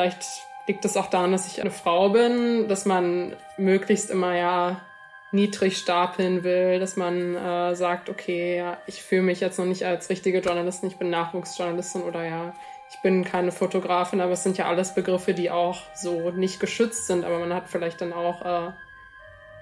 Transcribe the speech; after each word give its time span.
vielleicht 0.00 0.46
liegt 0.66 0.84
es 0.84 0.96
auch 0.96 1.08
daran, 1.08 1.32
dass 1.32 1.46
ich 1.46 1.60
eine 1.60 1.70
Frau 1.70 2.10
bin, 2.10 2.68
dass 2.68 2.86
man 2.86 3.36
möglichst 3.58 4.10
immer 4.10 4.34
ja 4.36 4.80
niedrig 5.32 5.76
stapeln 5.78 6.42
will, 6.42 6.80
dass 6.80 6.96
man 6.96 7.36
äh, 7.36 7.74
sagt, 7.74 8.08
okay, 8.08 8.56
ja, 8.56 8.78
ich 8.86 9.02
fühle 9.02 9.22
mich 9.22 9.40
jetzt 9.40 9.58
noch 9.58 9.66
nicht 9.66 9.84
als 9.84 10.10
richtige 10.10 10.40
Journalistin, 10.40 10.88
ich 10.88 10.96
bin 10.96 11.10
Nachwuchsjournalistin 11.10 12.02
oder 12.02 12.24
ja, 12.24 12.54
ich 12.90 13.00
bin 13.00 13.24
keine 13.24 13.52
Fotografin, 13.52 14.20
aber 14.20 14.32
es 14.32 14.42
sind 14.42 14.58
ja 14.58 14.66
alles 14.66 14.94
Begriffe, 14.94 15.34
die 15.34 15.50
auch 15.50 15.78
so 15.94 16.30
nicht 16.30 16.58
geschützt 16.58 17.06
sind, 17.06 17.24
aber 17.24 17.38
man 17.38 17.54
hat 17.54 17.68
vielleicht 17.68 18.00
dann 18.00 18.12
auch 18.12 18.42
äh, 18.44 18.72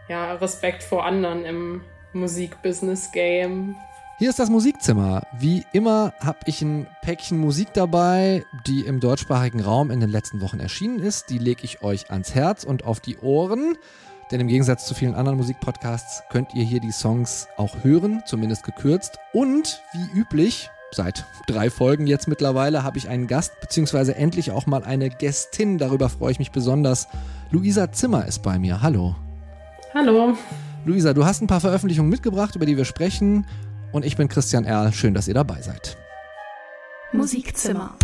ja, 0.09 0.35
Respekt 0.35 0.83
vor 0.83 1.05
anderen 1.05 1.45
im 1.45 1.85
Musikbusiness-Game. 2.15 3.77
Hier 4.19 4.31
ist 4.31 4.41
das 4.41 4.51
Musikzimmer. 4.51 5.23
Wie 5.39 5.65
immer 5.73 6.13
habe 6.19 6.41
ich 6.47 6.61
ein 6.61 6.89
Päckchen 7.03 7.39
Musik 7.39 7.73
dabei, 7.73 8.45
die 8.67 8.81
im 8.81 8.99
deutschsprachigen 8.99 9.61
Raum 9.61 9.93
in 9.93 10.01
den 10.01 10.11
letzten 10.11 10.41
Wochen 10.41 10.59
erschienen 10.59 10.99
ist. 10.99 11.31
Die 11.31 11.39
lege 11.39 11.63
ich 11.63 11.83
euch 11.83 12.11
ans 12.11 12.35
Herz 12.35 12.65
und 12.65 12.85
auf 12.85 12.99
die 12.99 13.19
Ohren. 13.19 13.77
Denn 14.33 14.41
im 14.41 14.49
Gegensatz 14.49 14.87
zu 14.87 14.97
vielen 14.97 15.15
anderen 15.15 15.39
Musikpodcasts 15.39 16.25
könnt 16.31 16.53
ihr 16.53 16.65
hier 16.65 16.81
die 16.81 16.91
Songs 16.91 17.47
auch 17.57 17.85
hören, 17.85 18.25
zumindest 18.27 18.65
gekürzt. 18.65 19.21
Und 19.33 19.81
wie 19.93 20.19
üblich, 20.19 20.69
seit 20.91 21.25
drei 21.47 21.71
Folgen 21.71 22.09
jetzt 22.09 22.27
mittlerweile, 22.27 22.83
habe 22.83 22.99
ich 22.99 23.09
einen 23.09 23.29
Gast, 23.29 23.53
beziehungsweise 23.61 24.17
endlich 24.17 24.51
auch 24.51 24.67
mal 24.67 24.83
eine 24.83 25.11
Gästin. 25.11 25.79
Darüber 25.79 26.09
freue 26.09 26.33
ich 26.33 26.41
mich 26.41 26.51
besonders. 26.51 27.07
Luisa 27.53 27.93
Zimmer 27.93 28.27
ist 28.27 28.43
bei 28.43 28.59
mir. 28.59 28.83
Hallo. 28.83 29.15
Hallo. 29.95 30.37
Luisa, 30.85 31.15
du 31.15 31.25
hast 31.25 31.41
ein 31.41 31.47
paar 31.47 31.61
Veröffentlichungen 31.61 32.11
mitgebracht, 32.11 32.57
über 32.57 32.67
die 32.67 32.77
wir 32.77 32.85
sprechen. 32.85 33.47
Und 33.91 34.05
ich 34.05 34.17
bin 34.17 34.29
Christian 34.29 34.65
Erl. 34.65 34.93
Schön, 34.93 35.15
dass 35.15 35.29
ihr 35.29 35.35
dabei 35.35 35.63
seid. 35.63 35.97
Musikzimmer. 37.13 37.97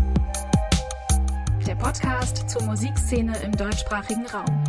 Der 1.66 1.74
Podcast 1.74 2.48
zur 2.48 2.62
Musikszene 2.62 3.36
im 3.42 3.52
deutschsprachigen 3.52 4.26
Raum. 4.26 4.64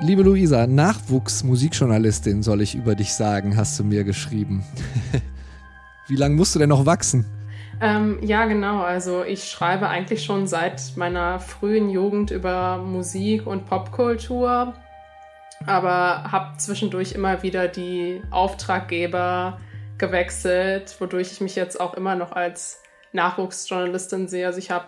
Liebe 0.00 0.22
Luisa, 0.22 0.66
Nachwuchsmusikjournalistin 0.66 2.42
soll 2.42 2.62
ich 2.62 2.74
über 2.74 2.94
dich 2.94 3.12
sagen, 3.12 3.56
hast 3.56 3.78
du 3.78 3.84
mir 3.84 4.04
geschrieben. 4.04 4.64
Wie 6.08 6.16
lange 6.16 6.34
musst 6.34 6.54
du 6.54 6.58
denn 6.58 6.68
noch 6.68 6.86
wachsen? 6.86 7.26
Ähm, 7.80 8.18
ja, 8.22 8.46
genau. 8.46 8.80
Also 8.82 9.24
ich 9.24 9.44
schreibe 9.44 9.88
eigentlich 9.88 10.24
schon 10.24 10.46
seit 10.46 10.96
meiner 10.96 11.38
frühen 11.38 11.90
Jugend 11.90 12.30
über 12.30 12.78
Musik 12.78 13.46
und 13.46 13.66
Popkultur, 13.66 14.74
aber 15.66 16.30
habe 16.30 16.56
zwischendurch 16.58 17.12
immer 17.12 17.42
wieder 17.42 17.68
die 17.68 18.22
Auftraggeber 18.30 19.60
gewechselt, 19.96 20.96
wodurch 21.00 21.32
ich 21.32 21.40
mich 21.40 21.56
jetzt 21.56 21.80
auch 21.80 21.94
immer 21.94 22.14
noch 22.14 22.32
als 22.32 22.82
Nachwuchsjournalistin 23.12 24.28
sehe. 24.28 24.46
Also 24.46 24.58
ich 24.58 24.70
habe 24.70 24.86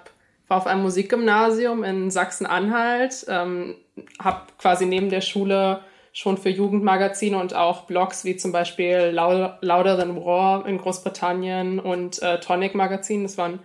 war 0.50 0.56
auf 0.56 0.66
einem 0.66 0.82
Musikgymnasium 0.82 1.84
in 1.84 2.10
Sachsen-Anhalt, 2.10 3.24
ähm, 3.28 3.76
habe 4.20 4.42
quasi 4.58 4.84
neben 4.84 5.08
der 5.08 5.20
Schule 5.20 5.84
schon 6.12 6.36
für 6.36 6.50
Jugendmagazine 6.50 7.38
und 7.38 7.54
auch 7.54 7.82
Blogs 7.82 8.24
wie 8.24 8.36
zum 8.36 8.52
Beispiel 8.52 9.10
Louder 9.12 9.58
Than 9.98 10.16
War 10.16 10.66
in 10.66 10.78
Großbritannien 10.78 11.78
und 11.78 12.20
äh, 12.22 12.40
Tonic 12.40 12.74
Magazin, 12.74 13.22
das 13.22 13.38
war 13.38 13.50
ein 13.50 13.60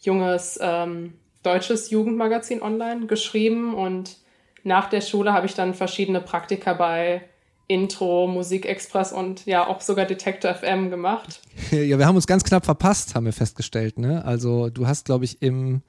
junges 0.00 0.58
ähm, 0.62 1.14
deutsches 1.42 1.90
Jugendmagazin 1.90 2.62
online, 2.62 3.06
geschrieben 3.06 3.74
und 3.74 4.16
nach 4.62 4.88
der 4.88 5.00
Schule 5.00 5.32
habe 5.32 5.46
ich 5.46 5.54
dann 5.54 5.74
verschiedene 5.74 6.20
Praktika 6.20 6.74
bei 6.74 7.22
Intro, 7.66 8.26
Musikexpress 8.26 9.12
und 9.12 9.46
ja 9.46 9.66
auch 9.66 9.80
sogar 9.80 10.04
Detector 10.04 10.54
FM 10.54 10.90
gemacht. 10.90 11.40
Ja, 11.70 11.98
wir 11.98 12.06
haben 12.06 12.16
uns 12.16 12.26
ganz 12.26 12.42
knapp 12.42 12.64
verpasst, 12.64 13.14
haben 13.14 13.26
wir 13.26 13.32
festgestellt. 13.32 13.96
Ne? 13.96 14.24
Also 14.24 14.70
du 14.70 14.88
hast, 14.88 15.04
glaube 15.04 15.24
ich, 15.24 15.40
im 15.40 15.82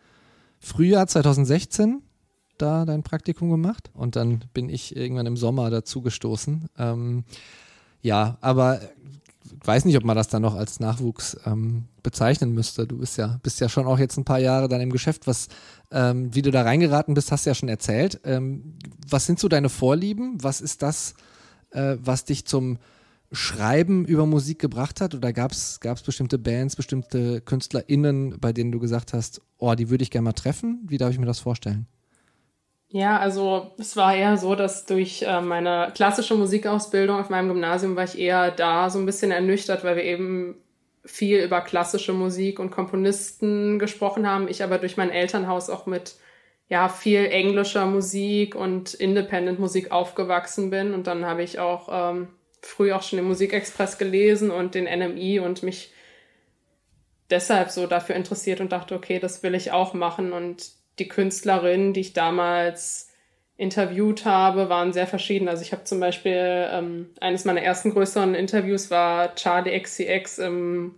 Frühjahr 0.59 1.08
2016 1.08 2.03
da 2.61 2.85
dein 2.85 3.03
Praktikum 3.03 3.49
gemacht 3.49 3.89
und 3.94 4.16
dann 4.16 4.45
bin 4.53 4.69
ich 4.69 4.95
irgendwann 4.95 5.25
im 5.25 5.38
Sommer 5.38 5.69
dazu 5.69 6.01
gestoßen. 6.01 6.67
Ähm, 6.77 7.23
ja, 8.01 8.38
aber 8.41 8.79
ich 9.44 9.67
weiß 9.67 9.85
nicht, 9.85 9.97
ob 9.97 10.03
man 10.03 10.16
das 10.16 10.27
dann 10.27 10.41
noch 10.41 10.55
als 10.55 10.79
Nachwuchs 10.79 11.38
ähm, 11.45 11.85
bezeichnen 12.03 12.53
müsste. 12.53 12.88
Du 12.88 12.97
bist 12.97 13.17
ja, 13.17 13.39
bist 13.44 13.59
ja 13.59 13.69
schon 13.69 13.85
auch 13.85 13.99
jetzt 13.99 14.17
ein 14.17 14.25
paar 14.25 14.39
Jahre 14.39 14.67
dann 14.67 14.81
im 14.81 14.91
Geschäft. 14.91 15.27
Was, 15.27 15.47
ähm, 15.91 16.33
wie 16.33 16.41
du 16.41 16.51
da 16.51 16.63
reingeraten 16.63 17.13
bist, 17.13 17.31
hast 17.31 17.45
du 17.45 17.51
ja 17.51 17.55
schon 17.55 17.69
erzählt. 17.69 18.19
Ähm, 18.23 18.75
was 19.07 19.25
sind 19.25 19.39
so 19.39 19.47
deine 19.47 19.69
Vorlieben? 19.69 20.38
Was 20.41 20.61
ist 20.61 20.81
das, 20.81 21.16
äh, 21.72 21.97
was 22.01 22.25
dich 22.25 22.45
zum 22.45 22.78
Schreiben 23.31 24.05
über 24.05 24.25
Musik 24.25 24.59
gebracht 24.59 25.01
hat? 25.01 25.16
Oder 25.16 25.31
gab 25.31 25.51
es 25.51 25.79
bestimmte 26.05 26.38
Bands, 26.38 26.75
bestimmte 26.75 27.41
KünstlerInnen, 27.41 28.39
bei 28.39 28.53
denen 28.53 28.72
du 28.72 28.79
gesagt 28.79 29.13
hast, 29.13 29.41
oh, 29.57 29.73
die 29.75 29.89
würde 29.89 30.03
ich 30.03 30.11
gerne 30.11 30.25
mal 30.25 30.33
treffen? 30.33 30.81
Wie 30.88 30.97
darf 30.97 31.11
ich 31.11 31.19
mir 31.19 31.25
das 31.25 31.39
vorstellen? 31.39 31.88
Ja, 32.94 33.19
also 33.19 33.72
es 33.78 33.96
war 33.96 34.13
eher 34.16 34.35
so, 34.38 34.53
dass 34.53 34.85
durch 34.85 35.22
äh, 35.22 35.40
meine 35.40 35.91
klassische 35.96 36.35
Musikausbildung 36.35 37.19
auf 37.19 37.29
meinem 37.29 37.47
Gymnasium 37.47 37.96
war 37.96 38.03
ich 38.03 38.19
eher 38.19 38.52
da 38.52 38.90
so 38.90 39.00
ein 39.00 39.06
bisschen 39.06 39.31
ernüchtert, 39.31 39.85
weil 39.85 39.96
wir 39.96 40.03
eben 40.03 40.57
viel 41.06 41.41
über 41.41 41.62
klassische 41.62 42.12
Musik 42.12 42.59
und 42.59 42.69
Komponisten 42.69 43.79
gesprochen 43.79 44.28
haben. 44.28 44.50
Ich 44.50 44.62
aber 44.62 44.78
durch 44.78 44.97
mein 44.97 45.09
Elternhaus 45.09 45.69
auch 45.69 45.85
mit 45.85 46.16
ja 46.68 46.90
viel 46.90 47.25
englischer 47.28 47.85
Musik 47.85 48.56
und 48.56 48.94
Independent 48.94 49.59
Musik 49.59 49.91
aufgewachsen 49.91 50.69
bin 50.69 50.94
und 50.94 51.08
dann 51.08 51.25
habe 51.25 51.44
ich 51.44 51.59
auch 51.59 51.88
ähm, 51.91 52.28
früh 52.62 52.91
auch 52.91 53.03
schon 53.03 53.18
den 53.18 53.28
Musikexpress 53.28 53.97
gelesen 53.97 54.52
und 54.52 54.75
den 54.75 54.84
NMI 54.85 55.40
und 55.40 55.63
mich 55.63 55.94
deshalb 57.29 57.72
so 57.72 57.88
dafür 57.88 58.16
interessiert 58.16 58.59
und 58.59 58.73
dachte, 58.73 58.96
okay, 58.96 59.19
das 59.19 59.44
will 59.44 59.56
ich 59.56 59.72
auch 59.72 59.94
machen. 59.94 60.34
Und 60.34 60.72
die 61.00 61.07
Künstlerinnen, 61.07 61.94
die 61.94 62.02
ich 62.02 62.13
damals 62.13 63.09
interviewt 63.57 64.25
habe, 64.25 64.69
waren 64.69 64.94
sehr 64.94 65.07
verschieden. 65.07 65.47
Also 65.47 65.62
ich 65.62 65.72
habe 65.72 65.84
zum 65.84 66.00
Beispiel 66.00 66.68
ähm, 66.72 67.09
eines 67.19 67.46
meiner 67.46 67.62
ersten 67.62 67.91
größeren 67.91 68.34
Interviews 68.34 68.90
war 68.90 69.35
Charlie 69.35 69.79
XCX 69.79 70.40
im 70.40 70.96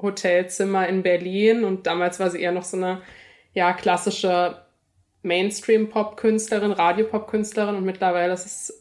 Hotelzimmer 0.00 0.88
in 0.88 1.02
Berlin 1.02 1.64
und 1.64 1.86
damals 1.86 2.18
war 2.18 2.30
sie 2.30 2.40
eher 2.40 2.52
noch 2.52 2.64
so 2.64 2.78
eine 2.78 3.02
ja 3.52 3.72
klassische 3.74 4.62
Mainstream-Pop-Künstlerin, 5.22 6.72
Radio-Pop-Künstlerin 6.72 7.76
und 7.76 7.84
mittlerweile 7.84 8.32
ist 8.32 8.72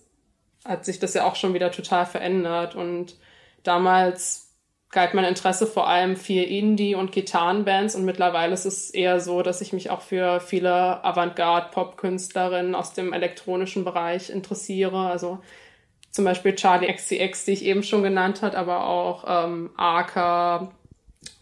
hat 0.65 0.85
sich 0.85 0.99
das 0.99 1.13
ja 1.13 1.25
auch 1.25 1.35
schon 1.35 1.53
wieder 1.53 1.71
total 1.71 2.05
verändert. 2.05 2.75
Und 2.75 3.17
damals 3.63 4.48
galt 4.91 5.13
mein 5.13 5.25
Interesse 5.25 5.67
vor 5.67 5.87
allem 5.87 6.15
für 6.15 6.41
Indie- 6.41 6.95
und 6.95 7.11
Gitarrenbands 7.11 7.95
und 7.95 8.05
mittlerweile 8.05 8.53
ist 8.53 8.65
es 8.65 8.89
eher 8.89 9.19
so, 9.19 9.43
dass 9.43 9.61
ich 9.61 9.71
mich 9.71 9.91
auch 9.91 10.01
für 10.01 10.39
viele 10.39 11.03
Avantgarde-Pop-Künstlerinnen 11.03 12.73
aus 12.73 12.93
dem 12.93 13.13
elektronischen 13.13 13.83
Bereich 13.83 14.31
interessiere. 14.31 15.07
Also 15.07 15.39
zum 16.09 16.25
Beispiel 16.25 16.55
Charlie 16.55 16.91
XCX, 16.91 17.45
die 17.45 17.51
ich 17.51 17.65
eben 17.65 17.83
schon 17.83 18.01
genannt 18.01 18.41
hat, 18.41 18.55
aber 18.55 18.87
auch 18.87 19.25
ähm, 19.27 19.69
Arca, 19.77 20.71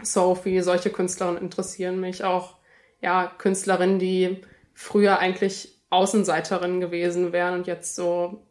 Sophie, 0.02 0.60
solche 0.60 0.90
Künstlerinnen 0.90 1.42
interessieren 1.42 2.02
mich. 2.02 2.26
Auch 2.26 2.56
ja, 3.02 3.32
Künstlerinnen, 3.38 4.00
die 4.00 4.42
früher 4.74 5.20
eigentlich 5.20 5.70
Außenseiterinnen 5.90 6.82
gewesen 6.82 7.32
wären 7.32 7.54
und 7.54 7.68
jetzt 7.68 7.96
so 7.96 8.44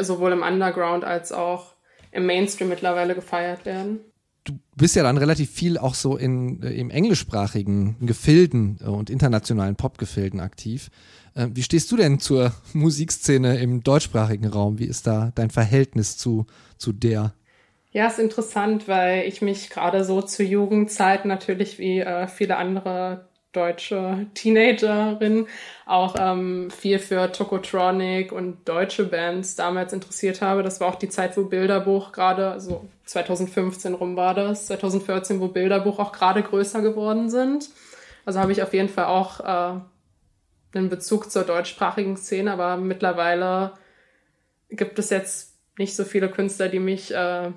sowohl 0.00 0.32
im 0.32 0.42
Underground 0.42 1.04
als 1.04 1.32
auch 1.32 1.73
im 2.14 2.26
Mainstream 2.26 2.68
mittlerweile 2.68 3.14
gefeiert 3.14 3.66
werden. 3.66 4.00
Du 4.44 4.58
bist 4.76 4.94
ja 4.94 5.02
dann 5.02 5.16
relativ 5.16 5.50
viel 5.50 5.78
auch 5.78 5.94
so 5.94 6.16
in, 6.16 6.62
äh, 6.62 6.70
im 6.72 6.90
englischsprachigen 6.90 7.96
Gefilden 8.06 8.78
äh, 8.80 8.88
und 8.88 9.10
internationalen 9.10 9.76
Popgefilden 9.76 10.40
aktiv. 10.40 10.90
Äh, 11.34 11.48
wie 11.52 11.62
stehst 11.62 11.90
du 11.90 11.96
denn 11.96 12.20
zur 12.20 12.52
Musikszene 12.72 13.58
im 13.58 13.82
deutschsprachigen 13.82 14.46
Raum? 14.46 14.78
Wie 14.78 14.86
ist 14.86 15.06
da 15.06 15.32
dein 15.34 15.50
Verhältnis 15.50 16.16
zu, 16.16 16.46
zu 16.76 16.92
der? 16.92 17.34
Ja, 17.92 18.06
ist 18.06 18.18
interessant, 18.18 18.86
weil 18.86 19.26
ich 19.26 19.40
mich 19.40 19.70
gerade 19.70 20.04
so 20.04 20.20
zur 20.20 20.44
Jugendzeit 20.44 21.24
natürlich 21.24 21.78
wie 21.78 22.00
äh, 22.00 22.26
viele 22.26 22.56
andere 22.56 23.28
deutsche 23.54 24.26
Teenagerin 24.34 25.46
auch 25.86 26.16
ähm, 26.18 26.70
viel 26.70 26.98
für 26.98 27.30
Tokotronic 27.32 28.32
und 28.32 28.68
deutsche 28.68 29.04
Bands 29.04 29.56
damals 29.56 29.92
interessiert 29.92 30.40
habe. 30.42 30.62
Das 30.62 30.80
war 30.80 30.88
auch 30.88 30.94
die 30.96 31.08
Zeit, 31.08 31.36
wo 31.36 31.44
Bilderbuch 31.44 32.12
gerade, 32.12 32.50
also 32.50 32.84
2015 33.06 33.94
rum 33.94 34.16
war 34.16 34.34
das, 34.34 34.66
2014, 34.66 35.40
wo 35.40 35.48
Bilderbuch 35.48 35.98
auch 35.98 36.12
gerade 36.12 36.42
größer 36.42 36.82
geworden 36.82 37.30
sind. 37.30 37.70
Also 38.24 38.40
habe 38.40 38.52
ich 38.52 38.62
auf 38.62 38.72
jeden 38.72 38.88
Fall 38.88 39.06
auch 39.06 39.40
äh, 39.40 39.80
einen 40.76 40.88
Bezug 40.88 41.30
zur 41.30 41.44
deutschsprachigen 41.44 42.16
Szene, 42.16 42.52
aber 42.52 42.76
mittlerweile 42.76 43.72
gibt 44.70 44.98
es 44.98 45.10
jetzt 45.10 45.54
nicht 45.78 45.94
so 45.94 46.04
viele 46.04 46.28
Künstler, 46.28 46.68
die 46.68 46.78
mich 46.78 47.14
äh, 47.14 47.50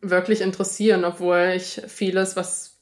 wirklich 0.00 0.40
interessieren, 0.40 1.04
obwohl 1.04 1.52
ich 1.56 1.82
vieles, 1.86 2.36
was 2.36 2.75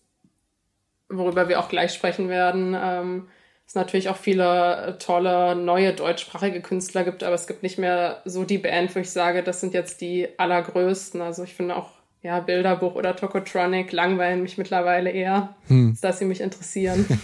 worüber 1.17 1.49
wir 1.49 1.61
auch 1.61 1.69
gleich 1.69 1.93
sprechen 1.93 2.29
werden, 2.29 2.77
ähm, 2.81 3.29
es 3.67 3.75
natürlich 3.75 4.09
auch 4.09 4.17
viele 4.17 4.77
äh, 4.77 4.99
tolle 4.99 5.57
neue 5.57 5.95
deutschsprachige 5.95 6.61
Künstler 6.61 7.05
gibt, 7.05 7.23
aber 7.23 7.35
es 7.35 7.47
gibt 7.47 7.63
nicht 7.63 7.79
mehr 7.79 8.21
so 8.25 8.45
die 8.45 8.59
Band, 8.59 8.95
wo 8.95 9.01
ich 9.01 9.11
sage, 9.11 9.43
das 9.43 9.61
sind 9.61 9.75
jetzt 9.75 10.01
die 10.01 10.29
allergrößten. 10.39 11.23
Also 11.23 11.45
ich 11.45 11.55
finde 11.55 11.77
auch 11.77 11.91
ja, 12.23 12.41
Bilderbuch 12.41 12.95
oder 12.95 13.17
Tokotronic 13.17 13.93
langweilen 13.93 14.43
mich 14.43 14.59
mittlerweile 14.59 15.11
eher, 15.11 15.55
hm. 15.69 15.97
dass 16.01 16.19
sie 16.19 16.25
mich 16.25 16.41
interessieren. 16.41 17.07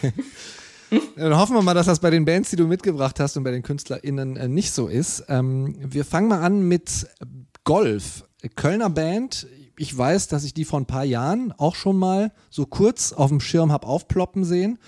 Dann 1.17 1.37
hoffen 1.37 1.55
wir 1.55 1.63
mal, 1.63 1.75
dass 1.75 1.87
das 1.87 2.01
bei 2.01 2.11
den 2.11 2.25
Bands, 2.25 2.51
die 2.51 2.57
du 2.57 2.67
mitgebracht 2.67 3.21
hast 3.21 3.37
und 3.37 3.45
bei 3.45 3.51
den 3.51 3.63
KünstlerInnen 3.63 4.37
äh, 4.37 4.49
nicht 4.49 4.73
so 4.73 4.89
ist. 4.89 5.25
Ähm, 5.29 5.77
wir 5.79 6.05
fangen 6.05 6.29
mal 6.29 6.41
an 6.41 6.63
mit 6.63 7.07
Golf. 7.65 8.25
Kölner 8.57 8.91
Band. 8.91 9.47
Ich 9.81 9.97
weiß, 9.97 10.29
dass 10.29 10.45
ich 10.45 10.53
die 10.53 10.67
vor 10.67 10.79
ein 10.79 10.85
paar 10.85 11.05
Jahren 11.05 11.55
auch 11.57 11.75
schon 11.75 11.97
mal 11.97 12.33
so 12.51 12.67
kurz 12.67 13.15
auf 13.15 13.31
dem 13.31 13.41
Schirm 13.41 13.73
habe 13.73 13.87
aufploppen 13.87 14.45
sehen. 14.45 14.79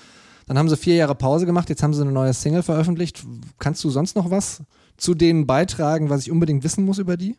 Dann 0.47 0.59
haben 0.59 0.69
sie 0.69 0.77
vier 0.77 0.97
Jahre 0.97 1.15
Pause 1.15 1.47
gemacht, 1.47 1.71
jetzt 1.71 1.83
haben 1.83 1.95
sie 1.95 2.03
eine 2.03 2.13
neue 2.13 2.35
Single 2.35 2.63
veröffentlicht. 2.63 3.25
Kannst 3.59 3.83
du 3.85 3.89
sonst 3.89 4.17
noch 4.17 4.31
was 4.31 4.65
zu 4.99 5.15
denen 5.15 5.47
beitragen, 5.47 6.11
was 6.11 6.21
ich 6.21 6.31
unbedingt 6.31 6.63
wissen 6.63 6.85
muss 6.85 6.99
über 6.99 7.17
die? 7.17 7.39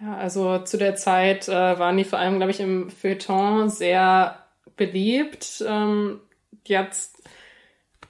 Ja, 0.00 0.16
also 0.16 0.60
zu 0.60 0.78
der 0.78 0.96
Zeit 0.96 1.46
äh, 1.46 1.52
waren 1.78 1.98
die 1.98 2.04
vor 2.04 2.18
allem, 2.18 2.36
glaube 2.36 2.52
ich, 2.52 2.60
im 2.60 2.88
Feuilleton 2.88 3.68
sehr 3.68 4.38
beliebt. 4.74 5.62
Ähm, 5.68 6.20
jetzt, 6.66 7.22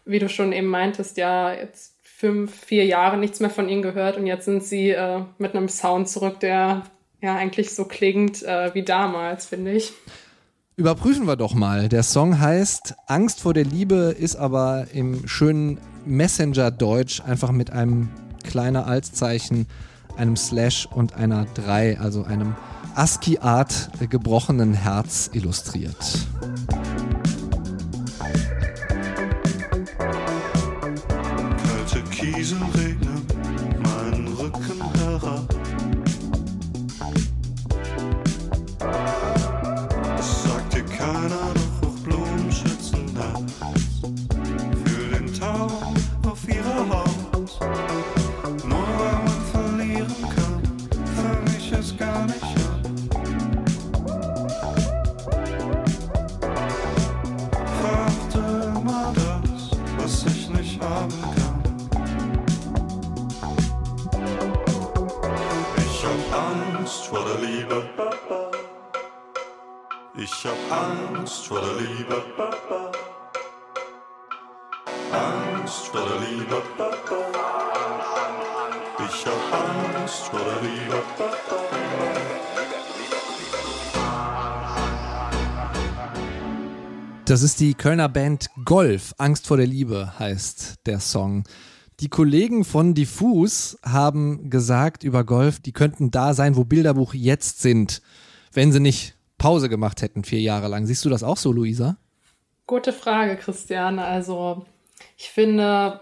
wie 0.04 0.20
du 0.20 0.28
schon 0.28 0.52
eben 0.52 0.68
meintest, 0.68 1.16
ja, 1.16 1.52
jetzt 1.52 1.96
fünf, 2.00 2.54
vier 2.54 2.84
Jahre 2.86 3.18
nichts 3.18 3.40
mehr 3.40 3.50
von 3.50 3.68
ihnen 3.68 3.82
gehört 3.82 4.18
und 4.18 4.28
jetzt 4.28 4.44
sind 4.44 4.62
sie 4.62 4.90
äh, 4.90 5.22
mit 5.38 5.56
einem 5.56 5.68
Sound 5.68 6.08
zurück, 6.08 6.38
der 6.38 6.84
ja 7.24 7.36
eigentlich 7.36 7.74
so 7.74 7.84
klingt 7.84 8.42
äh, 8.42 8.74
wie 8.74 8.82
damals, 8.82 9.46
finde 9.46 9.72
ich. 9.72 9.92
Überprüfen 10.76 11.26
wir 11.26 11.36
doch 11.36 11.54
mal. 11.54 11.88
Der 11.88 12.02
Song 12.02 12.40
heißt 12.40 12.94
Angst 13.06 13.40
vor 13.40 13.54
der 13.54 13.64
Liebe, 13.64 14.14
ist 14.18 14.36
aber 14.36 14.88
im 14.92 15.26
schönen 15.26 15.78
Messenger-Deutsch 16.04 17.22
einfach 17.22 17.52
mit 17.52 17.70
einem 17.70 18.10
kleiner 18.42 18.86
Altzeichen, 18.86 19.66
einem 20.16 20.36
Slash 20.36 20.86
und 20.92 21.14
einer 21.14 21.46
3, 21.54 21.98
also 21.98 22.24
einem 22.24 22.56
ASCII-Art 22.94 23.90
gebrochenen 24.10 24.74
Herz 24.74 25.30
illustriert. 25.32 25.96
Kalte 31.84 32.83
Das 87.34 87.42
ist 87.42 87.58
die 87.58 87.74
Kölner 87.74 88.08
Band 88.08 88.46
Golf. 88.64 89.12
Angst 89.18 89.48
vor 89.48 89.56
der 89.56 89.66
Liebe 89.66 90.20
heißt 90.20 90.86
der 90.86 91.00
Song. 91.00 91.42
Die 91.98 92.08
Kollegen 92.08 92.64
von 92.64 92.94
Diffus 92.94 93.76
haben 93.84 94.50
gesagt 94.50 95.02
über 95.02 95.24
Golf, 95.24 95.58
die 95.58 95.72
könnten 95.72 96.12
da 96.12 96.32
sein, 96.32 96.54
wo 96.54 96.62
Bilderbuch 96.62 97.12
jetzt 97.12 97.60
sind, 97.60 98.02
wenn 98.52 98.70
sie 98.70 98.78
nicht 98.78 99.16
Pause 99.36 99.68
gemacht 99.68 100.00
hätten, 100.00 100.22
vier 100.22 100.40
Jahre 100.42 100.68
lang. 100.68 100.86
Siehst 100.86 101.04
du 101.04 101.08
das 101.08 101.24
auch 101.24 101.36
so, 101.36 101.50
Luisa? 101.50 101.96
Gute 102.68 102.92
Frage, 102.92 103.36
Christiane. 103.36 104.04
Also, 104.04 104.64
ich 105.16 105.28
finde, 105.28 105.98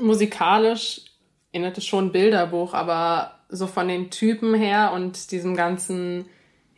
musikalisch 0.00 1.02
erinnert 1.52 1.78
es 1.78 1.86
schon 1.86 2.10
Bilderbuch, 2.10 2.74
aber 2.74 3.38
so 3.50 3.68
von 3.68 3.86
den 3.86 4.10
Typen 4.10 4.52
her 4.54 4.90
und 4.92 5.30
diesem 5.30 5.54
ganzen, 5.54 6.24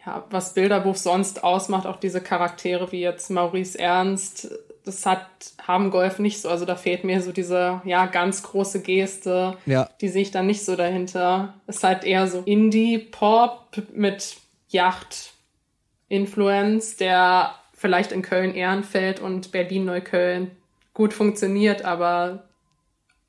ja, 0.09 0.25
was 0.31 0.55
Bilderbuch 0.55 0.97
sonst 0.97 1.45
ausmacht, 1.45 1.87
auch 1.87 1.97
diese 1.97 2.23
Charaktere 2.23 2.91
wie 2.93 3.01
jetzt 3.01 3.31
Maurice 3.31 3.79
Ernst, 3.79 4.51
das 4.85 5.05
hat, 5.05 5.27
haben 5.67 5.91
Golf 5.91 6.19
nicht 6.19 6.41
so. 6.41 6.49
Also 6.49 6.65
da 6.65 6.77
fehlt 6.77 7.05
mir 7.05 7.21
so 7.21 7.31
diese, 7.31 7.83
ja, 7.85 8.07
ganz 8.07 8.43
große 8.43 8.81
Geste. 8.81 9.59
Ja. 9.67 9.91
Die 10.01 10.09
sehe 10.09 10.23
ich 10.23 10.31
dann 10.31 10.47
nicht 10.47 10.65
so 10.65 10.77
dahinter. 10.77 11.53
Es 11.67 11.77
ist 11.77 11.85
halt 11.85 12.05
eher 12.05 12.27
so 12.27 12.43
Indie-Pop 12.47 13.83
mit 13.93 14.39
Yacht-Influence, 14.71 16.97
der 16.97 17.55
vielleicht 17.75 18.13
in 18.13 18.23
Köln-Ehrenfeld 18.23 19.21
und 19.21 19.53
Berlin-Neukölln 19.53 20.53
gut 20.95 21.13
funktioniert, 21.13 21.85
aber 21.85 22.45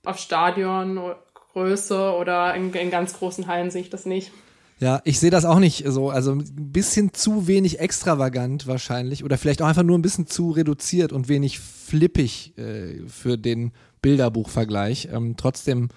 auf 0.05 0.17
Stadiongröße 0.17 2.13
oder 2.13 2.55
in, 2.55 2.73
in 2.73 2.89
ganz 2.89 3.17
großen 3.17 3.47
Hallen 3.47 3.69
sehe 3.69 3.81
ich 3.81 3.89
das 3.89 4.05
nicht. 4.05 4.31
Ja, 4.79 5.01
ich 5.03 5.19
sehe 5.19 5.29
das 5.29 5.43
auch 5.43 5.59
nicht 5.59 5.83
so. 5.87 6.09
Also 6.09 6.31
ein 6.31 6.71
bisschen 6.71 7.13
zu 7.13 7.47
wenig 7.47 7.79
extravagant 7.79 8.65
wahrscheinlich 8.65 9.23
oder 9.25 9.37
vielleicht 9.37 9.61
auch 9.61 9.67
einfach 9.67 9.83
nur 9.83 9.97
ein 9.97 10.01
bisschen 10.01 10.25
zu 10.25 10.51
reduziert 10.51 11.11
und 11.11 11.27
wenig 11.27 11.59
flippig 11.59 12.57
äh, 12.57 13.01
für 13.07 13.37
den 13.37 13.73
Bilderbuchvergleich. 14.01 15.09
Ähm, 15.11 15.35
trotzdem 15.35 15.89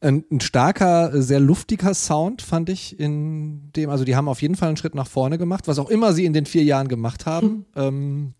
ein, 0.00 0.24
ein, 0.30 0.40
starker, 0.40 1.20
sehr 1.20 1.40
luftiger 1.40 1.92
Sound 1.94 2.42
fand 2.42 2.68
ich 2.70 2.98
in 2.98 3.72
dem. 3.72 3.90
Also 3.90 4.04
die 4.04 4.14
haben 4.14 4.28
auf 4.28 4.40
jeden 4.40 4.54
Fall 4.54 4.68
einen 4.68 4.76
Schritt 4.76 4.94
nach 4.94 5.08
vorne 5.08 5.36
gemacht, 5.36 5.66
was 5.66 5.80
auch 5.80 5.90
immer 5.90 6.12
sie 6.12 6.24
in 6.24 6.32
den 6.32 6.46
vier 6.46 6.62
Jahren 6.62 6.88
gemacht 6.88 7.26
haben. 7.26 7.46
Mhm. 7.46 7.64
Ähm, 7.74 8.34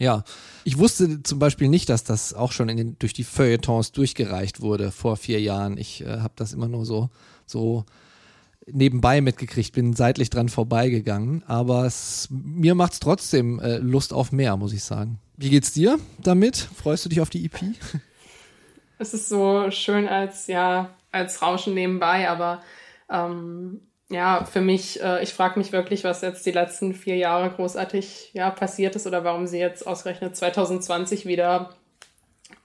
ja, 0.00 0.24
ich 0.64 0.78
wusste 0.78 1.22
zum 1.24 1.38
Beispiel 1.38 1.68
nicht, 1.68 1.88
dass 1.88 2.04
das 2.04 2.32
auch 2.32 2.52
schon 2.52 2.68
den, 2.68 2.96
durch 2.98 3.12
die 3.12 3.24
Feuilletons 3.24 3.92
durchgereicht 3.92 4.60
wurde 4.60 4.92
vor 4.92 5.16
vier 5.16 5.40
Jahren. 5.40 5.76
Ich 5.76 6.04
äh, 6.04 6.20
habe 6.20 6.34
das 6.36 6.54
immer 6.54 6.68
nur 6.68 6.86
so 6.86 7.10
so 7.46 7.84
nebenbei 8.72 9.20
mitgekriegt, 9.20 9.72
bin 9.72 9.94
seitlich 9.94 10.30
dran 10.30 10.48
vorbeigegangen, 10.48 11.42
aber 11.46 11.84
es, 11.84 12.28
mir 12.30 12.74
macht 12.74 12.92
es 12.94 13.00
trotzdem 13.00 13.60
äh, 13.60 13.78
Lust 13.78 14.12
auf 14.12 14.32
mehr, 14.32 14.56
muss 14.56 14.72
ich 14.72 14.84
sagen. 14.84 15.18
Wie 15.36 15.50
geht's 15.50 15.72
dir 15.72 15.98
damit? 16.22 16.56
Freust 16.56 17.04
du 17.04 17.08
dich 17.08 17.20
auf 17.20 17.30
die 17.30 17.44
EP? 17.44 17.58
Es 19.00 19.14
ist 19.14 19.28
so 19.28 19.70
schön 19.70 20.08
als, 20.08 20.48
ja, 20.48 20.90
als 21.12 21.40
Rauschen 21.40 21.72
nebenbei, 21.72 22.28
aber 22.28 22.62
ähm, 23.08 23.80
ja, 24.08 24.44
für 24.44 24.60
mich, 24.60 25.00
äh, 25.00 25.22
ich 25.22 25.34
frage 25.34 25.58
mich 25.58 25.70
wirklich, 25.70 26.02
was 26.02 26.22
jetzt 26.22 26.44
die 26.46 26.50
letzten 26.50 26.94
vier 26.94 27.16
Jahre 27.16 27.50
großartig 27.50 28.30
ja, 28.32 28.50
passiert 28.50 28.96
ist 28.96 29.06
oder 29.06 29.22
warum 29.22 29.46
sie 29.46 29.58
jetzt 29.58 29.86
ausgerechnet 29.86 30.36
2020 30.36 31.26
wieder 31.26 31.70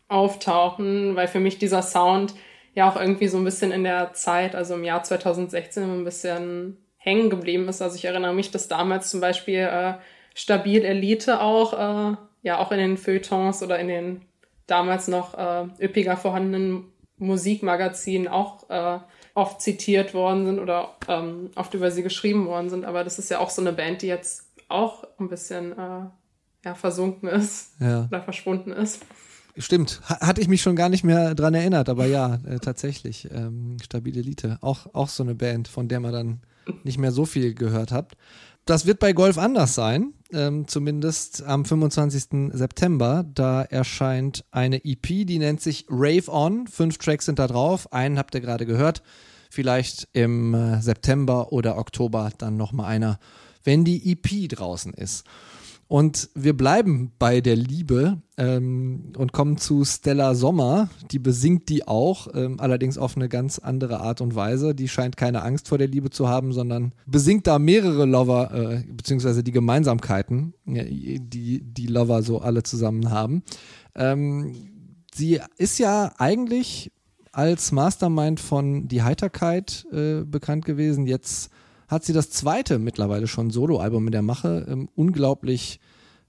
auftauchen, 0.07 1.15
weil 1.15 1.27
für 1.27 1.39
mich 1.39 1.57
dieser 1.57 1.81
Sound 1.81 2.33
ja 2.73 2.89
auch 2.89 2.95
irgendwie 2.95 3.27
so 3.27 3.37
ein 3.37 3.43
bisschen 3.43 3.71
in 3.71 3.83
der 3.83 4.13
Zeit, 4.13 4.55
also 4.55 4.75
im 4.75 4.83
Jahr 4.83 5.03
2016, 5.03 5.83
ein 5.83 6.03
bisschen 6.03 6.77
hängen 6.97 7.29
geblieben 7.29 7.67
ist. 7.67 7.81
Also 7.81 7.95
ich 7.95 8.05
erinnere 8.05 8.33
mich, 8.33 8.51
dass 8.51 8.67
damals 8.67 9.09
zum 9.09 9.21
Beispiel 9.21 9.59
äh, 9.59 9.93
Stabil 10.33 10.83
Elite 10.83 11.41
auch, 11.41 11.73
äh, 11.73 12.15
ja 12.41 12.59
auch 12.59 12.71
in 12.71 12.79
den 12.79 12.97
Feuilletons 12.97 13.61
oder 13.61 13.77
in 13.79 13.87
den 13.87 14.21
damals 14.67 15.07
noch 15.07 15.37
äh, 15.37 15.65
üppiger 15.83 16.17
vorhandenen 16.17 16.85
Musikmagazinen 17.17 18.27
auch 18.27 18.69
äh, 18.69 18.99
oft 19.33 19.61
zitiert 19.61 20.13
worden 20.13 20.45
sind 20.45 20.59
oder 20.59 20.95
ähm, 21.07 21.51
oft 21.55 21.73
über 21.73 21.91
sie 21.91 22.03
geschrieben 22.03 22.47
worden 22.47 22.69
sind. 22.69 22.85
Aber 22.85 23.03
das 23.03 23.19
ist 23.19 23.29
ja 23.29 23.39
auch 23.39 23.49
so 23.49 23.61
eine 23.61 23.73
Band, 23.73 24.01
die 24.01 24.07
jetzt 24.07 24.49
auch 24.69 25.03
ein 25.19 25.29
bisschen 25.29 25.73
äh, 25.73 26.05
ja, 26.65 26.75
versunken 26.75 27.29
ist 27.29 27.73
ja. 27.79 28.05
oder 28.09 28.21
verschwunden 28.21 28.71
ist. 28.71 29.05
Stimmt, 29.57 30.01
hatte 30.03 30.41
ich 30.41 30.47
mich 30.47 30.61
schon 30.63 30.75
gar 30.75 30.89
nicht 30.89 31.03
mehr 31.03 31.35
dran 31.35 31.53
erinnert, 31.53 31.87
aber 31.87 32.07
ja, 32.07 32.39
äh, 32.45 32.59
tatsächlich. 32.59 33.29
Ähm, 33.31 33.77
Stabile 33.83 34.19
Elite, 34.19 34.57
auch, 34.61 34.87
auch 34.93 35.09
so 35.09 35.21
eine 35.21 35.35
Band, 35.35 35.67
von 35.67 35.87
der 35.87 35.99
man 35.99 36.11
dann 36.11 36.39
nicht 36.83 36.97
mehr 36.97 37.11
so 37.11 37.25
viel 37.25 37.53
gehört 37.53 37.91
hat. 37.91 38.13
Das 38.65 38.85
wird 38.85 38.99
bei 38.99 39.11
Golf 39.11 39.37
anders 39.37 39.75
sein, 39.75 40.13
ähm, 40.31 40.67
zumindest 40.67 41.43
am 41.43 41.65
25. 41.65 42.51
September. 42.53 43.25
Da 43.33 43.61
erscheint 43.61 44.45
eine 44.51 44.83
EP, 44.85 45.25
die 45.25 45.37
nennt 45.37 45.61
sich 45.61 45.85
Rave 45.89 46.31
On. 46.31 46.65
Fünf 46.67 46.97
Tracks 46.97 47.25
sind 47.25 47.39
da 47.39 47.47
drauf, 47.47 47.91
einen 47.91 48.17
habt 48.17 48.33
ihr 48.33 48.41
gerade 48.41 48.65
gehört. 48.65 49.03
Vielleicht 49.49 50.07
im 50.13 50.53
äh, 50.53 50.81
September 50.81 51.51
oder 51.51 51.77
Oktober 51.77 52.31
dann 52.37 52.57
nochmal 52.57 52.87
einer, 52.87 53.19
wenn 53.63 53.83
die 53.83 54.11
EP 54.11 54.49
draußen 54.49 54.93
ist. 54.93 55.25
Und 55.93 56.31
wir 56.33 56.57
bleiben 56.57 57.11
bei 57.19 57.39
der 57.39 57.55
Liebe 57.55 58.19
ähm, 58.35 59.13
und 59.15 59.31
kommen 59.31 59.57
zu 59.57 59.85
Stella 59.85 60.33
Sommer. 60.33 60.89
Die 61.11 61.19
besingt 61.19 61.69
die 61.69 61.87
auch, 61.87 62.29
ähm, 62.33 62.59
allerdings 62.59 62.97
auf 62.97 63.15
eine 63.15 63.29
ganz 63.29 63.59
andere 63.59 63.99
Art 63.99 64.19
und 64.19 64.33
Weise. 64.33 64.73
Die 64.73 64.87
scheint 64.87 65.17
keine 65.17 65.43
Angst 65.43 65.67
vor 65.67 65.77
der 65.77 65.87
Liebe 65.87 66.09
zu 66.09 66.27
haben, 66.27 66.51
sondern 66.51 66.93
besingt 67.05 67.45
da 67.45 67.59
mehrere 67.59 68.05
Lover, 68.05 68.49
äh, 68.55 68.83
beziehungsweise 68.91 69.43
die 69.43 69.51
Gemeinsamkeiten, 69.51 70.55
die 70.65 71.61
die 71.61 71.85
Lover 71.85 72.23
so 72.23 72.41
alle 72.41 72.63
zusammen 72.63 73.11
haben. 73.11 73.43
Ähm, 73.93 74.55
sie 75.13 75.41
ist 75.57 75.77
ja 75.77 76.11
eigentlich 76.17 76.91
als 77.31 77.71
Mastermind 77.71 78.39
von 78.39 78.87
Die 78.87 79.03
Heiterkeit 79.03 79.85
äh, 79.91 80.23
bekannt 80.23 80.65
gewesen. 80.65 81.05
Jetzt 81.05 81.51
hat 81.87 82.03
sie 82.03 82.13
das 82.13 82.29
zweite 82.29 82.79
mittlerweile 82.79 83.27
schon 83.27 83.51
Soloalbum 83.51 84.07
in 84.07 84.11
der 84.11 84.21
Mache. 84.21 84.65
Ähm, 84.69 84.89
unglaublich 84.95 85.79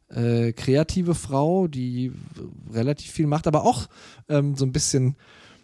äh, 0.08 0.52
kreative 0.52 1.14
Frau, 1.14 1.66
die 1.66 2.12
relativ 2.72 3.10
viel 3.10 3.26
macht, 3.26 3.46
aber 3.46 3.64
auch 3.64 3.86
ähm, 4.28 4.54
so 4.54 4.64
ein 4.64 4.72
bisschen 4.72 5.16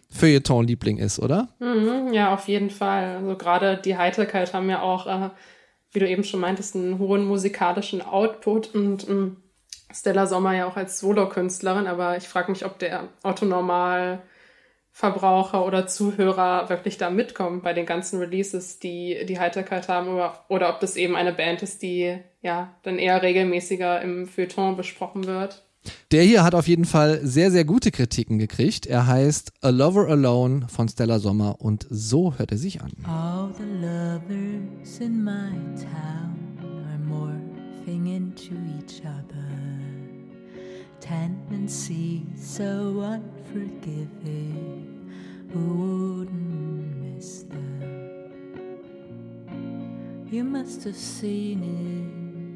Feuilleton-Liebling 0.09 0.97
ist, 0.97 1.19
oder? 1.19 1.49
Mhm, 1.59 2.13
ja, 2.13 2.33
auf 2.33 2.47
jeden 2.47 2.69
Fall. 2.69 3.17
Also 3.17 3.35
gerade 3.35 3.77
die 3.77 3.97
Heiterkeit 3.97 4.53
haben 4.53 4.69
ja 4.69 4.81
auch, 4.81 5.07
äh, 5.07 5.29
wie 5.91 5.99
du 5.99 6.09
eben 6.09 6.23
schon 6.23 6.41
meintest, 6.41 6.75
einen 6.75 6.99
hohen 6.99 7.25
musikalischen 7.25 8.01
Output 8.01 8.75
und 8.75 9.07
äh, 9.07 9.31
Stella 9.93 10.27
Sommer 10.27 10.55
ja 10.55 10.67
auch 10.67 10.77
als 10.77 10.99
Solokünstlerin, 10.99 11.87
aber 11.87 12.17
ich 12.17 12.27
frage 12.27 12.51
mich, 12.51 12.65
ob 12.65 12.79
der 12.79 13.09
Otto 13.23 13.45
Normal 13.45 14.21
Verbraucher 14.93 15.65
oder 15.65 15.87
Zuhörer 15.87 16.69
wirklich 16.69 16.97
da 16.97 17.09
mitkommen 17.09 17.61
bei 17.61 17.73
den 17.73 17.85
ganzen 17.85 18.19
Releases, 18.19 18.79
die 18.79 19.25
die 19.27 19.39
Heiterkeit 19.39 19.87
haben, 19.87 20.09
oder, 20.09 20.45
oder 20.49 20.69
ob 20.69 20.79
das 20.79 20.95
eben 20.95 21.15
eine 21.15 21.33
Band 21.33 21.63
ist, 21.63 21.81
die 21.81 22.17
ja 22.41 22.75
dann 22.83 22.99
eher 22.99 23.21
regelmäßiger 23.21 24.01
im 24.01 24.27
Feuilleton 24.27 24.75
besprochen 24.75 25.25
wird. 25.25 25.63
Der 26.11 26.23
hier 26.23 26.43
hat 26.43 26.53
auf 26.53 26.67
jeden 26.67 26.85
Fall 26.85 27.21
sehr, 27.23 27.49
sehr 27.49 27.65
gute 27.65 27.89
Kritiken 27.89 28.37
gekriegt. 28.37 28.85
Er 28.85 29.07
heißt 29.07 29.53
A 29.61 29.69
Lover 29.69 30.07
Alone 30.09 30.67
von 30.67 30.87
Stella 30.87 31.19
Sommer 31.19 31.59
und 31.59 31.87
so 31.89 32.37
hört 32.37 32.51
er 32.51 32.57
sich 32.57 32.81
an. 32.81 32.91
All 33.05 33.49
the 33.57 33.63
lovers 33.63 34.99
in 34.99 35.23
my 35.23 35.51
town 35.77 36.59
are 36.61 36.99
morphing 37.07 38.15
into 38.15 38.53
each 38.77 39.01
other. 39.01 39.60
Tendency 41.01 42.25
so 42.37 43.01
unforgiving. 43.01 45.11
Who 45.51 46.19
wouldn't 46.19 47.01
miss 47.01 47.41
them? 47.43 48.27
You 50.29 50.43
must 50.43 50.83
have 50.83 50.95
seen 50.95 51.63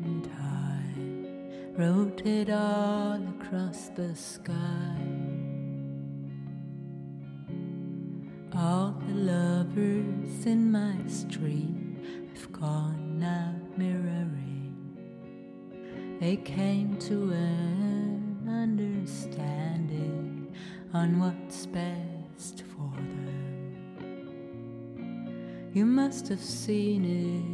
it. 0.06 0.30
I 0.40 0.84
wrote 1.78 2.22
it 2.26 2.50
all 2.52 3.20
across 3.42 3.90
the 3.90 4.16
sky. 4.16 4.54
All 8.56 8.96
the 9.08 9.14
lovers 9.14 10.46
in 10.46 10.72
my 10.72 10.96
street 11.08 11.76
have 12.34 12.52
gone 12.52 13.24
out 13.24 13.78
mirroring. 13.78 14.76
They 16.20 16.38
came 16.38 16.98
to 17.00 17.32
an 17.34 18.05
understanding 18.66 20.52
on 20.92 21.20
what's 21.20 21.68
best 21.68 22.64
for 22.72 22.92
them. 22.96 23.70
You 25.72 25.86
must 25.86 26.28
have 26.30 26.42
seen 26.42 27.06
it 27.06 27.46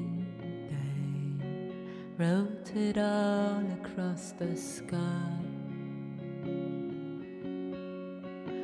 they 0.72 2.24
wrote 2.24 2.72
it 2.76 2.98
all 2.98 3.62
across 3.80 4.32
the 4.40 4.56
sky. 4.56 5.36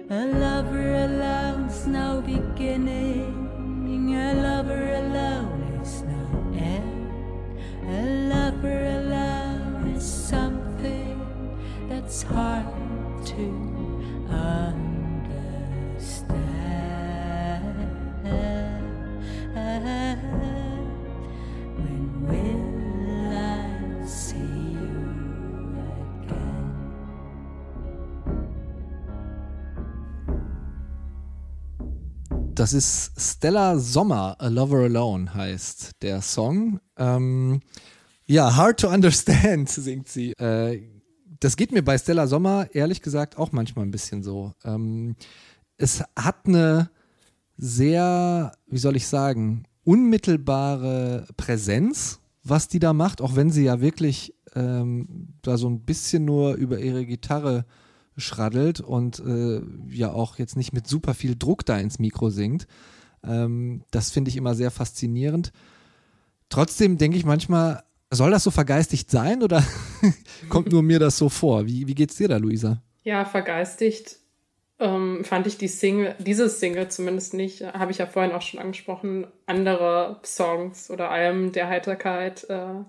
A 0.09 0.21
lover 0.45 0.93
alone's 1.07 1.85
no 1.85 2.21
beginning, 2.21 3.35
a 4.15 4.33
lover 4.35 4.93
alone 5.03 5.56
that's 12.17 12.33
hard 12.33 12.65
to 13.25 13.67
Das 32.55 32.73
ist 32.73 33.11
Stella 33.15 33.77
Sommer, 33.77 34.35
A 34.39 34.47
Lover 34.47 34.85
Alone 34.85 35.31
heißt 35.31 35.91
der 36.01 36.23
Song. 36.23 36.79
Ähm, 36.97 37.61
ja, 38.25 38.55
Hard 38.55 38.79
to 38.79 38.89
Understand 38.89 39.69
singt 39.69 40.09
sie. 40.09 40.33
Äh, 40.33 40.81
das 41.39 41.55
geht 41.55 41.71
mir 41.71 41.83
bei 41.83 41.97
Stella 41.97 42.27
Sommer 42.27 42.67
ehrlich 42.73 43.01
gesagt 43.01 43.37
auch 43.37 43.51
manchmal 43.51 43.85
ein 43.85 43.91
bisschen 43.91 44.23
so. 44.23 44.53
Ähm, 44.63 45.15
es 45.77 46.03
hat 46.15 46.47
eine 46.47 46.89
sehr, 47.57 48.53
wie 48.67 48.77
soll 48.77 48.95
ich 48.95 49.07
sagen, 49.07 49.63
unmittelbare 49.83 51.27
Präsenz, 51.37 52.19
was 52.43 52.67
die 52.67 52.79
da 52.79 52.93
macht, 52.93 53.21
auch 53.21 53.35
wenn 53.35 53.49
sie 53.49 53.63
ja 53.63 53.81
wirklich 53.81 54.33
ähm, 54.55 55.29
da 55.41 55.57
so 55.57 55.69
ein 55.69 55.81
bisschen 55.81 56.25
nur 56.25 56.55
über 56.55 56.79
ihre 56.79 57.05
Gitarre 57.05 57.65
schraddelt 58.17 58.81
und 58.81 59.19
äh, 59.19 59.61
ja 59.89 60.11
auch 60.11 60.39
jetzt 60.39 60.57
nicht 60.57 60.73
mit 60.73 60.87
super 60.87 61.13
viel 61.13 61.35
Druck 61.37 61.65
da 61.65 61.77
ins 61.77 61.99
Mikro 61.99 62.29
singt. 62.29 62.67
Ähm, 63.23 63.83
das 63.91 64.11
finde 64.11 64.29
ich 64.29 64.37
immer 64.37 64.55
sehr 64.55 64.71
faszinierend. 64.71 65.51
Trotzdem 66.49 66.97
denke 66.97 67.17
ich 67.17 67.25
manchmal, 67.25 67.83
soll 68.11 68.31
das 68.31 68.43
so 68.43 68.51
vergeistigt 68.51 69.11
sein 69.11 69.43
oder 69.43 69.63
kommt 70.49 70.71
nur 70.71 70.83
mir 70.83 70.99
das 70.99 71.17
so 71.17 71.29
vor? 71.29 71.65
Wie, 71.65 71.87
wie 71.87 71.95
geht's 71.95 72.15
dir 72.15 72.27
da, 72.27 72.37
Luisa? 72.37 72.81
Ja, 73.03 73.25
vergeistigt 73.25 74.17
ähm, 74.79 75.23
fand 75.23 75.47
ich 75.47 75.57
die 75.57 75.67
Single, 75.67 76.15
dieses 76.19 76.59
Single 76.59 76.87
zumindest 76.89 77.33
nicht, 77.33 77.61
habe 77.61 77.91
ich 77.91 77.97
ja 77.97 78.05
vorhin 78.05 78.31
auch 78.31 78.41
schon 78.41 78.59
angesprochen, 78.59 79.27
andere 79.45 80.19
Songs 80.23 80.91
oder 80.91 81.09
Alben 81.09 81.51
der 81.51 81.67
Heiterkeit 81.67 82.47
äh, 82.49 82.83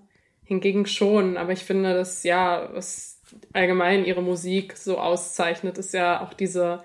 hingegen 0.44 0.86
schon. 0.86 1.36
Aber 1.36 1.52
ich 1.52 1.64
finde, 1.64 1.94
dass 1.94 2.22
ja, 2.24 2.62
es 2.74 3.20
allgemein 3.52 4.04
ihre 4.04 4.22
Musik 4.22 4.76
so 4.76 4.98
auszeichnet, 4.98 5.78
ist 5.78 5.94
ja 5.94 6.22
auch 6.22 6.34
diese 6.34 6.82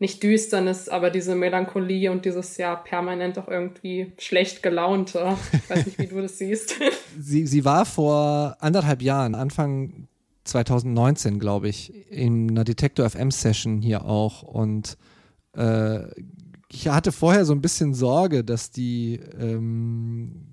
nicht 0.00 0.22
Düsternis, 0.22 0.88
aber 0.88 1.10
diese 1.10 1.34
Melancholie 1.34 2.10
und 2.10 2.24
dieses 2.24 2.56
ja 2.56 2.74
permanent 2.74 3.38
auch 3.38 3.48
irgendwie 3.48 4.12
schlecht 4.18 4.62
gelaunte. 4.62 5.36
Ich 5.52 5.70
weiß 5.70 5.86
nicht, 5.86 5.98
wie 5.98 6.06
du 6.06 6.20
das 6.22 6.38
siehst. 6.38 6.74
sie, 7.18 7.46
sie 7.46 7.64
war 7.64 7.84
vor 7.84 8.56
anderthalb 8.60 9.02
Jahren, 9.02 9.34
Anfang 9.34 10.08
2019, 10.44 11.38
glaube 11.38 11.68
ich, 11.68 11.92
in 12.10 12.50
einer 12.50 12.64
Detector 12.64 13.08
FM 13.08 13.30
Session 13.30 13.82
hier 13.82 14.04
auch 14.04 14.42
und 14.42 14.96
äh, 15.54 16.00
ich 16.72 16.88
hatte 16.88 17.12
vorher 17.12 17.44
so 17.44 17.52
ein 17.52 17.60
bisschen 17.60 17.94
Sorge, 17.94 18.44
dass 18.44 18.70
die 18.70 19.20
ähm, 19.38 20.50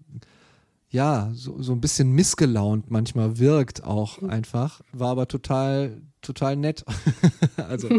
ja, 0.89 1.29
so, 1.33 1.61
so 1.61 1.73
ein 1.73 1.81
bisschen 1.81 2.11
missgelaunt 2.11 2.89
manchmal 2.89 3.39
wirkt 3.39 3.83
auch 3.83 4.21
mhm. 4.21 4.29
einfach, 4.29 4.81
war 4.91 5.09
aber 5.09 5.27
total, 5.27 6.01
total 6.27 6.55
nett. 6.55 6.85
also, 7.57 7.89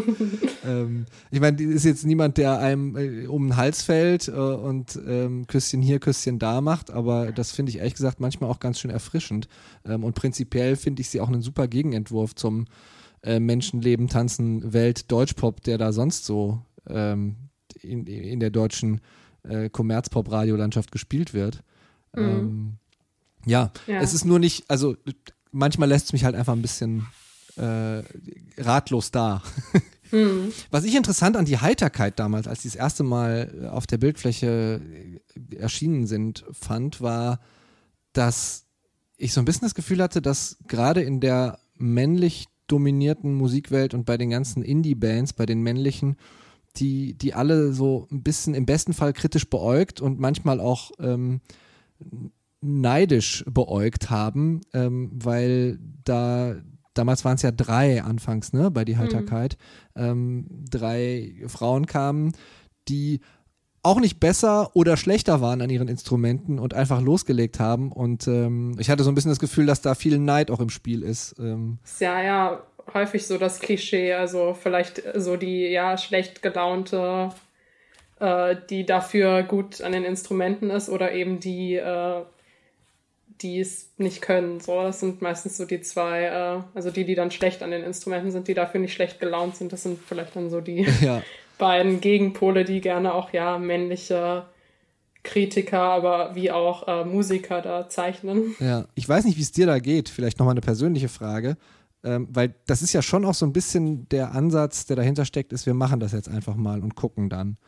ähm, 0.65 1.07
ich 1.31 1.41
meine, 1.41 1.61
ist 1.63 1.85
jetzt 1.85 2.07
niemand, 2.07 2.37
der 2.37 2.59
einem 2.59 2.97
äh, 2.97 3.27
um 3.27 3.49
den 3.49 3.57
Hals 3.57 3.83
fällt 3.83 4.29
äh, 4.29 4.33
und 4.33 4.99
ähm, 5.07 5.47
Küsschen 5.47 5.83
hier, 5.83 5.99
Küsschen 5.99 6.39
da 6.39 6.61
macht, 6.61 6.91
aber 6.91 7.33
das 7.33 7.53
finde 7.53 7.71
ich 7.71 7.79
ehrlich 7.79 7.95
gesagt 7.95 8.21
manchmal 8.21 8.51
auch 8.51 8.61
ganz 8.61 8.79
schön 8.79 8.91
erfrischend. 8.91 9.49
Ähm, 9.85 10.05
und 10.05 10.15
prinzipiell 10.15 10.77
finde 10.77 11.03
ich 11.03 11.09
sie 11.09 11.21
auch 11.21 11.29
einen 11.29 11.43
super 11.43 11.67
Gegenentwurf 11.67 12.35
zum 12.35 12.67
äh, 13.23 13.41
Menschenleben, 13.41 14.09
Tanzen, 14.09 14.73
Welt, 14.73 15.11
Deutschpop, 15.11 15.63
der 15.63 15.79
da 15.79 15.93
sonst 15.93 16.25
so 16.25 16.63
ähm, 16.89 17.37
in, 17.83 18.07
in 18.07 18.41
der 18.41 18.51
deutschen 18.51 19.01
äh, 19.43 19.69
Kommerzpop-Radiolandschaft 19.71 20.93
gespielt 20.93 21.35
wird. 21.35 21.63
Mhm. 22.15 22.23
Ähm, 22.23 22.77
ja, 23.47 23.73
ja, 23.87 24.01
es 24.01 24.15
ist 24.15 24.25
nur 24.25 24.39
nicht, 24.39 24.69
also 24.69 24.97
manchmal 25.53 25.89
lässt 25.89 26.07
es 26.07 26.13
mich 26.13 26.25
halt 26.25 26.35
einfach 26.35 26.53
ein 26.53 26.63
bisschen 26.63 27.07
äh, 27.59 28.03
ratlos 28.59 29.11
da. 29.11 29.43
Mhm. 30.11 30.53
Was 30.71 30.85
ich 30.85 30.95
interessant 30.95 31.37
an 31.37 31.45
die 31.45 31.59
Heiterkeit 31.59 32.19
damals, 32.19 32.47
als 32.47 32.63
die 32.63 32.69
das 32.69 32.77
erste 32.77 33.03
Mal 33.03 33.69
auf 33.73 33.87
der 33.87 33.99
Bildfläche 33.99 34.81
erschienen 35.57 36.07
sind, 36.07 36.45
fand, 36.53 37.01
war, 37.01 37.41
dass 38.13 38.67
ich 39.17 39.33
so 39.33 39.41
ein 39.41 39.45
bisschen 39.45 39.67
das 39.67 39.75
Gefühl 39.75 40.03
hatte, 40.03 40.23
dass 40.23 40.59
gerade 40.67 41.03
in 41.03 41.21
der 41.21 41.59
männlich 41.77 42.47
dominierten 42.69 43.35
Musikwelt 43.35 43.95
und 43.95 44.05
bei 44.05 44.17
den 44.17 44.31
ganzen 44.31 44.63
Indie-Bands, 44.63 45.33
bei 45.33 45.47
den 45.47 45.63
männlichen, 45.63 46.17
die, 46.77 47.15
die 47.15 47.35
alle 47.35 47.73
so 47.73 48.07
ein 48.11 48.23
bisschen 48.23 48.55
im 48.55 48.67
besten 48.67 48.93
Fall 48.93 49.13
kritisch 49.13 49.49
beäugt 49.49 50.01
und 50.01 50.21
manchmal 50.21 50.61
auch 50.61 50.93
ähm, 51.01 51.41
neidisch 52.61 53.45
beäugt 53.49 54.11
haben, 54.11 54.61
ähm, 54.73 55.11
weil 55.13 55.79
da 56.05 56.57
damals 56.99 57.25
waren 57.25 57.37
es 57.37 57.43
ja 57.43 57.51
drei 57.51 58.03
anfangs, 58.03 58.53
ne, 58.53 58.71
bei 58.71 58.85
die. 58.85 58.99
Heiterkeit, 58.99 59.57
mhm. 59.95 60.03
ähm, 60.03 60.47
drei 60.71 61.35
Frauen 61.47 61.87
kamen, 61.87 62.33
die 62.89 63.21
auch 63.83 64.01
nicht 64.01 64.21
besser 64.21 64.71
oder 64.75 64.97
schlechter 64.97 65.41
waren 65.41 65.63
an 65.63 65.71
ihren 65.71 65.89
Instrumenten 65.89 66.59
und 66.59 66.75
einfach 66.75 67.01
losgelegt 67.01 67.61
haben. 67.61 67.93
Und 67.93 68.27
ähm, 68.27 68.77
ich 68.79 68.91
hatte 68.91 69.05
so 69.05 69.11
ein 69.11 69.15
bisschen 69.15 69.31
das 69.31 69.39
Gefühl, 69.39 69.67
dass 69.67 69.81
da 69.81 69.95
viel 69.95 70.19
Neid 70.19 70.51
auch 70.51 70.61
im 70.61 70.71
Spiel 70.71 71.03
ist. 71.03 71.37
Ähm. 71.39 71.79
Ja, 72.01 72.23
ja, 72.23 72.63
häufig 72.93 73.27
so 73.27 73.39
das 73.39 73.61
Klischee. 73.61 74.15
Also 74.15 74.55
vielleicht 74.61 75.03
so 75.15 75.37
die 75.37 75.69
ja 75.69 75.97
schlecht 75.97 76.43
gelaunte, 76.43 77.31
äh, 78.19 78.57
die 78.69 78.85
dafür 78.85 79.43
gut 79.45 79.81
an 79.81 79.93
den 79.93 80.05
Instrumenten 80.05 80.71
ist 80.71 80.89
oder 80.89 81.13
eben 81.13 81.41
die, 81.41 81.77
äh, 81.77 82.23
die 83.43 83.61
es 83.61 83.93
nicht 83.97 84.21
können. 84.21 84.61
So, 84.61 84.83
das 84.83 85.01
sind 85.01 85.23
meistens 85.23 85.57
so 85.57 85.65
die 85.65 85.81
zwei, 85.81 86.25
äh, 86.25 86.63
also 86.75 86.91
die, 86.91 87.05
die 87.05 87.15
dann 87.15 87.31
schlecht 87.31 87.63
an 87.63 87.71
den 87.71 87.85
Instrumenten 87.85 88.31
sind, 88.31 88.49
die 88.49 88.55
dafür 88.55 88.81
nicht 88.81 88.95
schlecht 88.95 89.21
gelaunt 89.21 89.57
sind. 89.57 89.73
Das 89.73 89.83
sind 89.83 89.99
vielleicht 90.07 90.37
dann 90.37 90.51
so 90.51 90.61
die. 90.61 90.87
Ja 91.01 91.23
beiden 91.59 92.01
Gegenpole, 92.01 92.65
die 92.65 92.81
gerne 92.81 93.13
auch 93.13 93.33
ja 93.33 93.59
männliche 93.59 94.47
Kritiker, 95.25 95.81
aber 95.81 96.35
wie 96.35 96.51
auch 96.51 96.89
äh, 96.89 97.05
Musiker 97.05 97.61
da 97.61 97.89
zeichnen. 97.89 98.55
Ja, 98.61 98.87
ich 98.95 99.07
weiß 99.07 99.25
nicht, 99.25 99.37
wie 99.37 99.43
es 99.43 99.53
dir 99.53 99.67
da 99.67 99.79
geht. 99.79 100.09
Vielleicht 100.09 100.39
nochmal 100.39 100.55
eine 100.55 100.63
persönliche 100.63 101.09
Frage. 101.09 101.57
Ähm, 102.05 102.29
weil 102.31 102.55
das 102.67 102.81
ist 102.81 102.93
ja 102.93 103.03
schon 103.03 103.25
auch 103.25 103.35
so 103.35 103.45
ein 103.45 103.53
bisschen 103.53 104.09
der 104.09 104.33
Ansatz, 104.33 104.87
der 104.87 104.95
dahinter 104.95 105.25
steckt, 105.25 105.53
ist, 105.53 105.67
wir 105.67 105.75
machen 105.75 105.99
das 105.99 106.13
jetzt 106.13 106.29
einfach 106.29 106.55
mal 106.55 106.81
und 106.81 106.95
gucken 106.95 107.29
dann. 107.29 107.59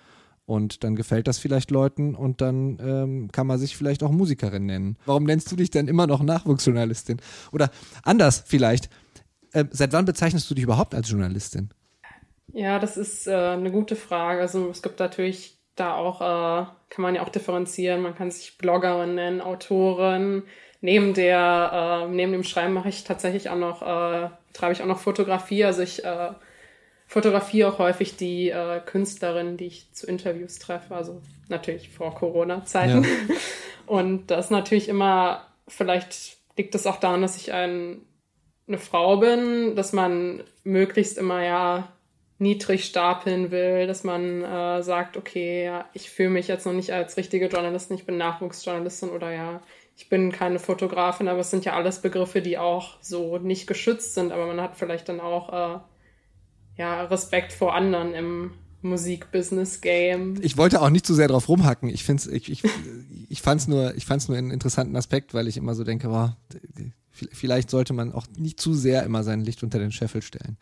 Und 0.50 0.82
dann 0.82 0.96
gefällt 0.96 1.28
das 1.28 1.38
vielleicht 1.38 1.70
Leuten 1.70 2.16
und 2.16 2.40
dann 2.40 2.76
ähm, 2.84 3.28
kann 3.30 3.46
man 3.46 3.56
sich 3.56 3.76
vielleicht 3.76 4.02
auch 4.02 4.10
Musikerin 4.10 4.66
nennen. 4.66 4.96
Warum 5.06 5.22
nennst 5.22 5.52
du 5.52 5.54
dich 5.54 5.70
denn 5.70 5.86
immer 5.86 6.08
noch 6.08 6.24
Nachwuchsjournalistin? 6.24 7.20
Oder 7.52 7.70
anders 8.02 8.42
vielleicht, 8.44 8.90
äh, 9.52 9.66
seit 9.70 9.92
wann 9.92 10.06
bezeichnest 10.06 10.50
du 10.50 10.56
dich 10.56 10.64
überhaupt 10.64 10.92
als 10.92 11.08
Journalistin? 11.08 11.70
Ja, 12.52 12.80
das 12.80 12.96
ist 12.96 13.28
äh, 13.28 13.32
eine 13.32 13.70
gute 13.70 13.94
Frage. 13.94 14.40
Also 14.40 14.70
es 14.70 14.82
gibt 14.82 14.98
natürlich 14.98 15.56
da 15.76 15.94
auch, 15.94 16.20
äh, 16.20 16.66
kann 16.88 17.02
man 17.02 17.14
ja 17.14 17.22
auch 17.22 17.28
differenzieren. 17.28 18.02
Man 18.02 18.16
kann 18.16 18.32
sich 18.32 18.58
Bloggerin 18.58 19.14
nennen, 19.14 19.40
Autorin. 19.40 20.42
Neben 20.80 21.14
der, 21.14 22.08
äh, 22.08 22.12
neben 22.12 22.32
dem 22.32 22.42
Schreiben 22.42 22.74
mache 22.74 22.88
ich 22.88 23.04
tatsächlich 23.04 23.50
auch 23.50 23.56
noch, 23.56 23.82
äh, 23.82 24.30
treibe 24.52 24.72
ich 24.72 24.82
auch 24.82 24.86
noch 24.86 24.98
Fotografie. 24.98 25.64
Also 25.64 25.82
ich 25.82 26.04
äh, 26.04 26.30
fotografiere 27.10 27.68
auch 27.68 27.78
häufig 27.80 28.16
die 28.16 28.50
äh, 28.50 28.80
Künstlerinnen, 28.86 29.56
die 29.56 29.66
ich 29.66 29.92
zu 29.92 30.06
Interviews 30.06 30.60
treffe. 30.60 30.94
Also 30.94 31.20
natürlich 31.48 31.88
vor 31.88 32.14
Corona-Zeiten. 32.14 33.02
Ja. 33.02 33.34
Und 33.86 34.28
das 34.30 34.46
ist 34.46 34.50
natürlich 34.52 34.88
immer, 34.88 35.44
vielleicht 35.66 36.36
liegt 36.56 36.72
es 36.76 36.86
auch 36.86 37.00
daran, 37.00 37.20
dass 37.20 37.36
ich 37.36 37.52
ein, 37.52 38.02
eine 38.68 38.78
Frau 38.78 39.16
bin, 39.16 39.74
dass 39.74 39.92
man 39.92 40.44
möglichst 40.62 41.18
immer 41.18 41.42
ja 41.44 41.88
niedrig 42.38 42.84
stapeln 42.84 43.50
will, 43.50 43.88
dass 43.88 44.04
man 44.04 44.44
äh, 44.44 44.82
sagt, 44.84 45.16
okay, 45.16 45.64
ja, 45.64 45.86
ich 45.92 46.10
fühle 46.10 46.30
mich 46.30 46.46
jetzt 46.46 46.64
noch 46.64 46.72
nicht 46.72 46.92
als 46.92 47.16
richtige 47.16 47.48
Journalistin, 47.48 47.96
ich 47.96 48.06
bin 48.06 48.18
Nachwuchsjournalistin 48.18 49.10
oder 49.10 49.32
ja, 49.32 49.60
ich 49.96 50.08
bin 50.08 50.30
keine 50.30 50.60
Fotografin, 50.60 51.26
aber 51.26 51.40
es 51.40 51.50
sind 51.50 51.64
ja 51.64 51.72
alles 51.72 52.00
Begriffe, 52.00 52.40
die 52.40 52.56
auch 52.56 52.98
so 53.00 53.38
nicht 53.38 53.66
geschützt 53.66 54.14
sind, 54.14 54.30
aber 54.30 54.46
man 54.46 54.60
hat 54.60 54.76
vielleicht 54.76 55.08
dann 55.08 55.20
auch 55.20 55.52
äh, 55.52 55.80
ja, 56.80 57.02
Respekt 57.04 57.52
vor 57.52 57.74
anderen 57.74 58.14
im 58.14 58.52
Musik-Business-Game. 58.80 60.38
Ich 60.40 60.56
wollte 60.56 60.80
auch 60.80 60.88
nicht 60.88 61.04
zu 61.04 61.12
sehr 61.12 61.28
drauf 61.28 61.50
rumhacken. 61.50 61.90
Ich 61.90 62.04
finde 62.04 62.30
ich, 62.32 62.50
ich, 62.50 62.62
ich 63.28 63.42
fand 63.42 63.60
es 63.60 63.68
nur, 63.68 63.94
ich 63.96 64.06
fand's 64.06 64.28
nur 64.28 64.38
einen 64.38 64.50
interessanten 64.50 64.96
Aspekt, 64.96 65.34
weil 65.34 65.46
ich 65.46 65.58
immer 65.58 65.74
so 65.74 65.84
denke, 65.84 66.10
wow, 66.10 66.30
vielleicht 67.10 67.68
sollte 67.68 67.92
man 67.92 68.14
auch 68.14 68.26
nicht 68.34 68.58
zu 68.58 68.72
sehr 68.72 69.02
immer 69.02 69.22
sein 69.24 69.42
Licht 69.42 69.62
unter 69.62 69.78
den 69.78 69.92
Scheffel 69.92 70.22
stellen. 70.22 70.56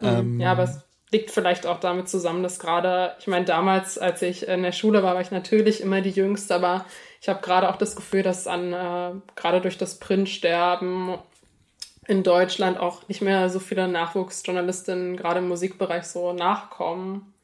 Mhm, 0.00 0.06
ähm, 0.06 0.40
ja, 0.40 0.52
aber 0.52 0.62
es 0.62 0.78
liegt 1.10 1.32
vielleicht 1.32 1.66
auch 1.66 1.80
damit 1.80 2.08
zusammen, 2.08 2.44
dass 2.44 2.60
gerade, 2.60 3.16
ich 3.18 3.26
meine, 3.26 3.44
damals, 3.44 3.98
als 3.98 4.22
ich 4.22 4.46
in 4.46 4.62
der 4.62 4.70
Schule 4.70 5.02
war, 5.02 5.16
war 5.16 5.22
ich 5.22 5.32
natürlich 5.32 5.80
immer 5.80 6.02
die 6.02 6.10
Jüngste, 6.10 6.54
aber 6.54 6.86
ich 7.20 7.28
habe 7.28 7.42
gerade 7.42 7.68
auch 7.68 7.76
das 7.76 7.96
Gefühl, 7.96 8.22
dass 8.22 8.46
an, 8.46 8.72
äh, 8.72 9.10
gerade 9.34 9.60
durch 9.60 9.76
das 9.76 9.98
Printsterben 9.98 11.18
in 12.06 12.22
Deutschland 12.22 12.78
auch 12.78 13.08
nicht 13.08 13.22
mehr 13.22 13.48
so 13.50 13.58
viele 13.58 13.88
Nachwuchsjournalistinnen 13.88 15.16
gerade 15.16 15.40
im 15.40 15.48
Musikbereich 15.48 16.04
so 16.04 16.32
nachkommen. 16.32 17.34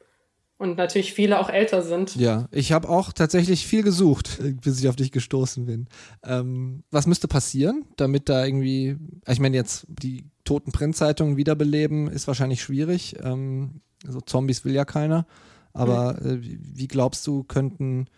Und 0.59 0.77
natürlich 0.77 1.15
viele 1.15 1.41
auch 1.41 1.49
älter 1.49 1.81
sind. 1.81 2.17
Ja, 2.17 2.47
ich 2.51 2.73
habe 2.73 2.91
auch 2.91 3.15
tatsächlich 3.15 3.67
viel 3.67 3.83
gesucht, 3.83 4.39
bis 4.63 4.79
ich 4.79 4.89
auf 4.91 4.97
dich 4.97 5.11
gestoßen 5.11 5.65
bin. 5.65 5.89
Ähm, 6.23 6.85
was 6.91 7.07
müsste 7.07 7.29
passieren, 7.29 7.87
damit 7.97 8.29
da 8.29 8.45
irgendwie, 8.45 8.99
ich 9.27 9.41
meine 9.41 9.57
jetzt 9.57 9.87
die 9.89 10.27
toten 10.45 10.71
Printzeitungen 10.71 11.39
wiederbeleben, 11.39 12.09
ist 12.09 12.27
wahrscheinlich 12.27 12.63
schwierig. 12.63 13.17
Ähm, 13.23 13.81
so 14.07 14.21
Zombies 14.21 14.65
will 14.67 14.75
ja 14.75 14.85
keiner. 14.85 15.27
Aber 15.73 16.19
mhm. 16.21 16.31
äh, 16.31 16.39
wie 16.43 16.89
glaubst 16.89 17.27
du, 17.27 17.43
könnten 17.45 18.09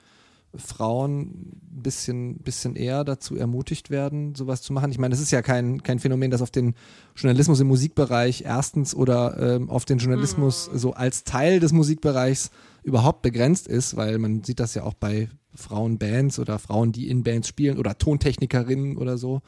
Frauen 0.54 1.20
ein 1.20 1.82
bisschen, 1.82 2.38
bisschen 2.38 2.76
eher 2.76 3.04
dazu 3.04 3.36
ermutigt 3.36 3.90
werden, 3.90 4.34
sowas 4.34 4.62
zu 4.62 4.72
machen? 4.72 4.90
Ich 4.90 4.98
meine, 4.98 5.14
es 5.14 5.20
ist 5.20 5.30
ja 5.30 5.42
kein, 5.42 5.82
kein 5.82 5.98
Phänomen, 5.98 6.30
das 6.30 6.42
auf 6.42 6.50
den 6.50 6.74
Journalismus 7.16 7.60
im 7.60 7.68
Musikbereich 7.68 8.42
erstens 8.42 8.94
oder 8.94 9.36
ähm, 9.38 9.70
auf 9.70 9.84
den 9.84 9.98
Journalismus 9.98 10.70
mhm. 10.70 10.78
so 10.78 10.92
als 10.92 11.24
Teil 11.24 11.60
des 11.60 11.72
Musikbereichs 11.72 12.50
überhaupt 12.82 13.22
begrenzt 13.22 13.68
ist, 13.68 13.96
weil 13.96 14.18
man 14.18 14.44
sieht 14.44 14.60
das 14.60 14.74
ja 14.74 14.82
auch 14.82 14.94
bei 14.94 15.28
Frauenbands 15.54 16.38
oder 16.38 16.58
Frauen, 16.58 16.92
die 16.92 17.08
in 17.08 17.22
Bands 17.22 17.48
spielen 17.48 17.78
oder 17.78 17.96
Tontechnikerinnen 17.96 18.96
oder 18.96 19.18
so. 19.18 19.42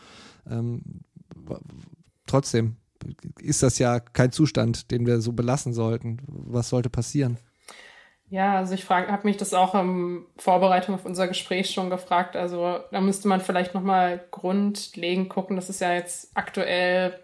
Ähm, 0.49 0.83
trotzdem 2.27 2.77
ist 3.41 3.63
das 3.63 3.79
ja 3.79 4.01
kein 4.01 4.33
Zustand, 4.33 4.91
den 4.91 5.07
wir 5.07 5.21
so 5.21 5.33
belassen 5.33 5.75
sollten. 5.75 6.19
Was 6.27 6.69
sollte 6.69 6.91
passieren? 6.91 7.39
Ja, 8.35 8.57
also 8.57 8.75
ich 8.75 8.91
habe 8.91 9.29
mich 9.29 9.37
das 9.37 9.55
auch 9.55 9.77
in 9.77 10.27
Vorbereitung 10.39 10.97
auf 10.97 11.05
unser 11.05 11.29
Gespräch 11.29 11.71
schon 11.71 11.89
gefragt. 11.89 12.35
Also 12.35 12.81
da 12.91 13.01
müsste 13.01 13.29
man 13.29 13.41
vielleicht 13.41 13.75
nochmal 13.75 14.25
grundlegend 14.33 15.29
gucken. 15.29 15.55
Das 15.55 15.71
ist 15.71 15.81
ja 15.81 15.95
jetzt 15.95 16.33
aktuell, 16.35 17.17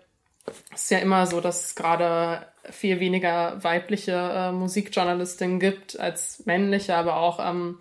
ist 0.73 0.89
ja 0.93 0.99
immer 0.99 1.27
so, 1.27 1.41
dass 1.41 1.65
es 1.65 1.75
gerade 1.75 2.47
viel 2.63 3.01
weniger 3.01 3.59
weibliche 3.65 4.13
äh, 4.13 4.53
Musikjournalistinnen 4.53 5.59
gibt 5.59 5.99
als 5.99 6.47
männliche, 6.47 6.95
aber 6.95 7.17
auch 7.17 7.41
ähm, 7.41 7.81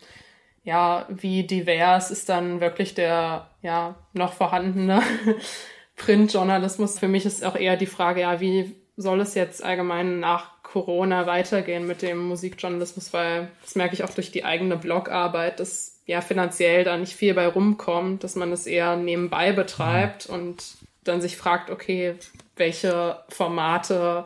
ja, 0.64 1.06
wie 1.10 1.46
divers 1.46 2.10
ist 2.10 2.30
dann 2.30 2.62
wirklich 2.62 2.96
der 2.96 3.52
ja 3.62 3.94
noch 4.14 4.34
vorhandene 4.34 5.04
Printjournalismus. 5.98 6.98
Für 6.98 7.08
mich 7.08 7.28
ist 7.28 7.46
auch 7.46 7.56
eher 7.56 7.78
die 7.78 7.86
Frage, 7.86 8.22
ja, 8.22 8.42
wie 8.42 8.76
soll 8.98 9.22
es 9.22 9.36
jetzt 9.36 9.64
allgemein 9.64 10.20
nach 10.20 10.59
Corona 10.72 11.26
weitergehen 11.26 11.88
mit 11.88 12.04
dem 12.04 12.20
Musikjournalismus, 12.28 13.12
weil 13.12 13.50
das 13.64 13.74
merke 13.74 13.96
ich 13.96 14.04
auch 14.04 14.12
durch 14.12 14.32
die 14.32 14.46
eigene 14.46 14.78
Blogarbeit, 14.78 15.60
dass 15.60 16.00
ja 16.06 16.22
finanziell 16.22 16.84
da 16.84 16.96
nicht 16.96 17.16
viel 17.16 17.34
bei 17.34 17.48
rumkommt, 17.48 18.24
dass 18.24 18.36
man 18.36 18.52
es 18.52 18.68
eher 18.68 18.96
nebenbei 18.96 19.52
betreibt 19.52 20.28
und 20.28 20.64
dann 21.04 21.22
sich 21.22 21.38
fragt, 21.38 21.72
okay, 21.72 22.16
welche 22.56 23.18
Formate 23.30 24.26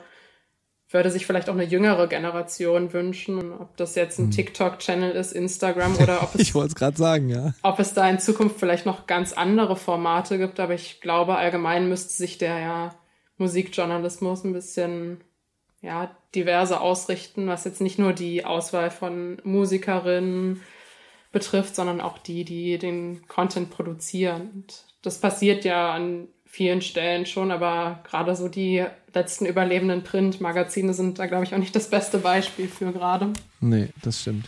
würde 0.89 1.11
sich 1.11 1.25
vielleicht 1.25 1.49
auch 1.49 1.53
eine 1.53 1.63
jüngere 1.63 2.07
Generation 2.07 2.91
wünschen, 2.91 3.53
ob 3.53 3.77
das 3.77 3.95
jetzt 3.95 4.19
ein 4.19 4.25
hm. 4.25 4.31
TikTok-Channel 4.31 5.11
ist, 5.11 5.31
Instagram 5.31 5.95
oder 6.01 6.23
ob 6.23 6.35
es. 6.35 6.41
ich 6.41 6.53
wollte 6.53 6.69
es 6.69 6.75
gerade 6.75 6.97
sagen, 6.97 7.29
ja. 7.29 7.53
Ob 7.61 7.79
es 7.79 7.93
da 7.93 8.09
in 8.09 8.19
Zukunft 8.19 8.59
vielleicht 8.59 8.85
noch 8.85 9.07
ganz 9.07 9.31
andere 9.31 9.77
Formate 9.77 10.37
gibt, 10.37 10.59
aber 10.59 10.73
ich 10.73 10.99
glaube, 10.99 11.37
allgemein 11.37 11.87
müsste 11.87 12.11
sich 12.11 12.37
der 12.37 12.59
ja 12.59 12.95
Musikjournalismus 13.37 14.43
ein 14.43 14.51
bisschen 14.51 15.21
ja, 15.83 16.15
diverse 16.33 16.81
ausrichten, 16.81 17.47
was 17.47 17.65
jetzt 17.65 17.81
nicht 17.81 17.99
nur 17.99 18.13
die 18.13 18.45
Auswahl 18.45 18.89
von 18.89 19.37
Musikerinnen 19.43 20.61
betrifft, 21.31 21.75
sondern 21.75 22.01
auch 22.01 22.17
die, 22.17 22.45
die 22.45 22.77
den 22.77 23.27
Content 23.27 23.69
produzieren. 23.69 24.49
Und 24.53 24.85
das 25.01 25.19
passiert 25.19 25.65
ja 25.65 25.93
an 25.93 26.29
vielen 26.45 26.81
Stellen 26.81 27.25
schon, 27.25 27.51
aber 27.51 27.99
gerade 28.09 28.35
so 28.35 28.47
die 28.47 28.85
letzten 29.13 29.45
überlebenden 29.45 30.03
Printmagazine 30.03 30.93
sind 30.93 31.19
da, 31.19 31.25
glaube 31.25 31.43
ich, 31.43 31.53
auch 31.53 31.59
nicht 31.59 31.75
das 31.75 31.89
beste 31.89 32.19
Beispiel 32.19 32.67
für 32.67 32.91
gerade. 32.93 33.33
Nee, 33.59 33.89
das 34.01 34.21
stimmt. 34.21 34.47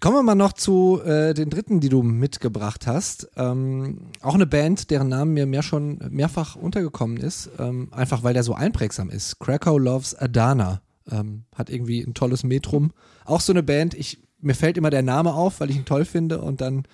Kommen 0.00 0.16
wir 0.16 0.22
mal 0.22 0.34
noch 0.34 0.54
zu 0.54 0.98
äh, 1.04 1.34
den 1.34 1.50
dritten, 1.50 1.80
die 1.80 1.90
du 1.90 2.02
mitgebracht 2.02 2.86
hast. 2.86 3.28
Ähm, 3.36 4.08
auch 4.22 4.34
eine 4.34 4.46
Band, 4.46 4.90
deren 4.90 5.08
Name 5.08 5.30
mir 5.30 5.44
mehr 5.44 5.62
schon 5.62 5.98
mehrfach 6.08 6.56
untergekommen 6.56 7.18
ist, 7.18 7.50
ähm, 7.58 7.88
einfach 7.90 8.22
weil 8.22 8.32
der 8.32 8.42
so 8.42 8.54
einprägsam 8.54 9.10
ist. 9.10 9.38
Krakow 9.40 9.78
Loves 9.78 10.14
Adana. 10.14 10.80
Ähm, 11.10 11.44
hat 11.54 11.68
irgendwie 11.68 12.00
ein 12.00 12.14
tolles 12.14 12.44
Metrum. 12.44 12.92
Auch 13.26 13.42
so 13.42 13.52
eine 13.52 13.62
Band, 13.62 13.92
ich, 13.92 14.22
mir 14.40 14.54
fällt 14.54 14.78
immer 14.78 14.88
der 14.88 15.02
Name 15.02 15.34
auf, 15.34 15.60
weil 15.60 15.68
ich 15.68 15.76
ihn 15.76 15.84
toll 15.84 16.06
finde 16.06 16.40
und 16.40 16.62
dann 16.62 16.84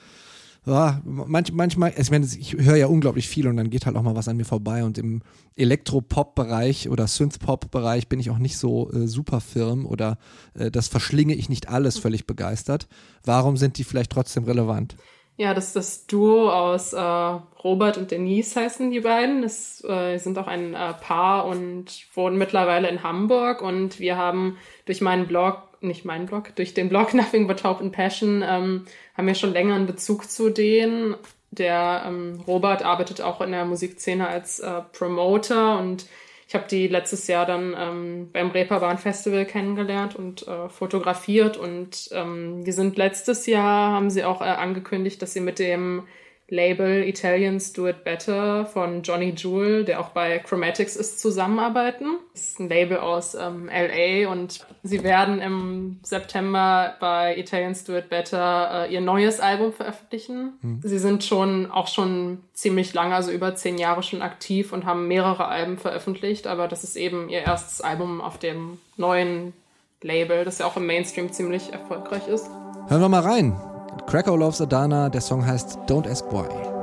ja, 0.66 1.00
manch, 1.04 1.52
manchmal, 1.52 1.90
also 1.90 2.02
ich 2.02 2.10
meine, 2.10 2.26
ich 2.26 2.54
höre 2.54 2.76
ja 2.76 2.88
unglaublich 2.88 3.28
viel 3.28 3.46
und 3.46 3.56
dann 3.56 3.70
geht 3.70 3.86
halt 3.86 3.96
auch 3.96 4.02
mal 4.02 4.16
was 4.16 4.26
an 4.26 4.36
mir 4.36 4.44
vorbei 4.44 4.82
und 4.82 4.98
im 4.98 5.22
Elektropop-Bereich 5.54 6.88
oder 6.88 7.06
Synth-Pop-Bereich 7.06 8.08
bin 8.08 8.18
ich 8.18 8.30
auch 8.30 8.38
nicht 8.38 8.58
so 8.58 8.90
äh, 8.90 9.06
super 9.06 9.40
firm 9.40 9.86
oder 9.86 10.18
äh, 10.54 10.72
das 10.72 10.88
verschlinge 10.88 11.34
ich 11.34 11.48
nicht 11.48 11.68
alles 11.68 11.98
völlig 11.98 12.26
begeistert. 12.26 12.88
Warum 13.24 13.56
sind 13.56 13.78
die 13.78 13.84
vielleicht 13.84 14.10
trotzdem 14.10 14.42
relevant? 14.42 14.96
Ja, 15.38 15.52
das 15.52 15.66
ist 15.66 15.76
das 15.76 16.06
Duo 16.06 16.50
aus 16.50 16.94
äh, 16.94 16.98
Robert 16.98 17.98
und 17.98 18.10
Denise 18.10 18.56
heißen 18.56 18.90
die 18.90 19.00
beiden. 19.00 19.42
Das 19.42 19.84
äh, 19.84 20.16
sind 20.16 20.38
auch 20.38 20.46
ein 20.46 20.72
äh, 20.72 20.94
Paar 20.94 21.44
und 21.44 22.06
wohnen 22.14 22.38
mittlerweile 22.38 22.88
in 22.88 23.02
Hamburg. 23.02 23.60
Und 23.60 24.00
wir 24.00 24.16
haben 24.16 24.56
durch 24.86 25.02
meinen 25.02 25.26
Blog, 25.26 25.65
nicht 25.80 26.04
meinen 26.04 26.26
Blog, 26.26 26.54
durch 26.56 26.74
den 26.74 26.88
Blog 26.88 27.14
Nothing 27.14 27.46
But 27.46 27.64
Hope 27.64 27.82
and 27.82 27.92
Passion, 27.92 28.44
ähm, 28.46 28.86
haben 29.16 29.26
wir 29.26 29.34
schon 29.34 29.52
länger 29.52 29.74
einen 29.74 29.86
Bezug 29.86 30.30
zu 30.30 30.50
denen. 30.50 31.16
Der 31.50 32.04
ähm, 32.06 32.40
Robert 32.46 32.84
arbeitet 32.84 33.20
auch 33.20 33.40
in 33.40 33.52
der 33.52 33.64
Musikszene 33.64 34.28
als 34.28 34.58
äh, 34.60 34.82
Promoter 34.92 35.78
und 35.78 36.06
ich 36.48 36.54
habe 36.54 36.66
die 36.70 36.86
letztes 36.86 37.26
Jahr 37.26 37.44
dann 37.44 37.74
ähm, 37.76 38.30
beim 38.32 38.50
Reeperbahn 38.50 38.98
Festival 38.98 39.46
kennengelernt 39.46 40.14
und 40.14 40.46
äh, 40.46 40.68
fotografiert 40.68 41.56
und 41.56 42.08
ähm, 42.12 42.64
die 42.64 42.72
sind 42.72 42.96
letztes 42.96 43.46
Jahr, 43.46 43.92
haben 43.92 44.10
sie 44.10 44.24
auch 44.24 44.40
äh, 44.40 44.44
angekündigt, 44.44 45.20
dass 45.22 45.32
sie 45.32 45.40
mit 45.40 45.58
dem 45.58 46.06
Label 46.48 47.02
Italians 47.02 47.72
Do 47.72 47.88
It 47.88 48.04
Better 48.04 48.66
von 48.66 49.02
Johnny 49.02 49.34
Jewel, 49.36 49.84
der 49.84 50.00
auch 50.00 50.10
bei 50.10 50.38
Chromatics 50.38 50.94
ist, 50.94 51.18
zusammenarbeiten. 51.18 52.18
Das 52.32 52.42
ist 52.42 52.60
ein 52.60 52.68
Label 52.68 52.98
aus 52.98 53.34
ähm, 53.34 53.68
LA 53.68 54.30
und 54.30 54.64
sie 54.84 55.02
werden 55.02 55.40
im 55.40 55.98
September 56.04 56.94
bei 57.00 57.36
Italians 57.36 57.82
Do 57.82 57.96
It 57.96 58.10
Better 58.10 58.86
äh, 58.86 58.94
ihr 58.94 59.00
neues 59.00 59.40
Album 59.40 59.72
veröffentlichen. 59.72 60.52
Mhm. 60.62 60.80
Sie 60.84 61.00
sind 61.00 61.24
schon 61.24 61.68
auch 61.70 61.88
schon 61.88 62.38
ziemlich 62.54 62.94
lange, 62.94 63.16
also 63.16 63.32
über 63.32 63.56
zehn 63.56 63.76
Jahre 63.76 64.04
schon 64.04 64.22
aktiv 64.22 64.72
und 64.72 64.84
haben 64.84 65.08
mehrere 65.08 65.48
Alben 65.48 65.78
veröffentlicht, 65.78 66.46
aber 66.46 66.68
das 66.68 66.84
ist 66.84 66.96
eben 66.96 67.28
ihr 67.28 67.40
erstes 67.40 67.80
Album 67.80 68.20
auf 68.20 68.38
dem 68.38 68.78
neuen 68.96 69.52
Label, 70.00 70.44
das 70.44 70.58
ja 70.58 70.66
auch 70.66 70.76
im 70.76 70.86
Mainstream 70.86 71.32
ziemlich 71.32 71.72
erfolgreich 71.72 72.28
ist. 72.28 72.48
Hören 72.88 73.00
wir 73.00 73.08
mal 73.08 73.22
rein. 73.22 73.75
Krakow 74.06 74.36
Loves 74.36 74.60
Adana, 74.60 75.08
der 75.08 75.20
Song 75.20 75.44
heißt 75.44 75.78
Don't 75.88 76.08
Ask 76.08 76.24
Why. 76.30 76.75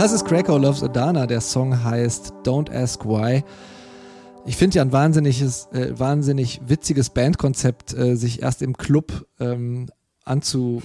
Das 0.00 0.12
ist 0.12 0.24
Krakow 0.24 0.58
Loves 0.58 0.82
Adana. 0.82 1.26
Der 1.26 1.42
Song 1.42 1.84
heißt 1.84 2.32
Don't 2.42 2.72
Ask 2.74 3.04
Why. 3.04 3.44
Ich 4.46 4.56
finde 4.56 4.76
ja 4.76 4.82
ein 4.82 4.92
wahnsinniges, 4.92 5.68
äh, 5.72 5.92
wahnsinnig 5.92 6.58
witziges 6.66 7.10
Bandkonzept, 7.10 7.92
äh, 7.92 8.16
sich 8.16 8.40
erst 8.40 8.62
im 8.62 8.78
Club 8.78 9.26
ähm, 9.40 9.90
anzu 10.24 10.80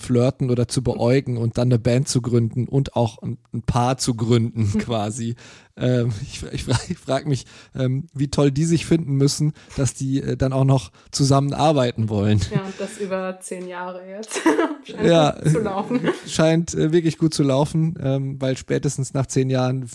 flirten 0.00 0.50
oder 0.50 0.68
zu 0.68 0.82
beäugen 0.82 1.36
und 1.36 1.58
dann 1.58 1.68
eine 1.68 1.78
Band 1.78 2.08
zu 2.08 2.22
gründen 2.22 2.66
und 2.66 2.96
auch 2.96 3.22
ein, 3.22 3.38
ein 3.52 3.62
Paar 3.62 3.98
zu 3.98 4.14
gründen 4.14 4.78
quasi. 4.78 5.36
ähm, 5.76 6.12
ich 6.22 6.42
ich 6.52 6.64
frage 6.64 6.94
frag 6.94 7.26
mich, 7.26 7.46
ähm, 7.74 8.06
wie 8.14 8.28
toll 8.28 8.50
die 8.50 8.64
sich 8.64 8.86
finden 8.86 9.14
müssen, 9.14 9.52
dass 9.76 9.94
die 9.94 10.20
äh, 10.22 10.36
dann 10.36 10.52
auch 10.52 10.64
noch 10.64 10.90
zusammenarbeiten 11.10 12.08
wollen. 12.08 12.40
Ja, 12.52 12.62
und 12.62 12.74
das 12.78 12.98
über 12.98 13.38
zehn 13.40 13.68
Jahre 13.68 14.06
jetzt. 14.08 14.40
scheint 14.84 15.04
ja, 15.04 15.36
zu 15.44 15.60
laufen. 15.60 16.00
Scheint 16.26 16.74
äh, 16.74 16.92
wirklich 16.92 17.18
gut 17.18 17.34
zu 17.34 17.42
laufen, 17.42 17.94
ähm, 18.02 18.40
weil 18.40 18.56
spätestens 18.56 19.14
nach 19.14 19.26
zehn 19.26 19.50
Jahren 19.50 19.88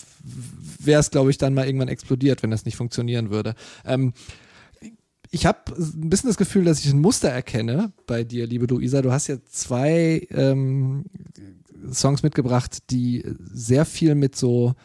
wäre 0.80 1.00
es, 1.00 1.12
glaube 1.12 1.32
ich, 1.32 1.38
dann 1.38 1.54
mal 1.54 1.66
irgendwann 1.66 1.88
explodiert, 1.88 2.44
wenn 2.44 2.52
das 2.52 2.66
nicht 2.66 2.78
funktionieren 2.78 3.30
würde. 3.30 3.56
Ähm, 3.86 4.14
ich 5.36 5.46
habe 5.46 5.60
ein 5.78 6.10
bisschen 6.10 6.30
das 6.30 6.38
Gefühl, 6.38 6.64
dass 6.64 6.80
ich 6.80 6.94
ein 6.94 7.02
Muster 7.02 7.28
erkenne 7.28 7.92
bei 8.08 8.24
dir, 8.24 8.48
liebe 8.48 8.68
Luisa. 8.68 9.02
Du 9.02 9.12
hast 9.12 9.28
ja 9.28 9.36
zwei 9.44 10.26
ähm, 10.32 11.04
Songs 11.92 12.24
mitgebracht, 12.24 12.90
die 12.90 13.22
sehr 13.38 13.84
viel 13.84 14.16
mit 14.16 14.38
so, 14.38 14.76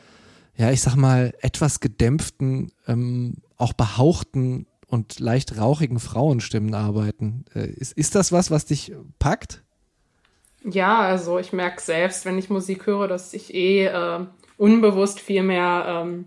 ja, 0.56 0.72
ich 0.72 0.80
sag 0.80 0.96
mal, 0.96 1.32
etwas 1.40 1.78
gedämpften, 1.78 2.72
ähm, 2.88 3.36
auch 3.58 3.74
behauchten 3.74 4.66
und 4.88 5.20
leicht 5.20 5.56
rauchigen 5.56 6.00
Frauenstimmen 6.00 6.74
arbeiten. 6.74 7.44
Äh, 7.54 7.68
ist, 7.68 7.92
ist 7.92 8.16
das 8.16 8.32
was, 8.32 8.50
was 8.50 8.66
dich 8.66 8.92
packt? 9.20 9.62
Ja, 10.64 10.98
also 10.98 11.38
ich 11.38 11.52
merke 11.52 11.80
selbst, 11.80 12.24
wenn 12.24 12.38
ich 12.38 12.50
Musik 12.50 12.86
höre, 12.86 13.06
dass 13.06 13.34
ich 13.34 13.54
eh 13.54 13.86
äh, 13.86 14.26
unbewusst 14.56 15.20
viel 15.20 15.44
mehr 15.44 15.84
ähm, 15.86 16.24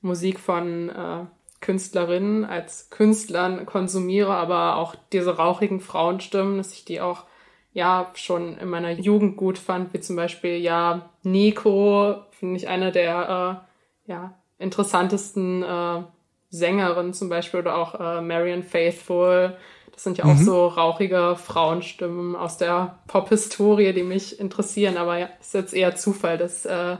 Musik 0.00 0.40
von 0.40 0.88
äh, 0.88 1.26
Künstlerinnen 1.60 2.44
als 2.44 2.90
Künstlern 2.90 3.66
konsumiere, 3.66 4.34
aber 4.34 4.76
auch 4.76 4.94
diese 5.12 5.36
rauchigen 5.36 5.80
Frauenstimmen, 5.80 6.58
dass 6.58 6.72
ich 6.72 6.84
die 6.84 7.00
auch 7.00 7.24
ja 7.72 8.10
schon 8.14 8.56
in 8.58 8.68
meiner 8.68 8.92
Jugend 8.92 9.36
gut 9.36 9.58
fand, 9.58 9.92
wie 9.92 10.00
zum 10.00 10.16
Beispiel 10.16 10.56
ja 10.56 11.10
Nico, 11.22 12.16
finde 12.30 12.56
ich 12.56 12.68
eine 12.68 12.92
der 12.92 13.64
äh, 14.06 14.10
ja 14.10 14.34
interessantesten 14.58 15.62
äh, 15.62 16.02
Sängerinnen 16.50 17.12
zum 17.12 17.28
Beispiel 17.28 17.60
oder 17.60 17.76
auch 17.76 17.94
äh, 17.98 18.20
Marian 18.20 18.62
Faithful. 18.62 19.56
Das 19.92 20.04
sind 20.04 20.18
ja 20.18 20.24
auch 20.24 20.34
mhm. 20.34 20.44
so 20.44 20.66
rauchige 20.68 21.36
Frauenstimmen 21.36 22.36
aus 22.36 22.56
der 22.56 22.98
Pop-Historie, 23.08 23.92
die 23.92 24.04
mich 24.04 24.38
interessieren. 24.38 24.96
Aber 24.96 25.18
ja, 25.18 25.28
ist 25.40 25.54
jetzt 25.54 25.74
eher 25.74 25.96
Zufall, 25.96 26.38
dass 26.38 26.64
äh, 26.64 26.96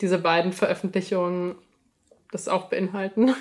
diese 0.00 0.18
beiden 0.18 0.52
Veröffentlichungen 0.52 1.56
das 2.30 2.48
auch 2.48 2.68
beinhalten. 2.68 3.34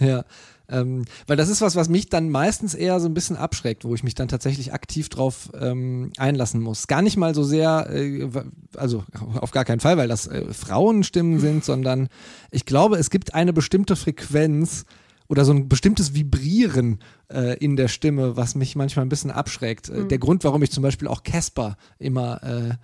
Ja, 0.00 0.24
ähm, 0.70 1.06
weil 1.26 1.36
das 1.36 1.48
ist 1.48 1.62
was, 1.62 1.76
was 1.76 1.88
mich 1.88 2.08
dann 2.08 2.28
meistens 2.28 2.74
eher 2.74 3.00
so 3.00 3.08
ein 3.08 3.14
bisschen 3.14 3.36
abschreckt, 3.36 3.84
wo 3.84 3.94
ich 3.94 4.04
mich 4.04 4.14
dann 4.14 4.28
tatsächlich 4.28 4.74
aktiv 4.74 5.08
drauf 5.08 5.50
ähm, 5.58 6.12
einlassen 6.18 6.60
muss. 6.60 6.86
Gar 6.86 7.00
nicht 7.02 7.16
mal 7.16 7.34
so 7.34 7.42
sehr, 7.42 7.88
äh, 7.90 8.28
also 8.76 9.04
auf 9.40 9.50
gar 9.50 9.64
keinen 9.64 9.80
Fall, 9.80 9.96
weil 9.96 10.08
das 10.08 10.26
äh, 10.26 10.52
Frauenstimmen 10.52 11.40
sind, 11.40 11.64
sondern 11.64 12.08
ich 12.50 12.66
glaube, 12.66 12.96
es 12.96 13.08
gibt 13.08 13.34
eine 13.34 13.52
bestimmte 13.52 13.96
Frequenz 13.96 14.84
oder 15.28 15.44
so 15.44 15.52
ein 15.52 15.68
bestimmtes 15.68 16.14
Vibrieren 16.14 17.00
äh, 17.32 17.56
in 17.58 17.76
der 17.76 17.88
Stimme, 17.88 18.36
was 18.36 18.54
mich 18.54 18.76
manchmal 18.76 19.06
ein 19.06 19.10
bisschen 19.10 19.30
abschreckt. 19.30 19.90
Mhm. 19.90 20.08
Der 20.08 20.18
Grund, 20.18 20.44
warum 20.44 20.62
ich 20.62 20.70
zum 20.70 20.82
Beispiel 20.82 21.08
auch 21.08 21.22
Casper 21.22 21.76
immer 21.98 22.42
äh, 22.42 22.74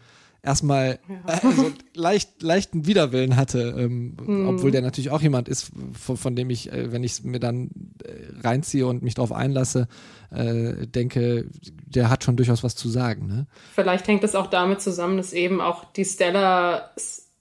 erstmal 0.44 0.98
ja. 1.08 1.34
äh, 1.34 1.52
so 1.52 1.72
leicht, 1.94 2.42
leichten 2.42 2.86
Widerwillen 2.86 3.36
hatte, 3.36 3.74
ähm, 3.78 4.16
mhm. 4.24 4.48
obwohl 4.48 4.70
der 4.70 4.82
natürlich 4.82 5.10
auch 5.10 5.22
jemand 5.22 5.48
ist, 5.48 5.72
von, 5.98 6.16
von 6.16 6.36
dem 6.36 6.50
ich, 6.50 6.72
äh, 6.72 6.92
wenn 6.92 7.02
ich 7.02 7.12
es 7.12 7.24
mir 7.24 7.40
dann 7.40 7.70
äh, 8.04 8.46
reinziehe 8.46 8.86
und 8.86 9.02
mich 9.02 9.14
darauf 9.14 9.32
einlasse, 9.32 9.88
äh, 10.30 10.86
denke, 10.86 11.46
der 11.86 12.10
hat 12.10 12.24
schon 12.24 12.36
durchaus 12.36 12.62
was 12.62 12.76
zu 12.76 12.88
sagen. 12.88 13.26
Ne? 13.26 13.46
Vielleicht 13.74 14.06
hängt 14.06 14.24
es 14.24 14.34
auch 14.34 14.48
damit 14.48 14.80
zusammen, 14.80 15.16
dass 15.16 15.32
eben 15.32 15.60
auch 15.60 15.84
die 15.92 16.04
Stella 16.04 16.90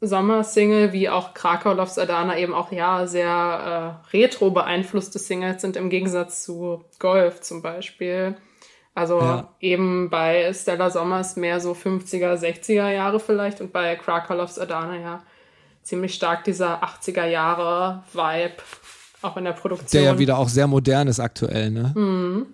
Sommer-Single 0.02 0.92
wie 0.92 1.10
auch 1.10 1.34
Krakau 1.34 1.74
Loves 1.74 1.98
Adana 1.98 2.38
eben 2.38 2.54
auch 2.54 2.72
ja 2.72 3.08
sehr 3.08 4.02
äh, 4.12 4.16
retro 4.16 4.52
beeinflusste 4.52 5.18
Singles 5.18 5.62
sind 5.62 5.78
im 5.78 5.90
Gegensatz 5.90 6.44
zu 6.44 6.84
Golf 7.00 7.42
zum 7.42 7.62
Beispiel. 7.62 8.36
Also 8.96 9.20
ja. 9.20 9.50
eben 9.60 10.10
bei 10.10 10.54
Stella 10.54 10.90
Sommers 10.92 11.36
mehr 11.36 11.60
so 11.60 11.72
50er, 11.72 12.36
60er 12.38 12.92
Jahre 12.92 13.20
vielleicht 13.20 13.60
und 13.62 13.74
bei 13.74 13.96
Krakolovs 13.96 14.60
Adana 14.60 15.00
ja 15.00 15.24
ziemlich 15.82 16.14
stark 16.14 16.44
dieser 16.44 16.84
80er 16.84 17.26
Jahre 17.26 18.04
Vibe 18.14 18.62
auch 19.24 19.36
in 19.38 19.46
der 19.46 19.54
Produktion. 19.54 19.90
Der 19.92 20.02
ja 20.14 20.20
wieder 20.20 20.38
auch 20.38 20.50
sehr 20.50 20.68
modern 20.68 21.08
ist 21.08 21.20
aktuell, 21.20 21.72
ne? 21.72 21.92
Mhm. 21.96 22.46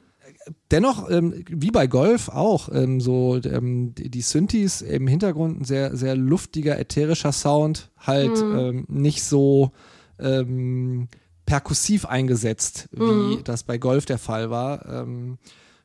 dennoch, 0.71 1.09
ähm, 1.11 1.43
wie 1.49 1.71
bei 1.71 1.87
Golf 1.87 2.29
auch, 2.29 2.69
ähm, 2.73 3.01
so 3.01 3.39
ähm, 3.43 3.93
die, 3.95 4.21
Synthes 4.21 4.81
im 4.81 5.07
Hintergrund 5.07 5.61
ein 5.61 5.65
sehr, 5.65 5.95
sehr 5.95 6.15
luftiger, 6.15 6.79
ätherischer 6.79 7.31
Sound, 7.33 7.89
halt 7.99 8.41
Mhm. 8.43 8.57
ähm, 8.57 8.85
nicht 8.87 9.23
so 9.23 9.71
ähm, 10.19 11.07
perkussiv 11.45 12.05
eingesetzt, 12.05 12.87
wie 12.91 13.03
Mhm. 13.37 13.43
das 13.43 13.63
bei 13.63 13.77
Golf 13.77 14.05
der 14.05 14.17
Fall 14.17 14.49
war. 14.49 14.85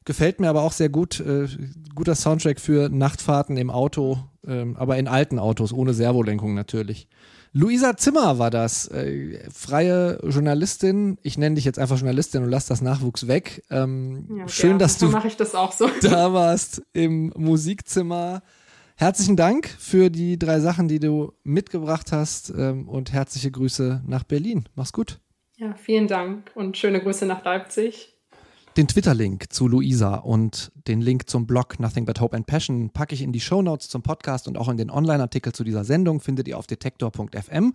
Gefällt 0.05 0.41
mir 0.41 0.51
aber 0.51 0.63
auch 0.63 0.73
sehr 0.73 0.89
gut. 0.91 1.21
Äh, 1.21 1.49
guter 1.95 2.15
Soundtrack 2.15 2.61
für 2.61 2.89
Nachtfahrten 2.91 3.57
im 3.57 3.71
Auto, 3.71 4.19
ähm, 4.47 4.77
aber 4.77 4.99
in 4.99 5.09
alten 5.09 5.39
Autos, 5.39 5.73
ohne 5.73 5.95
Servolenkung 5.95 6.55
natürlich. 6.55 7.09
Luisa 7.57 7.97
Zimmer 7.97 8.39
war 8.41 8.51
das, 8.51 8.89
äh, 8.89 9.39
freie 9.51 10.19
Journalistin. 10.25 11.19
Ich 11.23 11.39
nenne 11.39 11.55
dich 11.55 11.65
jetzt 11.65 11.79
einfach 11.79 11.97
Journalistin 11.97 12.43
und 12.43 12.51
lass 12.51 12.67
das 12.67 12.83
Nachwuchs 12.83 13.29
weg. 13.29 13.63
Ähm, 13.71 14.27
Ja, 14.39 14.49
schön, 14.49 14.71
gerne. 14.71 14.79
dass 14.81 14.99
du 14.99 15.09
das 15.39 15.55
auch 15.55 15.73
so. 15.73 15.89
da 16.03 16.33
warst 16.33 16.83
im 16.93 17.33
Musikzimmer. 17.37 18.43
Herzlichen 18.97 19.37
Dank 19.37 19.69
für 19.79 20.11
die 20.11 20.39
drei 20.39 20.61
Sachen, 20.61 20.89
die 20.89 20.99
du 20.99 21.33
mitgebracht 21.45 22.11
hast 22.13 22.53
ähm, 22.57 22.89
und 22.89 23.13
herzliche 23.13 23.51
Grüße 23.53 24.03
nach 24.07 24.25
Berlin. 24.25 24.69
Mach's 24.75 24.93
gut. 24.93 25.21
Ja, 25.57 25.75
vielen 25.75 26.09
Dank 26.09 26.51
und 26.57 26.77
schöne 26.77 27.01
Grüße 27.01 27.25
nach 27.25 27.45
Leipzig. 27.45 28.14
Den 28.77 28.89
Twitter-Link 28.89 29.53
zu 29.53 29.69
Luisa 29.69 30.17
und 30.17 30.73
den 30.89 31.01
Link 31.01 31.31
zum 31.31 31.47
Blog 31.47 31.79
Nothing 31.79 32.07
But 32.07 32.21
Hope 32.21 32.37
and 32.37 32.45
Passion 32.45 32.91
packe 32.91 33.15
ich 33.15 33.23
in 33.23 33.31
die 33.31 33.39
Shownotes 33.39 33.89
zum 33.89 34.03
Podcast 34.03 34.49
und 34.49 34.59
auch 34.59 34.69
in 34.69 34.77
den 34.77 34.91
Online-Artikel 34.91 35.53
zu 35.53 35.63
dieser 35.63 35.85
Sendung 35.85 36.21
findet 36.21 36.49
ihr 36.49 36.59
auf 36.59 36.67
detektor.fm. 36.67 37.73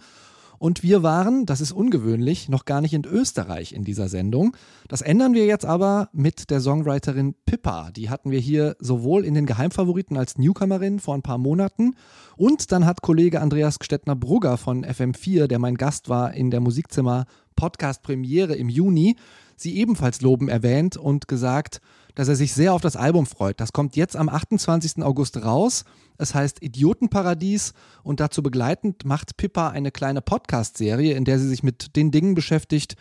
Und 0.57 0.83
wir 0.83 1.01
waren, 1.01 1.45
das 1.45 1.62
ist 1.62 1.71
ungewöhnlich, 1.71 2.49
noch 2.49 2.65
gar 2.65 2.81
nicht 2.81 2.93
in 2.93 3.05
Österreich 3.05 3.71
in 3.71 3.85
dieser 3.85 4.09
Sendung. 4.09 4.57
Das 4.89 5.01
ändern 5.01 5.33
wir 5.33 5.45
jetzt 5.45 5.63
aber 5.63 6.09
mit 6.12 6.49
der 6.49 6.59
Songwriterin 6.59 7.33
Pippa. 7.45 7.91
Die 7.91 8.09
hatten 8.09 8.29
wir 8.29 8.41
hier 8.41 8.75
sowohl 8.79 9.23
in 9.23 9.35
den 9.35 9.45
Geheimfavoriten 9.45 10.17
als 10.17 10.38
Newcomerin 10.38 10.99
vor 10.99 11.15
ein 11.15 11.21
paar 11.21 11.38
Monaten 11.38 11.95
und 12.35 12.73
dann 12.73 12.85
hat 12.85 13.01
Kollege 13.01 13.39
Andreas 13.39 13.79
Gstettner-Brugger 13.79 14.57
von 14.57 14.83
FM4, 14.83 15.47
der 15.47 15.59
mein 15.59 15.75
Gast 15.75 16.09
war 16.09 16.33
in 16.33 16.51
der 16.51 16.59
Musikzimmer 16.59 17.25
Podcast 17.55 18.03
Premiere 18.03 18.55
im 18.55 18.67
Juni, 18.67 19.15
sie 19.62 19.78
ebenfalls 19.78 20.22
loben 20.22 20.48
erwähnt 20.48 20.98
und 20.98 21.28
gesagt, 21.28 21.82
dass 22.15 22.28
er 22.28 22.36
sich 22.36 22.54
sehr 22.54 22.74
auf 22.74 22.82
das 22.82 22.95
Album 22.95 23.26
freut. 23.26 23.60
Das 23.60 23.72
kommt 23.72 23.95
jetzt 23.95 24.15
am 24.15 24.30
28. 24.30 25.04
August 25.04 25.43
raus. 25.43 25.86
Es 26.17 26.36
heißt 26.36 26.62
Idiotenparadies 26.62 27.74
und 28.04 28.19
dazu 28.19 28.43
begleitend 28.43 29.06
macht 29.06 29.38
Pippa 29.38 29.69
eine 29.69 29.91
kleine 29.91 30.22
Podcast-Serie, 30.22 31.13
in 31.13 31.26
der 31.26 31.39
sie 31.39 31.48
sich 31.48 31.63
mit 31.63 31.95
den 31.95 32.12
Dingen 32.12 32.36
beschäftigt, 32.36 32.95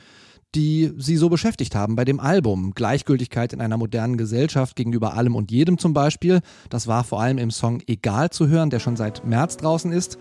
die 0.55 0.93
sie 0.97 1.17
so 1.17 1.29
beschäftigt 1.29 1.75
haben 1.75 1.95
bei 1.95 2.05
dem 2.05 2.21
Album. 2.21 2.73
Gleichgültigkeit 2.75 3.53
in 3.53 3.61
einer 3.61 3.77
modernen 3.77 4.17
Gesellschaft 4.17 4.77
gegenüber 4.77 5.15
allem 5.15 5.35
und 5.35 5.51
jedem 5.51 5.79
zum 5.79 5.93
Beispiel. 5.93 6.41
Das 6.71 6.87
war 6.87 7.05
vor 7.05 7.21
allem 7.21 7.39
im 7.39 7.51
Song 7.51 7.83
Egal 7.87 8.31
zu 8.31 8.49
hören, 8.49 8.71
der 8.71 8.81
schon 8.81 8.97
seit 8.97 9.27
März 9.27 9.59
draußen 9.59 9.93
ist. 9.93 10.19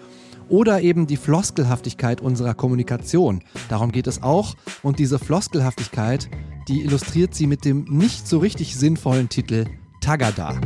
Oder 0.50 0.82
eben 0.82 1.08
die 1.08 1.18
Floskelhaftigkeit 1.18 2.22
unserer 2.22 2.54
Kommunikation. 2.54 3.44
Darum 3.70 3.92
geht 3.92 4.08
es 4.08 4.24
auch. 4.24 4.56
Und 4.82 5.00
diese 5.00 5.20
Floskelhaftigkeit, 5.20 6.30
die 6.68 6.84
illustriert 6.84 7.34
sie 7.36 7.48
mit 7.48 7.66
dem 7.66 7.86
nicht 7.90 8.28
so 8.28 8.40
richtig 8.40 8.76
sinnvollen 8.76 9.30
Titel 9.30 9.66
Tagada. 10.02 10.60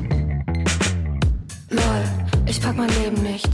Lol, 1.70 2.04
ich 2.46 2.62
pack 2.62 2.78
mein 2.78 2.90
Leben 3.04 3.22
nicht. 3.24 3.50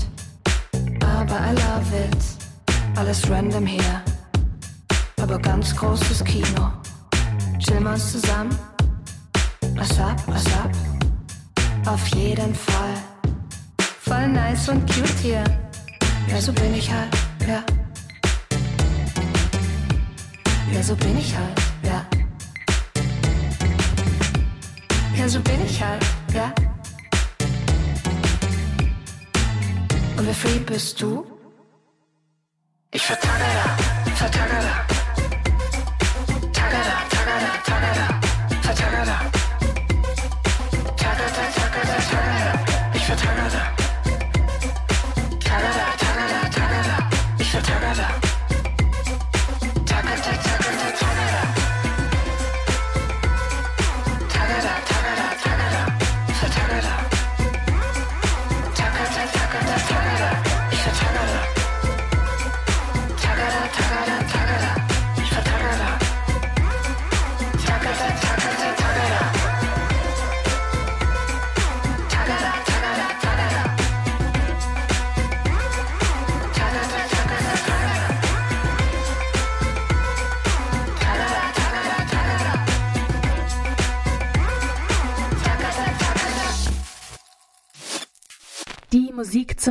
Aber 1.02 1.36
I 1.36 1.52
love 1.52 2.10
it. 2.10 2.98
Alles 2.98 3.30
random 3.30 3.66
hier. 3.66 4.04
Aber 5.22 5.40
ganz 5.40 5.76
großes 5.76 6.24
Kino. 6.24 6.72
Wir 7.68 7.92
uns 7.92 8.12
zusammen? 8.12 8.56
Was 9.76 10.00
ab, 10.00 10.22
was 10.28 10.46
ab? 10.48 10.72
Auf 11.86 12.08
jeden 12.10 12.56
Fall. 12.56 12.94
Voll 14.02 14.28
nice 14.30 14.70
und 14.70 14.86
cute 14.88 15.20
hier. 15.22 15.67
Ja, 16.30 16.42
so 16.42 16.54
bin 16.54 16.74
ich 16.76 16.92
halt, 16.92 17.14
ja. 17.48 17.64
Ja, 20.72 20.84
so 20.84 20.96
bin 20.96 21.18
ich 21.18 21.36
halt, 21.36 21.60
ja. 21.84 22.06
Ja, 25.16 25.28
so 25.30 25.40
bin 25.42 25.66
ich 25.66 25.82
halt, 25.82 26.06
ja. 26.34 26.54
Und 30.18 30.28
wie 30.28 30.34
free 30.34 30.60
bist 30.60 31.02
du? 31.02 31.26
Ich 32.92 33.02
vertagere, 33.02 33.78
vertagere. 34.16 35.07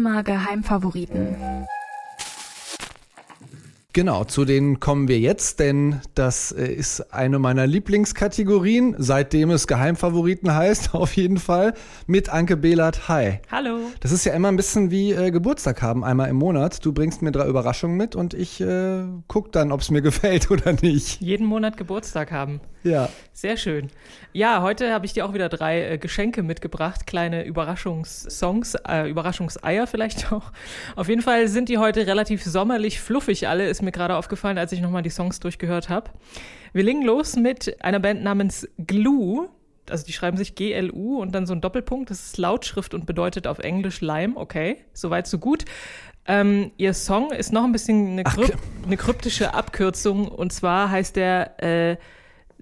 Musikzimmer 0.07 0.23
Geheimfavoriten. 0.23 1.37
Genau, 3.93 4.25
zu 4.25 4.45
denen 4.45 4.79
kommen 4.79 5.09
wir 5.09 5.19
jetzt, 5.19 5.59
denn 5.59 6.03
das 6.15 6.53
äh, 6.53 6.67
ist 6.67 7.15
eine 7.15 7.39
meiner 7.39 7.67
Lieblingskategorien, 7.67 8.95
seitdem 8.99 9.51
es 9.51 9.67
Geheimfavoriten 9.67 10.55
heißt, 10.55 10.91
auf 10.95 11.17
jeden 11.17 11.39
Fall, 11.39 11.73
mit 12.07 12.29
Anke 12.29 12.59
Behlert. 12.59 13.09
Hi. 13.09 13.41
Hallo. 13.51 13.79
Das 14.01 14.13
ist 14.13 14.27
ja 14.27 14.35
immer 14.35 14.49
ein 14.49 14.57
bisschen 14.57 14.91
wie 14.91 15.13
äh, 15.13 15.31
Geburtstag 15.31 15.81
haben, 15.81 16.05
einmal 16.05 16.29
im 16.29 16.37
Monat. 16.37 16.85
Du 16.85 16.93
bringst 16.93 17.23
mir 17.23 17.33
drei 17.33 17.49
Überraschungen 17.49 17.97
mit 17.97 18.15
und 18.15 18.35
ich 18.35 18.61
äh, 18.61 19.05
guck 19.29 19.51
dann, 19.53 19.73
ob 19.73 19.81
es 19.81 19.91
mir 19.91 20.03
gefällt 20.03 20.51
oder 20.51 20.75
nicht. 20.75 21.23
Jeden 21.23 21.47
Monat 21.47 21.79
Geburtstag 21.79 22.31
haben. 22.31 22.61
Ja. 22.87 23.09
Sehr 23.33 23.57
schön. 23.57 23.91
Ja, 24.33 24.63
heute 24.63 24.93
habe 24.93 25.07
ich 25.07 25.13
dir 25.13 25.27
auch 25.27 25.35
wieder 25.35 25.49
drei 25.49 25.83
äh, 25.83 25.99
Geschenke 25.99 26.45
mitgebracht, 26.45 27.05
kleine 27.07 27.45
Überraschungssongs, 27.45 28.77
äh, 28.89 29.11
Überraschungseier 29.11 29.89
vielleicht 29.89 30.33
auch. 30.33 30.53
Auf 30.95 31.09
jeden 31.09 31.21
Fall 31.21 31.49
sind 31.49 31.69
die 31.69 31.79
heute 31.79 32.07
relativ 32.07 32.45
sommerlich 32.45 33.01
fluffig 33.01 33.49
alle, 33.49 33.69
ist 33.69 33.83
mir 33.83 33.91
gerade 33.91 34.15
aufgefallen, 34.15 34.57
als 34.57 34.71
ich 34.71 34.81
nochmal 34.81 35.03
die 35.03 35.11
Songs 35.11 35.41
durchgehört 35.41 35.89
habe. 35.89 36.11
Wir 36.73 36.85
legen 36.85 37.03
los 37.03 37.35
mit 37.35 37.83
einer 37.83 37.99
Band 37.99 38.23
namens 38.23 38.69
Glue. 38.87 39.49
Also 39.91 40.07
die 40.07 40.13
schreiben 40.13 40.37
sich 40.37 40.55
G-L-U 40.55 41.21
und 41.21 41.35
dann 41.35 41.47
so 41.47 41.55
ein 41.55 41.61
Doppelpunkt. 41.61 42.11
Das 42.11 42.25
ist 42.25 42.39
Lautschrift 42.39 42.95
und 42.95 43.05
bedeutet 43.05 43.49
auf 43.49 43.59
Englisch 43.59 44.01
Lime. 44.01 44.37
Okay, 44.37 44.79
soweit 44.93 45.27
so 45.27 45.39
gut. 45.39 45.65
Ähm, 46.29 46.71
ihr 46.77 46.95
Song 46.95 47.33
ist 47.33 47.53
noch 47.53 47.65
ein 47.65 47.73
bisschen 47.73 48.13
eine, 48.13 48.25
kryp 48.25 48.57
eine 48.85 48.97
kryptische 48.97 49.55
Abkürzung 49.55 50.29
und 50.29 50.53
zwar 50.53 50.91
heißt 50.91 51.17
der 51.17 51.63
äh, 51.63 51.97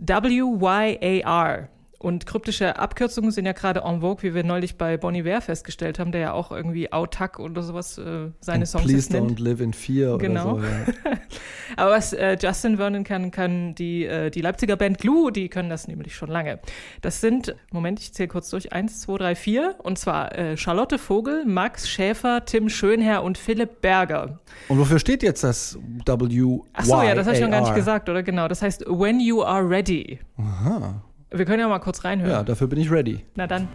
WYAR. 0.01 1.69
Und 2.05 2.27
kryptische 2.27 2.79
Abkürzungen 2.79 3.31
sind 3.31 3.47
ja 3.47 3.53
gerade 3.53 3.81
en 3.81 4.03
vogue, 4.03 4.23
wie 4.23 4.35
wir 4.35 4.45
neulich 4.45 4.77
bei 4.77 4.99
Bon 4.99 5.15
Iver 5.15 5.41
festgestellt 5.41 5.99
haben, 5.99 6.13
der 6.13 6.21
ja 6.21 6.33
auch 6.33 6.53
irgendwie 6.53 6.93
Autak 6.93 7.39
oder 7.39 7.63
sowas 7.63 7.97
äh, 7.97 8.31
seine 8.41 8.67
Songs 8.67 8.85
Please 8.85 9.11
nennt. 9.11 9.39
don't 9.41 9.43
live 9.43 9.63
in 9.63 9.73
fear 9.73 10.19
Genau. 10.19 10.57
oder 10.57 10.63
so. 10.65 10.93
Ja. 11.09 11.17
Aber 11.79 11.91
was 11.93 12.13
äh, 12.13 12.37
Justin 12.39 12.77
Vernon 12.77 13.05
kann, 13.05 13.31
kann 13.31 13.75
die, 13.75 14.05
äh, 14.05 14.31
die 14.31 14.43
Leipziger 14.43 14.77
Band 14.77 14.99
Glue, 14.99 15.33
die 15.33 15.49
können 15.49 15.71
das 15.71 15.89
nämlich 15.89 16.15
schon 16.15 16.29
lange. 16.29 16.59
Das 17.01 17.23
sind, 17.23 17.57
Moment, 17.73 18.01
ich 18.01 18.13
zähle 18.13 18.29
kurz 18.29 18.51
durch, 18.51 18.75
eins, 18.75 19.01
zwei, 19.01 19.17
drei, 19.17 19.35
vier. 19.35 19.77
Und 19.83 19.99
zwar 19.99 20.37
äh, 20.39 20.59
Charlotte 20.59 20.99
Vogel, 20.99 21.47
Max 21.47 21.89
Schäfer, 21.89 22.45
Tim 22.45 22.69
Schönherr 22.69 23.23
und 23.23 23.39
Philipp 23.39 23.81
Berger. 23.81 24.41
Und 24.69 24.79
wofür 24.79 24.99
steht 24.99 25.23
jetzt 25.23 25.43
das 25.43 25.79
W? 26.05 26.59
Ach 26.75 26.85
so, 26.85 27.03
ja, 27.03 27.15
das 27.15 27.27
habe 27.27 27.37
ich 27.37 27.43
noch 27.43 27.51
gar 27.51 27.63
nicht 27.63 27.75
gesagt, 27.75 28.11
oder? 28.11 28.23
Genau, 28.23 28.47
das 28.47 28.61
heißt 28.61 28.85
When 28.89 29.21
You 29.21 29.43
Are 29.43 29.67
Ready. 29.67 30.19
Aha. 30.37 31.03
Wir 31.31 31.45
können 31.45 31.61
ja 31.61 31.69
mal 31.69 31.79
kurz 31.79 32.05
reinhören. 32.05 32.31
Ja, 32.31 32.43
dafür 32.43 32.67
bin 32.67 32.79
ich 32.79 32.91
ready. 32.91 33.25
Na 33.35 33.47
dann. 33.47 33.69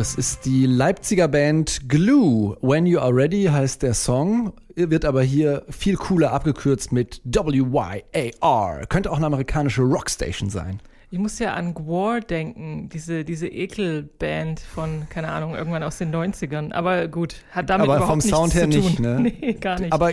Das 0.00 0.14
ist 0.14 0.46
die 0.46 0.64
Leipziger 0.64 1.28
Band 1.28 1.86
Glue. 1.86 2.56
When 2.62 2.86
You 2.86 3.00
Are 3.00 3.14
Ready 3.14 3.44
heißt 3.44 3.82
der 3.82 3.92
Song, 3.92 4.54
wird 4.74 5.04
aber 5.04 5.22
hier 5.22 5.62
viel 5.68 5.96
cooler 5.96 6.32
abgekürzt 6.32 6.90
mit 6.90 7.20
W-Y-A-R. 7.24 8.86
Könnte 8.86 9.12
auch 9.12 9.18
eine 9.18 9.26
amerikanische 9.26 9.82
Rockstation 9.82 10.48
sein. 10.48 10.80
Ich 11.10 11.18
muss 11.18 11.38
ja 11.38 11.52
an 11.52 11.74
Gwar 11.74 12.20
denken, 12.20 12.88
diese, 12.88 13.24
diese 13.24 13.48
Ekelband 13.48 14.60
von, 14.60 15.06
keine 15.10 15.28
Ahnung, 15.28 15.54
irgendwann 15.54 15.82
aus 15.82 15.98
den 15.98 16.14
90ern. 16.14 16.72
Aber 16.72 17.06
gut, 17.06 17.34
hat 17.50 17.68
damit 17.68 17.84
aber 17.84 17.96
überhaupt 17.96 18.22
vom 18.22 18.30
Sound 18.30 18.54
her 18.54 18.70
zu 18.70 18.80
tun. 18.80 18.86
nicht, 18.86 19.00
ne? 19.00 19.20
Nee, 19.40 19.52
gar 19.52 19.78
nicht. 19.80 19.92
Aber 19.92 20.12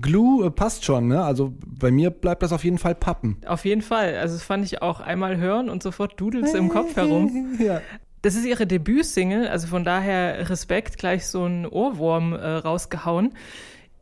Glue 0.00 0.46
äh, 0.46 0.50
passt 0.50 0.86
schon, 0.86 1.08
ne? 1.08 1.22
Also 1.22 1.52
bei 1.78 1.90
mir 1.90 2.08
bleibt 2.08 2.42
das 2.42 2.54
auf 2.54 2.64
jeden 2.64 2.78
Fall 2.78 2.94
pappen. 2.94 3.36
Auf 3.44 3.66
jeden 3.66 3.82
Fall. 3.82 4.16
Also 4.16 4.34
das 4.36 4.44
fand 4.44 4.64
ich 4.64 4.80
auch 4.80 5.00
einmal 5.00 5.36
hören 5.36 5.68
und 5.68 5.82
sofort 5.82 6.18
dudelt's 6.18 6.54
im 6.54 6.70
Kopf 6.70 6.96
herum. 6.96 7.56
ja. 7.58 7.82
Das 8.26 8.34
ist 8.34 8.44
ihre 8.44 8.66
Debütsingle, 8.66 9.48
also 9.48 9.68
von 9.68 9.84
daher 9.84 10.50
Respekt, 10.50 10.98
gleich 10.98 11.28
so 11.28 11.46
ein 11.46 11.64
Ohrwurm 11.64 12.32
äh, 12.32 12.44
rausgehauen. 12.44 13.34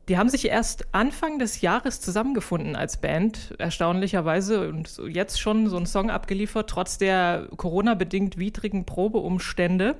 Die 0.09 0.17
haben 0.17 0.31
sich 0.31 0.49
erst 0.49 0.87
Anfang 0.93 1.39
des 1.39 1.61
Jahres 1.61 2.01
zusammengefunden 2.01 2.75
als 2.75 2.97
Band, 2.97 3.55
erstaunlicherweise, 3.59 4.71
und 4.71 4.99
jetzt 5.11 5.39
schon 5.39 5.69
so 5.69 5.77
einen 5.77 5.85
Song 5.85 6.09
abgeliefert, 6.09 6.71
trotz 6.71 6.97
der 6.97 7.49
Corona-bedingt 7.59 8.39
widrigen 8.39 8.87
Probeumstände. 8.87 9.95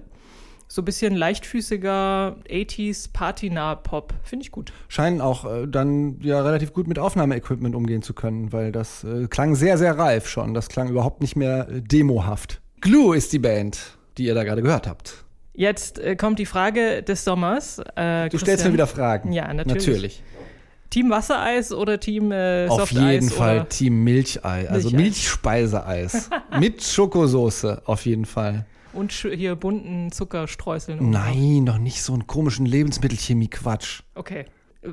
So 0.69 0.81
ein 0.81 0.87
bisschen 0.87 1.15
leichtfüßiger 1.15 2.39
80s 2.49 3.13
Patina 3.13 3.75
Pop. 3.75 4.15
Finde 4.23 4.45
ich 4.45 4.53
gut. 4.53 4.73
Scheinen 4.89 5.21
auch 5.21 5.45
äh, 5.45 5.69
dann 5.69 6.19
ja 6.23 6.41
relativ 6.41 6.73
gut 6.73 6.89
mit 6.89 6.99
Aufnahmeequipment 6.99 7.75
umgehen 7.75 8.01
zu 8.01 8.15
können, 8.15 8.55
weil 8.55 8.73
das 8.73 9.05
äh, 9.05 9.27
klang 9.29 9.55
sehr, 9.55 9.77
sehr 9.77 9.99
reif 9.99 10.29
schon. 10.31 10.55
Das 10.55 10.71
klang 10.71 10.89
überhaupt 10.89 11.21
nicht 11.21 11.37
mehr 11.37 11.69
äh, 11.69 11.83
demohaft. 11.83 12.63
Glue 12.81 13.17
ist 13.17 13.35
die 13.35 13.39
Band, 13.39 13.99
die 14.19 14.25
ihr 14.27 14.35
da 14.35 14.45
gerade 14.45 14.63
gehört 14.63 14.87
habt. 14.87 15.25
Jetzt 15.55 15.99
äh, 15.99 16.17
kommt 16.17 16.39
die 16.39 16.47
Frage 16.47 17.03
des 17.03 17.25
Sommers. 17.25 17.81
Äh, 17.97 18.29
Du 18.29 18.39
stellst 18.39 18.65
mir 18.65 18.73
wieder 18.73 18.87
Fragen. 18.87 19.33
Ja, 19.33 19.53
natürlich. 19.55 19.87
Natürlich. 19.87 20.23
Team 20.91 21.11
Wassereis 21.11 21.73
oder 21.73 21.99
Team 21.99 22.31
äh, 22.31 22.67
Auf 22.69 22.91
jeden 22.93 23.29
Fall? 23.31 23.67
Team 23.69 24.05
Milchei, 24.05 24.69
also 24.69 24.91
Milcheis. 24.91 24.93
Milchspeiseeis. 24.93 26.31
mit 26.61 26.83
Schokosoße, 26.83 27.83
auf 27.85 28.07
jeden 28.07 28.25
Fall. 28.27 28.67
Und 28.93 29.11
hier 29.11 29.57
bunten 29.57 30.13
Zuckerstreuseln. 30.13 31.11
Nein, 31.11 31.67
doch 31.67 31.79
nicht 31.79 32.01
so 32.03 32.13
einen 32.13 32.29
komischen 32.29 32.65
Lebensmittelchemie-Quatsch. 32.67 34.03
Okay. 34.15 34.45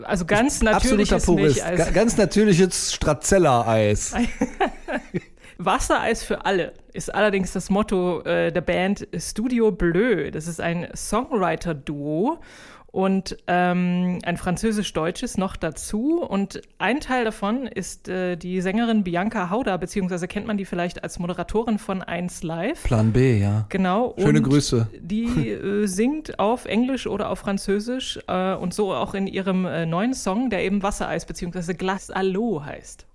Also 0.04 0.26
ganz 0.26 0.62
natürliches. 0.64 1.28
Milcheis. 1.28 1.78
Ga- 1.78 1.92
Ganz 1.92 2.18
natürliches 2.18 2.94
Stracciatella-Eis. 2.94 4.14
Wassereis 5.66 6.24
für 6.24 6.46
alle 6.46 6.74
ist 6.94 7.14
allerdings 7.14 7.54
das 7.54 7.70
Motto 7.70 8.22
äh, 8.22 8.52
der 8.52 8.62
Band 8.62 9.08
Studio 9.18 9.72
Bleu. 9.72 10.32
Das 10.32 10.48
ist 10.48 10.60
ein 10.60 10.88
Songwriter-Duo 10.96 12.40
und 12.88 13.38
ähm, 13.48 14.20
ein 14.24 14.38
französisch-deutsches 14.38 15.38
noch 15.38 15.56
dazu. 15.56 16.22
Und 16.22 16.62
ein 16.78 17.00
Teil 17.00 17.24
davon 17.24 17.68
ist 17.68 18.10
äh, 18.10 18.36
die 18.36 18.60
Sängerin 18.62 19.04
Bianca 19.04 19.50
Hauder, 19.50 19.78
beziehungsweise 19.78 20.28
kennt 20.28 20.48
man 20.48 20.58
die 20.58 20.66
vielleicht 20.66 21.04
als 21.04 21.18
Moderatorin 21.20 21.80
von 21.80 22.02
1 22.02 22.44
Live. 22.44 22.84
Plan 22.84 23.14
B, 23.14 23.40
ja. 23.40 23.66
Genau. 23.70 24.14
Schöne 24.18 24.40
und 24.40 24.44
Grüße. 24.44 24.88
Die 25.00 25.50
äh, 25.52 25.86
singt 25.86 26.40
auf 26.40 26.66
Englisch 26.66 27.08
oder 27.08 27.30
auf 27.30 27.40
Französisch 27.40 28.20
äh, 28.28 28.54
und 28.56 28.74
so 28.74 28.94
auch 28.94 29.14
in 29.14 29.28
ihrem 29.28 29.66
äh, 29.66 29.86
neuen 29.86 30.14
Song, 30.14 30.50
der 30.50 30.64
eben 30.66 30.84
Wassereis 30.84 31.26
bzw. 31.26 31.74
Glace 31.74 32.10
l'eau 32.10 32.66
heißt. 32.66 33.06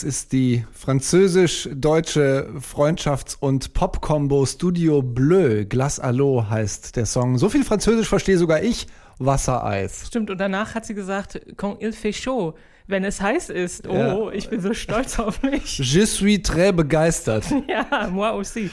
Das 0.00 0.08
ist 0.08 0.32
die 0.32 0.64
französisch-deutsche 0.72 2.48
Freundschafts- 2.58 3.36
und 3.38 3.74
Pop-Combo 3.74 4.46
Studio 4.46 5.02
Bleu. 5.02 5.66
À 5.68 6.10
l'eau 6.10 6.48
heißt 6.48 6.96
der 6.96 7.04
Song. 7.04 7.36
So 7.36 7.50
viel 7.50 7.64
Französisch 7.64 8.08
verstehe 8.08 8.38
sogar 8.38 8.62
ich. 8.62 8.86
Wassereis. 9.18 10.06
Stimmt, 10.06 10.30
und 10.30 10.38
danach 10.38 10.74
hat 10.74 10.86
sie 10.86 10.94
gesagt, 10.94 11.38
quand 11.58 11.82
il 11.82 11.92
fait 11.92 12.14
chaud, 12.14 12.54
wenn 12.90 13.04
es 13.04 13.20
heiß 13.20 13.50
ist. 13.50 13.86
Oh, 13.88 13.94
Ja. 13.94 14.30
ich 14.32 14.48
bin 14.50 14.60
so 14.60 14.74
stolz 14.74 15.18
auf 15.18 15.42
mich. 15.42 15.78
Je 15.94 16.04
suis 16.06 16.38
très 16.40 16.72
begeistert. 16.72 17.44
Ja, 17.68 18.08
moi 18.08 18.30
aussi. 18.30 18.70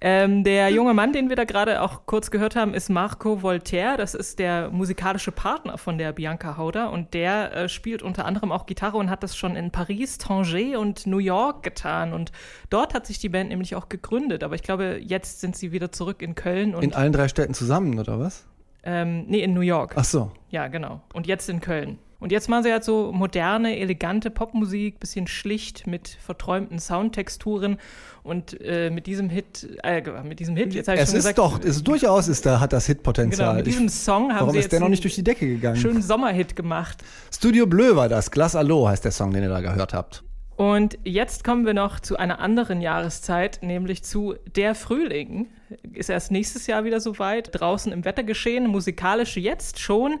Ähm, 0.00 0.44
der 0.44 0.70
junge 0.70 0.94
Mann, 0.94 1.12
den 1.12 1.28
wir 1.28 1.36
da 1.36 1.44
gerade 1.44 1.82
auch 1.82 2.06
kurz 2.06 2.30
gehört 2.30 2.56
haben, 2.56 2.74
ist 2.74 2.88
Marco 2.90 3.42
Voltaire. 3.42 3.96
Das 3.96 4.14
ist 4.14 4.38
der 4.38 4.70
musikalische 4.70 5.30
Partner 5.32 5.78
von 5.78 5.98
der 5.98 6.12
Bianca 6.12 6.56
Hauder 6.56 6.90
und 6.90 7.14
der 7.14 7.54
äh, 7.54 7.68
spielt 7.68 8.02
unter 8.02 8.24
anderem 8.24 8.50
auch 8.52 8.66
Gitarre 8.66 8.96
und 8.96 9.10
hat 9.10 9.22
das 9.22 9.36
schon 9.36 9.56
in 9.56 9.70
Paris, 9.70 10.18
Tanger 10.18 10.78
und 10.80 11.06
New 11.06 11.18
York 11.18 11.62
getan. 11.62 12.12
Und 12.12 12.32
dort 12.70 12.94
hat 12.94 13.06
sich 13.06 13.18
die 13.18 13.28
Band 13.28 13.50
nämlich 13.50 13.74
auch 13.76 13.88
gegründet. 13.88 14.42
Aber 14.42 14.54
ich 14.54 14.62
glaube, 14.62 14.98
jetzt 15.02 15.40
sind 15.40 15.54
sie 15.56 15.70
wieder 15.72 15.92
zurück 15.92 16.22
in 16.22 16.34
Köln 16.34 16.74
und 16.74 16.82
In 16.82 16.94
allen 16.94 17.12
drei 17.12 17.28
Städten 17.28 17.54
zusammen, 17.54 17.98
oder 17.98 18.18
was? 18.18 18.46
ähm, 18.82 19.26
nee, 19.28 19.40
in 19.40 19.52
New 19.52 19.60
York. 19.60 19.92
Ach 19.96 20.04
so. 20.04 20.32
Ja, 20.48 20.68
genau. 20.68 21.02
Und 21.12 21.26
jetzt 21.26 21.48
in 21.50 21.60
Köln. 21.60 21.98
Und 22.20 22.32
jetzt 22.32 22.48
machen 22.50 22.62
sie 22.64 22.70
halt 22.72 22.84
so 22.84 23.12
moderne, 23.12 23.78
elegante 23.78 24.30
Popmusik, 24.30 25.00
bisschen 25.00 25.26
schlicht 25.26 25.86
mit 25.86 26.08
verträumten 26.08 26.78
Soundtexturen 26.78 27.78
und 28.22 28.60
äh, 28.60 28.90
mit 28.90 29.06
diesem 29.06 29.30
Hit, 29.30 29.66
äh, 29.82 30.02
mit 30.22 30.38
diesem 30.38 30.54
Hit, 30.54 30.74
jetzt 30.74 30.88
habe 30.88 30.96
ich 30.98 31.02
Es 31.04 31.08
schon 31.10 31.18
ist 31.18 31.24
gesagt, 31.24 31.38
doch, 31.38 31.58
es 31.64 31.82
durchaus 31.82 32.28
ist 32.28 32.44
da, 32.44 32.60
hat 32.60 32.74
das 32.74 32.86
genau, 32.86 32.96
Hitpotenzial. 32.98 33.54
mit 33.56 33.66
Ich- 33.66 33.72
diesem 33.72 33.88
Song 33.88 34.30
haben 34.32 34.40
Warum 34.40 34.50
sie 34.52 34.58
ist 34.58 34.64
jetzt 34.66 34.72
der 34.72 34.80
noch 34.80 34.88
nicht 34.90 35.02
durch 35.02 35.14
die 35.14 35.24
Decke 35.24 35.46
gegangen? 35.46 35.76
schönen 35.76 36.02
Sommerhit 36.02 36.54
gemacht. 36.56 36.98
Studio 37.34 37.66
Bleu 37.66 37.96
war 37.96 38.08
das. 38.10 38.30
À 38.30 38.62
l'eau 38.62 38.86
heißt 38.88 39.04
der 39.04 39.12
Song, 39.12 39.32
den 39.32 39.42
ihr 39.44 39.48
da 39.48 39.60
gehört 39.62 39.94
habt. 39.94 40.22
Und 40.60 40.98
jetzt 41.04 41.42
kommen 41.42 41.64
wir 41.64 41.72
noch 41.72 42.00
zu 42.00 42.18
einer 42.18 42.38
anderen 42.38 42.82
Jahreszeit, 42.82 43.60
nämlich 43.62 44.04
zu 44.04 44.34
Der 44.56 44.74
Frühling. 44.74 45.48
Ist 45.94 46.10
erst 46.10 46.30
nächstes 46.30 46.66
Jahr 46.66 46.84
wieder 46.84 47.00
soweit. 47.00 47.48
Draußen 47.58 47.90
im 47.90 48.04
Wettergeschehen, 48.04 48.66
musikalisch 48.66 49.38
jetzt 49.38 49.78
schon. 49.78 50.18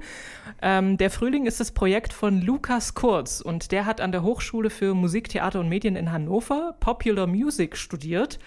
Ähm, 0.62 0.96
der 0.96 1.10
Frühling 1.10 1.44
ist 1.44 1.60
das 1.60 1.72
Projekt 1.72 2.14
von 2.14 2.40
Lukas 2.40 2.94
Kurz 2.94 3.42
und 3.42 3.70
der 3.70 3.84
hat 3.84 4.00
an 4.00 4.12
der 4.12 4.22
Hochschule 4.22 4.70
für 4.70 4.94
Musik, 4.94 5.28
Theater 5.28 5.60
und 5.60 5.68
Medien 5.68 5.94
in 5.94 6.10
Hannover 6.10 6.74
Popular 6.80 7.26
Music 7.26 7.76
studiert. 7.76 8.38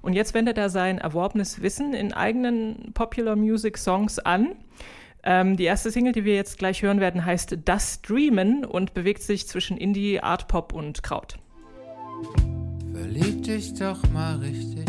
Und 0.00 0.14
jetzt 0.14 0.32
wendet 0.32 0.56
er 0.56 0.70
sein 0.70 0.96
erworbenes 0.96 1.60
Wissen 1.60 1.92
in 1.92 2.14
eigenen 2.14 2.92
Popular 2.94 3.36
Music 3.36 3.76
Songs 3.76 4.18
an. 4.18 4.56
Ähm, 5.22 5.58
die 5.58 5.64
erste 5.64 5.90
Single, 5.90 6.14
die 6.14 6.24
wir 6.24 6.34
jetzt 6.34 6.56
gleich 6.56 6.80
hören 6.80 7.00
werden, 7.00 7.26
heißt 7.26 7.58
Das 7.66 8.00
Dreamen 8.00 8.64
und 8.64 8.94
bewegt 8.94 9.22
sich 9.22 9.46
zwischen 9.46 9.76
Indie, 9.76 10.18
Art 10.18 10.48
Pop 10.48 10.72
und 10.72 11.02
Kraut. 11.02 11.36
Verlieb 12.92 13.42
dich 13.42 13.74
doch 13.74 13.98
mal 14.12 14.36
richtig, 14.36 14.86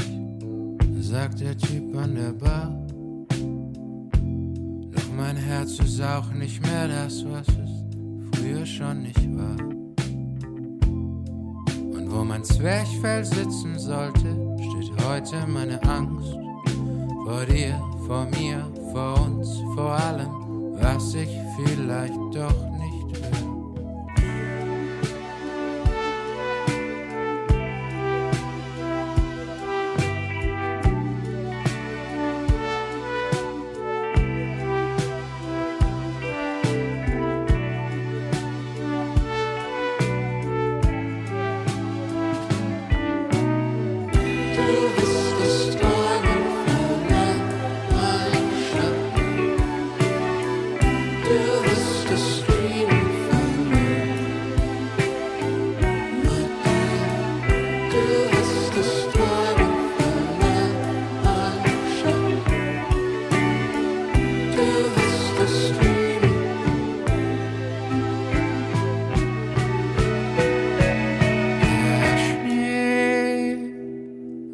sagt 1.00 1.42
der 1.42 1.58
Typ 1.58 1.96
an 1.98 2.16
der 2.16 2.34
Bar. 2.34 2.72
Doch 4.92 5.10
mein 5.16 5.38
Herz 5.38 5.80
ist 5.80 6.02
auch 6.02 6.32
nicht 6.34 6.62
mehr 6.62 6.88
das, 6.88 7.26
was 7.26 7.48
es 7.48 7.74
früher 8.34 8.66
schon 8.66 9.04
nicht 9.04 9.38
war. 9.38 9.58
Und 11.96 12.12
wo 12.12 12.24
mein 12.24 12.44
Zwerchfell 12.44 13.24
sitzen 13.26 13.78
sollte, 13.80 14.36
steht 14.58 15.06
heute 15.06 15.48
meine 15.48 15.82
Angst 15.84 16.34
Vor 17.26 17.46
dir, 17.46 17.82
vor 18.06 18.26
mir, 18.26 18.66
vor 18.92 19.22
uns, 19.26 19.50
vor 19.76 19.92
allem, 19.92 20.30
was 20.80 21.14
ich 21.16 21.30
vielleicht 21.58 22.20
doch 22.34 22.70
nicht 22.72 23.22
will. 23.22 23.53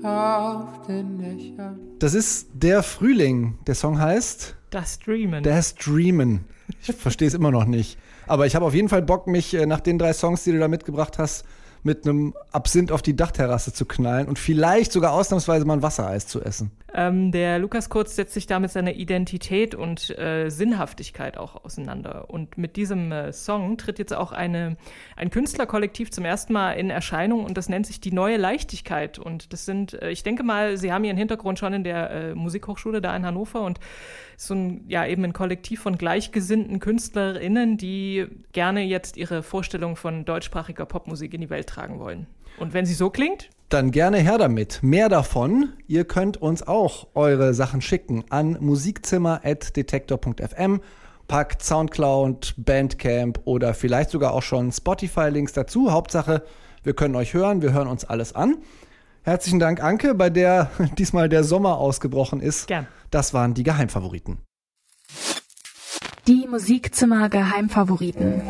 Auf 0.04 0.86
den 0.88 1.18
Dächern. 1.18 1.80
Das 2.00 2.14
ist 2.14 2.48
Der 2.54 2.84
Frühling. 2.84 3.58
Der 3.68 3.76
Song 3.76 4.00
heißt 4.00 4.56
Das 4.70 5.00
Dreamen. 5.00 5.44
Das 5.44 5.76
Dreamen. 5.76 6.46
Ich 6.82 6.96
verstehe 6.96 7.28
es 7.28 7.34
immer 7.34 7.52
noch 7.52 7.66
nicht. 7.66 7.98
Aber 8.28 8.46
ich 8.46 8.56
habe 8.56 8.66
auf 8.66 8.74
jeden 8.76 8.90
Fall 8.90 9.02
Bock, 9.02 9.28
mich 9.28 9.54
äh, 9.54 9.66
nach 9.66 9.80
den 9.80 9.98
drei 9.98 10.14
Songs, 10.14 10.44
die 10.44 10.52
du 10.52 10.60
da 10.60 10.68
mitgebracht 10.68 11.18
hast, 11.18 11.46
mit 11.84 12.06
einem 12.06 12.34
Absinth 12.52 12.92
auf 12.92 13.02
die 13.02 13.16
Dachterrasse 13.16 13.74
zu 13.74 13.86
knallen 13.86 14.28
und 14.28 14.40
vielleicht 14.40 14.92
sogar 14.92 15.14
ausnahmsweise 15.14 15.66
mal 15.66 15.74
ein 15.74 15.82
Wassereis 15.82 16.28
zu 16.28 16.42
essen. 16.42 16.72
Ähm, 16.94 17.32
der 17.32 17.60
Lukas 17.60 17.90
Kurz 17.90 18.16
setzt 18.16 18.34
sich 18.34 18.48
da 18.48 18.60
mit 18.60 18.72
seiner 18.72 18.94
Identität 18.94 19.76
und 19.76 20.18
äh, 20.18 20.50
Sinnhaftigkeit 20.50 21.38
auch 21.38 21.64
auseinander. 21.64 22.30
Und 22.30 22.58
mit 22.58 22.76
diesem 22.76 23.12
äh, 23.12 23.32
Song 23.32 23.78
tritt 23.78 24.00
jetzt 24.00 24.14
auch 24.14 24.32
eine, 24.32 24.76
ein 25.16 25.30
Künstlerkollektiv 25.30 26.12
zum 26.12 26.26
ersten 26.26 26.54
Mal 26.54 26.74
in 26.74 26.90
Erscheinung 26.90 27.46
und 27.46 27.58
das 27.58 27.70
nennt 27.70 27.86
sich 27.86 28.02
die 28.02 28.12
neue 28.12 28.38
Leichtigkeit. 28.38 29.20
Und 29.20 29.54
das 29.54 29.66
sind, 29.66 30.02
äh, 30.02 30.10
ich 30.10 30.24
denke 30.24 30.44
mal, 30.44 30.78
Sie 30.78 30.92
haben 30.92 31.04
Ihren 31.04 31.18
Hintergrund 31.18 31.60
schon 31.60 31.74
in 31.74 31.84
der 31.84 32.10
äh, 32.10 32.36
Musikhochschule 32.36 33.02
da 33.02 33.16
in 33.16 33.26
Hannover 33.26 33.62
und 33.62 33.80
so 34.42 34.54
ein, 34.54 34.86
ja, 34.88 35.06
eben 35.06 35.26
ein 35.26 35.34
Kollektiv 35.34 35.82
von 35.82 35.98
gleichgesinnten 35.98 36.80
KünstlerInnen, 36.80 37.76
die 37.76 38.26
gerne 38.54 38.84
jetzt 38.84 39.18
ihre 39.18 39.44
Vorstellung 39.44 39.98
von 39.98 40.24
deutschsprachiger 40.24 40.86
Popmusik 40.86 41.34
in 41.34 41.42
die 41.42 41.50
Welt 41.50 41.68
tragen 41.68 42.00
wollen. 42.00 42.26
Und 42.58 42.74
wenn 42.74 42.86
sie 42.86 42.94
so 42.94 43.10
klingt, 43.10 43.50
Dann 43.68 43.92
gerne 43.92 44.20
her 44.20 44.38
damit. 44.38 44.80
Mehr 44.82 45.10
davon. 45.10 45.74
Ihr 45.88 46.06
könnt 46.06 46.42
uns 46.42 46.66
auch 46.66 47.08
eure 47.16 47.54
Sachen 47.54 47.82
schicken 47.82 48.24
an 48.30 48.56
musikzimmer.detektor.fm. 48.62 50.80
Packt 51.28 51.62
Soundcloud, 51.62 52.54
Bandcamp 52.58 53.42
oder 53.44 53.74
vielleicht 53.74 54.10
sogar 54.10 54.34
auch 54.34 54.42
schon 54.42 54.72
Spotify-Links 54.72 55.52
dazu. 55.54 55.92
Hauptsache, 55.92 56.44
wir 56.82 56.94
können 56.94 57.16
euch 57.16 57.34
hören, 57.34 57.62
wir 57.62 57.74
hören 57.74 57.90
uns 57.90 58.06
alles 58.06 58.34
an. 58.34 58.60
Herzlichen 59.24 59.60
Dank, 59.60 59.84
Anke, 59.84 60.16
bei 60.16 60.30
der 60.30 60.72
diesmal 60.98 61.30
der 61.30 61.44
Sommer 61.44 61.78
ausgebrochen 61.78 62.40
ist. 62.40 62.68
Gern. 62.68 62.88
Das 63.12 63.34
waren 63.34 63.54
die 63.54 63.64
Geheimfavoriten. 63.64 64.38
Die 66.28 66.48
Musikzimmer 66.48 67.28
Geheimfavoriten. 67.30 68.42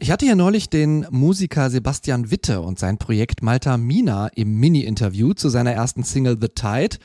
Ich 0.00 0.10
hatte 0.10 0.26
ja 0.26 0.34
neulich 0.34 0.68
den 0.68 1.06
Musiker 1.10 1.70
Sebastian 1.70 2.30
Witte 2.30 2.60
und 2.60 2.78
sein 2.78 2.98
Projekt 2.98 3.42
Malta 3.42 3.76
Mina 3.76 4.28
im 4.28 4.58
Mini-Interview 4.58 5.34
zu 5.34 5.48
seiner 5.48 5.72
ersten 5.72 6.02
Single 6.02 6.38
The 6.40 6.48
Tide. 6.48 6.96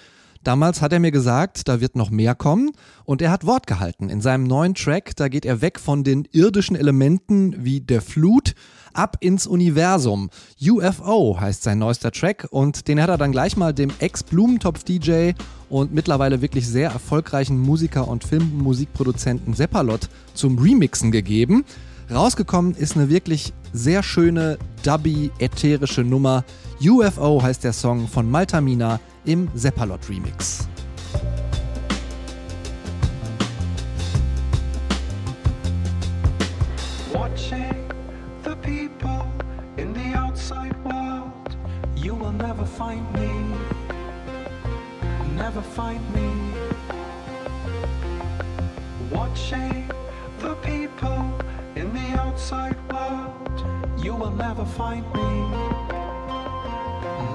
Damals 0.44 0.82
hat 0.82 0.92
er 0.92 1.00
mir 1.00 1.12
gesagt, 1.12 1.68
da 1.70 1.80
wird 1.80 1.96
noch 1.96 2.10
mehr 2.10 2.36
kommen 2.36 2.72
und 3.06 3.22
er 3.22 3.32
hat 3.32 3.46
Wort 3.46 3.66
gehalten. 3.66 4.10
In 4.10 4.20
seinem 4.20 4.44
neuen 4.44 4.76
Track, 4.76 5.16
da 5.16 5.30
geht 5.30 5.46
er 5.46 5.62
weg 5.62 5.80
von 5.80 6.04
den 6.04 6.28
irdischen 6.32 6.76
Elementen 6.76 7.64
wie 7.64 7.82
der 7.82 8.02
Flut 8.02 8.54
ab 8.94 9.18
ins 9.20 9.48
Universum. 9.48 10.30
UFO 10.62 11.38
heißt 11.40 11.64
sein 11.64 11.80
neuester 11.80 12.12
Track 12.12 12.48
und 12.52 12.88
den 12.88 13.02
hat 13.02 13.10
er 13.10 13.18
dann 13.18 13.32
gleich 13.32 13.58
mal 13.58 13.74
dem 13.74 13.92
Ex-Blumentopf-DJ 14.00 15.34
und 15.70 15.94
mittlerweile 15.94 16.42
wirklich 16.42 16.68
sehr 16.68 16.92
erfolgreichen 16.92 17.60
Musiker 17.60 18.08
und 18.08 18.24
Filmmusikproduzenten 18.24 19.54
Seppalot 19.54 20.10
zum 20.34 20.58
Remixen 20.60 21.12
gegeben. 21.12 21.66
Rausgekommen 22.12 22.76
ist 22.76 22.96
eine 22.96 23.10
wirklich 23.10 23.54
sehr 23.72 24.04
schöne, 24.04 24.58
dubby, 24.84 25.32
ätherische 25.40 26.04
Nummer. 26.04 26.44
UFO 26.82 27.42
heißt 27.42 27.64
der 27.64 27.74
Song 27.74 28.08
von 28.08 28.30
Malta 28.30 28.62
Mina 28.62 29.00
im 29.26 29.50
Seppalot 29.56 30.10
Remix. 30.10 30.68
Watching 37.14 37.73
outside 40.44 40.76
world. 40.84 41.56
You 41.96 42.14
will 42.16 42.34
never 42.34 42.66
find 42.66 43.06
me. 43.14 43.32
Never 45.38 45.62
find 45.62 46.04
me. 46.14 46.30
Watching 49.10 49.90
the 50.40 50.56
people 50.56 51.40
in 51.78 51.94
the 51.94 52.08
outside 52.20 52.76
world. 52.92 53.66
You 54.04 54.16
will 54.16 54.36
never 54.36 54.66
find 54.66 55.06
me. 55.14 55.32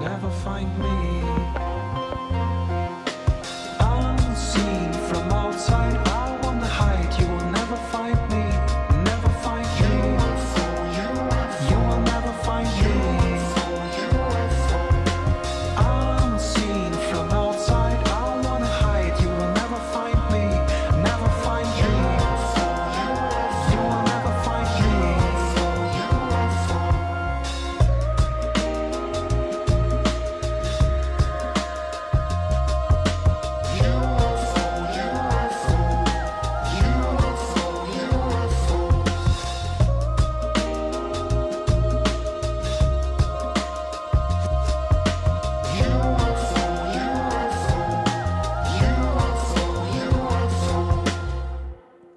Never 0.05 0.29
find 0.45 0.69
me. 0.77 0.99
Unseen 3.79 4.93
from 5.09 5.31
outside, 5.31 6.08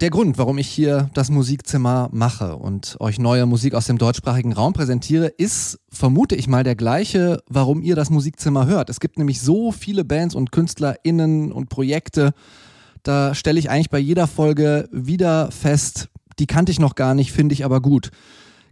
Der 0.03 0.09
Grund, 0.09 0.37
warum 0.37 0.57
ich 0.57 0.67
hier 0.67 1.09
das 1.13 1.29
Musikzimmer 1.29 2.09
mache 2.11 2.57
und 2.57 2.97
euch 2.99 3.19
neue 3.19 3.45
Musik 3.45 3.73
aus 3.73 3.85
dem 3.85 3.97
deutschsprachigen 3.97 4.51
Raum 4.51 4.73
präsentiere, 4.73 5.27
ist, 5.27 5.79
vermute 5.87 6.35
ich 6.35 6.49
mal, 6.49 6.65
der 6.65 6.75
gleiche, 6.75 7.41
warum 7.47 7.81
ihr 7.81 7.95
das 7.95 8.09
Musikzimmer 8.09 8.65
hört. 8.65 8.89
Es 8.89 8.99
gibt 8.99 9.17
nämlich 9.17 9.39
so 9.39 9.71
viele 9.71 10.03
Bands 10.03 10.35
und 10.35 10.51
KünstlerInnen 10.51 11.53
und 11.53 11.69
Projekte, 11.69 12.33
da 13.03 13.33
stelle 13.33 13.57
ich 13.57 13.69
eigentlich 13.69 13.89
bei 13.89 13.97
jeder 13.97 14.27
Folge 14.27 14.89
wieder 14.91 15.49
fest, 15.51 16.09
die 16.37 16.47
kannte 16.47 16.73
ich 16.73 16.79
noch 16.81 16.95
gar 16.95 17.15
nicht, 17.15 17.31
finde 17.31 17.53
ich 17.53 17.63
aber 17.63 17.79
gut. 17.79 18.11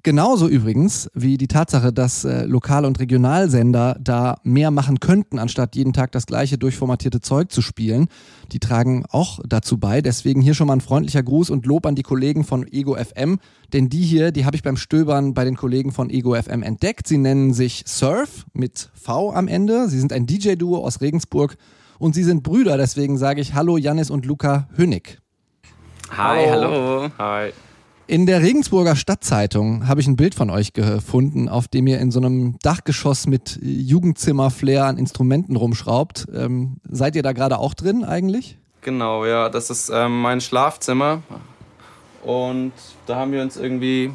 Genauso 0.03 0.47
übrigens 0.47 1.11
wie 1.13 1.37
die 1.37 1.47
Tatsache, 1.47 1.93
dass 1.93 2.25
äh, 2.25 2.45
Lokal- 2.45 2.85
und 2.85 2.99
Regionalsender 2.99 3.97
da 4.01 4.37
mehr 4.43 4.71
machen 4.71 4.99
könnten, 4.99 5.37
anstatt 5.37 5.75
jeden 5.75 5.93
Tag 5.93 6.11
das 6.11 6.25
gleiche 6.25 6.57
durchformatierte 6.57 7.21
Zeug 7.21 7.51
zu 7.51 7.61
spielen. 7.61 8.07
Die 8.51 8.59
tragen 8.59 9.05
auch 9.09 9.39
dazu 9.45 9.77
bei. 9.77 10.01
Deswegen 10.01 10.41
hier 10.41 10.55
schon 10.55 10.67
mal 10.67 10.73
ein 10.73 10.81
freundlicher 10.81 11.21
Gruß 11.21 11.51
und 11.51 11.67
Lob 11.67 11.85
an 11.85 11.93
die 11.93 12.01
Kollegen 12.01 12.43
von 12.43 12.67
Ego 12.67 12.95
FM. 12.95 13.37
Denn 13.73 13.89
die 13.89 14.01
hier, 14.01 14.31
die 14.31 14.45
habe 14.45 14.55
ich 14.55 14.63
beim 14.63 14.77
Stöbern 14.77 15.35
bei 15.35 15.45
den 15.45 15.55
Kollegen 15.55 15.91
von 15.91 16.09
Ego 16.09 16.33
FM 16.33 16.63
entdeckt. 16.63 17.07
Sie 17.07 17.17
nennen 17.17 17.53
sich 17.53 17.83
Surf 17.85 18.47
mit 18.53 18.89
V 18.95 19.31
am 19.31 19.47
Ende. 19.47 19.87
Sie 19.87 19.99
sind 19.99 20.13
ein 20.13 20.25
DJ-Duo 20.25 20.83
aus 20.83 21.01
Regensburg 21.01 21.57
und 21.99 22.15
sie 22.15 22.23
sind 22.23 22.41
Brüder. 22.41 22.75
Deswegen 22.77 23.19
sage 23.19 23.39
ich 23.39 23.53
Hallo 23.53 23.77
Janis 23.77 24.09
und 24.09 24.25
Luca 24.25 24.67
Hönig. 24.75 25.19
Hi, 26.17 26.47
hallo. 26.49 27.09
Hi. 27.19 27.51
In 28.07 28.25
der 28.25 28.41
Regensburger 28.41 28.95
Stadtzeitung 28.95 29.87
habe 29.87 30.01
ich 30.01 30.07
ein 30.07 30.17
Bild 30.17 30.35
von 30.35 30.49
euch 30.49 30.73
gefunden, 30.73 31.47
auf 31.47 31.67
dem 31.67 31.87
ihr 31.87 31.99
in 31.99 32.11
so 32.11 32.19
einem 32.19 32.57
Dachgeschoss 32.61 33.25
mit 33.25 33.57
Jugendzimmer-Flair 33.61 34.85
an 34.85 34.97
Instrumenten 34.97 35.55
rumschraubt. 35.55 36.27
Ähm, 36.33 36.77
seid 36.89 37.15
ihr 37.15 37.23
da 37.23 37.31
gerade 37.31 37.57
auch 37.59 37.73
drin 37.73 38.03
eigentlich? 38.03 38.57
Genau, 38.81 39.25
ja, 39.25 39.47
das 39.49 39.69
ist 39.69 39.89
ähm, 39.93 40.21
mein 40.21 40.41
Schlafzimmer. 40.41 41.21
Und 42.23 42.73
da 43.05 43.15
haben 43.15 43.31
wir 43.31 43.41
uns 43.41 43.57
irgendwie. 43.57 44.11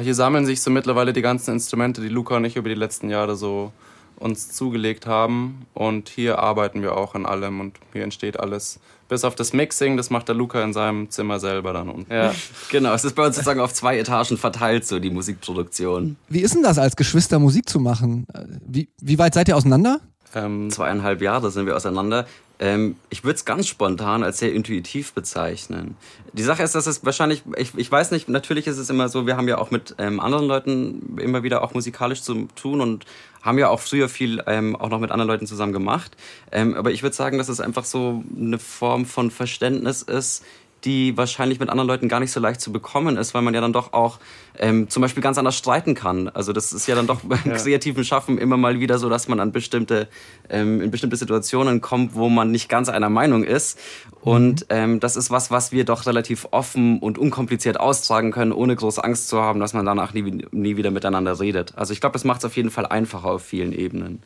Hier 0.00 0.14
sammeln 0.14 0.46
sich 0.46 0.62
so 0.62 0.70
mittlerweile 0.70 1.12
die 1.12 1.20
ganzen 1.20 1.52
Instrumente, 1.52 2.00
die 2.00 2.08
Luca 2.08 2.36
und 2.36 2.44
ich 2.46 2.56
über 2.56 2.70
die 2.70 2.74
letzten 2.74 3.10
Jahre 3.10 3.36
so 3.36 3.70
uns 4.16 4.50
zugelegt 4.52 5.06
haben. 5.06 5.66
Und 5.74 6.08
hier 6.08 6.38
arbeiten 6.38 6.80
wir 6.80 6.96
auch 6.96 7.14
an 7.14 7.26
allem 7.26 7.60
und 7.60 7.78
hier 7.92 8.02
entsteht 8.02 8.40
alles. 8.40 8.80
Bis 9.14 9.22
auf 9.22 9.36
das 9.36 9.52
Mixing, 9.52 9.96
das 9.96 10.10
macht 10.10 10.26
der 10.26 10.34
Luca 10.34 10.60
in 10.64 10.72
seinem 10.72 11.08
Zimmer 11.08 11.38
selber 11.38 11.72
dann 11.72 11.88
unten. 11.88 12.12
Ja, 12.12 12.34
genau. 12.68 12.94
Es 12.94 13.04
ist 13.04 13.14
bei 13.14 13.24
uns 13.24 13.36
sozusagen 13.36 13.60
auf 13.60 13.72
zwei 13.72 13.96
Etagen 13.96 14.36
verteilt, 14.36 14.84
so 14.84 14.98
die 14.98 15.10
Musikproduktion. 15.10 16.16
Wie 16.28 16.40
ist 16.40 16.56
denn 16.56 16.64
das, 16.64 16.78
als 16.78 16.96
Geschwister 16.96 17.38
Musik 17.38 17.68
zu 17.68 17.78
machen? 17.78 18.26
Wie, 18.66 18.88
wie 19.00 19.16
weit 19.16 19.34
seid 19.34 19.46
ihr 19.46 19.56
auseinander? 19.56 20.00
Ähm, 20.34 20.70
Zweieinhalb 20.70 21.22
Jahre 21.22 21.50
sind 21.50 21.66
wir 21.66 21.76
auseinander. 21.76 22.26
Ähm, 22.58 22.96
ich 23.10 23.24
würde 23.24 23.34
es 23.36 23.44
ganz 23.44 23.66
spontan 23.66 24.22
als 24.22 24.38
sehr 24.38 24.52
intuitiv 24.52 25.12
bezeichnen. 25.12 25.96
Die 26.32 26.42
Sache 26.42 26.62
ist, 26.62 26.74
dass 26.74 26.86
es 26.86 27.04
wahrscheinlich, 27.04 27.42
ich, 27.56 27.76
ich 27.76 27.90
weiß 27.90 28.12
nicht, 28.12 28.28
natürlich 28.28 28.66
ist 28.66 28.78
es 28.78 28.90
immer 28.90 29.08
so, 29.08 29.26
wir 29.26 29.36
haben 29.36 29.48
ja 29.48 29.58
auch 29.58 29.70
mit 29.70 29.96
ähm, 29.98 30.20
anderen 30.20 30.46
Leuten 30.46 31.18
immer 31.20 31.42
wieder 31.42 31.62
auch 31.62 31.74
musikalisch 31.74 32.22
zu 32.22 32.46
tun 32.54 32.80
und 32.80 33.06
haben 33.42 33.58
ja 33.58 33.68
auch 33.68 33.80
früher 33.80 34.08
viel 34.08 34.42
ähm, 34.46 34.76
auch 34.76 34.88
noch 34.88 35.00
mit 35.00 35.10
anderen 35.10 35.28
Leuten 35.28 35.46
zusammen 35.46 35.72
gemacht. 35.72 36.16
Ähm, 36.52 36.74
aber 36.74 36.92
ich 36.92 37.02
würde 37.02 37.16
sagen, 37.16 37.38
dass 37.38 37.48
es 37.48 37.60
einfach 37.60 37.84
so 37.84 38.22
eine 38.36 38.58
Form 38.58 39.04
von 39.04 39.30
Verständnis 39.30 40.02
ist, 40.02 40.44
die 40.84 41.16
wahrscheinlich 41.16 41.60
mit 41.60 41.70
anderen 41.70 41.88
Leuten 41.88 42.08
gar 42.08 42.20
nicht 42.20 42.30
so 42.30 42.40
leicht 42.40 42.60
zu 42.60 42.72
bekommen 42.72 43.16
ist, 43.16 43.34
weil 43.34 43.42
man 43.42 43.54
ja 43.54 43.60
dann 43.60 43.72
doch 43.72 43.92
auch 43.92 44.18
ähm, 44.58 44.88
zum 44.88 45.00
Beispiel 45.00 45.22
ganz 45.22 45.38
anders 45.38 45.56
streiten 45.56 45.94
kann. 45.94 46.28
Also 46.28 46.52
das 46.52 46.72
ist 46.72 46.86
ja 46.86 46.94
dann 46.94 47.06
doch 47.06 47.20
beim 47.24 47.42
kreativen 47.42 48.04
Schaffen 48.04 48.38
immer 48.38 48.56
mal 48.56 48.80
wieder 48.80 48.98
so, 48.98 49.08
dass 49.08 49.28
man 49.28 49.40
an 49.40 49.52
bestimmte, 49.52 50.08
ähm, 50.48 50.80
in 50.80 50.90
bestimmte 50.90 51.16
Situationen 51.16 51.80
kommt, 51.80 52.14
wo 52.14 52.28
man 52.28 52.50
nicht 52.50 52.68
ganz 52.68 52.88
einer 52.88 53.10
Meinung 53.10 53.44
ist. 53.44 53.78
Und 54.20 54.66
ähm, 54.70 55.00
das 55.00 55.16
ist 55.16 55.30
was, 55.30 55.50
was 55.50 55.72
wir 55.72 55.84
doch 55.84 56.06
relativ 56.06 56.48
offen 56.50 56.98
und 56.98 57.18
unkompliziert 57.18 57.80
austragen 57.80 58.30
können, 58.30 58.52
ohne 58.52 58.76
große 58.76 59.02
Angst 59.02 59.28
zu 59.28 59.40
haben, 59.40 59.60
dass 59.60 59.74
man 59.74 59.84
danach 59.84 60.14
nie, 60.14 60.46
nie 60.50 60.76
wieder 60.76 60.90
miteinander 60.90 61.40
redet. 61.40 61.76
Also 61.76 61.92
ich 61.92 62.00
glaube, 62.00 62.14
das 62.14 62.24
macht 62.24 62.40
es 62.40 62.44
auf 62.44 62.56
jeden 62.56 62.70
Fall 62.70 62.86
einfacher 62.86 63.30
auf 63.30 63.42
vielen 63.42 63.72
Ebenen. 63.72 64.22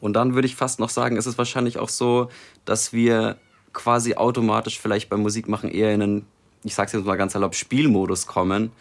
Und 0.00 0.12
dann 0.12 0.34
würde 0.34 0.46
ich 0.46 0.56
fast 0.56 0.78
noch 0.78 0.90
sagen, 0.90 1.16
ist 1.16 1.26
es 1.26 1.38
wahrscheinlich 1.38 1.78
auch 1.78 1.88
so, 1.88 2.28
dass 2.64 2.92
wir 2.92 3.36
quasi 3.76 4.14
automatisch 4.14 4.80
vielleicht 4.80 5.08
beim 5.08 5.20
Musikmachen 5.20 5.70
eher 5.70 5.94
in 5.94 6.02
einen, 6.02 6.26
ich 6.64 6.74
sag's 6.74 6.92
jetzt 6.92 7.04
mal 7.04 7.16
ganz 7.16 7.34
erlaubt, 7.34 7.54
Spielmodus 7.54 8.26
kommen. 8.26 8.72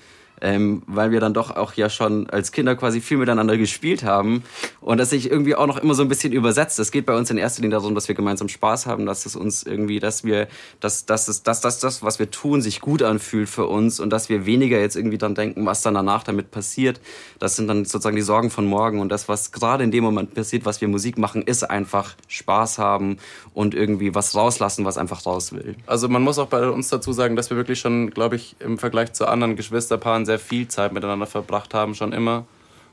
Ähm, 0.41 0.83
weil 0.85 1.11
wir 1.11 1.19
dann 1.19 1.33
doch 1.33 1.55
auch 1.55 1.73
ja 1.73 1.89
schon 1.89 2.29
als 2.29 2.51
Kinder 2.51 2.75
quasi 2.75 2.99
viel 2.99 3.17
miteinander 3.17 3.57
gespielt 3.57 4.03
haben 4.03 4.43
und 4.81 4.97
das 4.97 5.09
sich 5.09 5.31
irgendwie 5.31 5.55
auch 5.55 5.67
noch 5.67 5.77
immer 5.77 5.93
so 5.93 6.01
ein 6.01 6.09
bisschen 6.09 6.33
übersetzt. 6.33 6.77
Es 6.79 6.91
geht 6.91 7.05
bei 7.05 7.15
uns 7.15 7.29
in 7.31 7.37
erster 7.37 7.61
Linie 7.61 7.77
darum, 7.77 7.95
dass 7.95 8.07
wir 8.07 8.15
gemeinsam 8.15 8.49
Spaß 8.49 8.85
haben, 8.85 9.05
dass 9.05 9.25
es 9.25 9.35
uns 9.35 9.63
irgendwie, 9.63 9.99
dass 9.99 10.23
wir, 10.23 10.47
dass, 10.79 11.05
dass, 11.05 11.27
es, 11.27 11.43
dass, 11.43 11.61
dass 11.61 11.79
das, 11.79 12.03
was 12.03 12.19
wir 12.19 12.31
tun, 12.31 12.61
sich 12.61 12.81
gut 12.81 13.01
anfühlt 13.01 13.49
für 13.49 13.65
uns 13.65 13.99
und 13.99 14.09
dass 14.09 14.29
wir 14.29 14.45
weniger 14.45 14.79
jetzt 14.79 14.95
irgendwie 14.95 15.17
dann 15.17 15.35
denken, 15.35 15.65
was 15.65 15.81
dann 15.81 15.93
danach 15.93 16.23
damit 16.23 16.51
passiert. 16.51 16.99
Das 17.39 17.55
sind 17.55 17.67
dann 17.67 17.85
sozusagen 17.85 18.15
die 18.15 18.21
Sorgen 18.21 18.49
von 18.49 18.65
morgen 18.65 18.99
und 18.99 19.09
das, 19.09 19.29
was 19.29 19.51
gerade 19.51 19.83
in 19.83 19.91
dem 19.91 20.03
Moment 20.03 20.33
passiert, 20.33 20.65
was 20.65 20.81
wir 20.81 20.87
Musik 20.87 21.17
machen, 21.17 21.43
ist 21.43 21.63
einfach 21.63 22.15
Spaß 22.27 22.77
haben 22.77 23.17
und 23.53 23.73
irgendwie 23.73 24.13
was 24.13 24.35
rauslassen, 24.35 24.85
was 24.85 24.97
einfach 24.97 25.25
raus 25.25 25.53
will. 25.53 25.75
Also 25.85 26.09
man 26.09 26.21
muss 26.21 26.37
auch 26.39 26.47
bei 26.47 26.69
uns 26.69 26.89
dazu 26.89 27.13
sagen, 27.13 27.35
dass 27.35 27.49
wir 27.49 27.57
wirklich 27.57 27.79
schon, 27.79 28.09
glaube 28.09 28.35
ich, 28.35 28.55
im 28.59 28.77
Vergleich 28.77 29.13
zu 29.13 29.27
anderen 29.27 29.55
Geschwisterpaaren 29.55 30.24
sehr 30.25 30.39
viel 30.39 30.67
Zeit 30.67 30.93
miteinander 30.93 31.25
verbracht 31.25 31.73
haben, 31.73 31.95
schon 31.95 32.13
immer. 32.13 32.45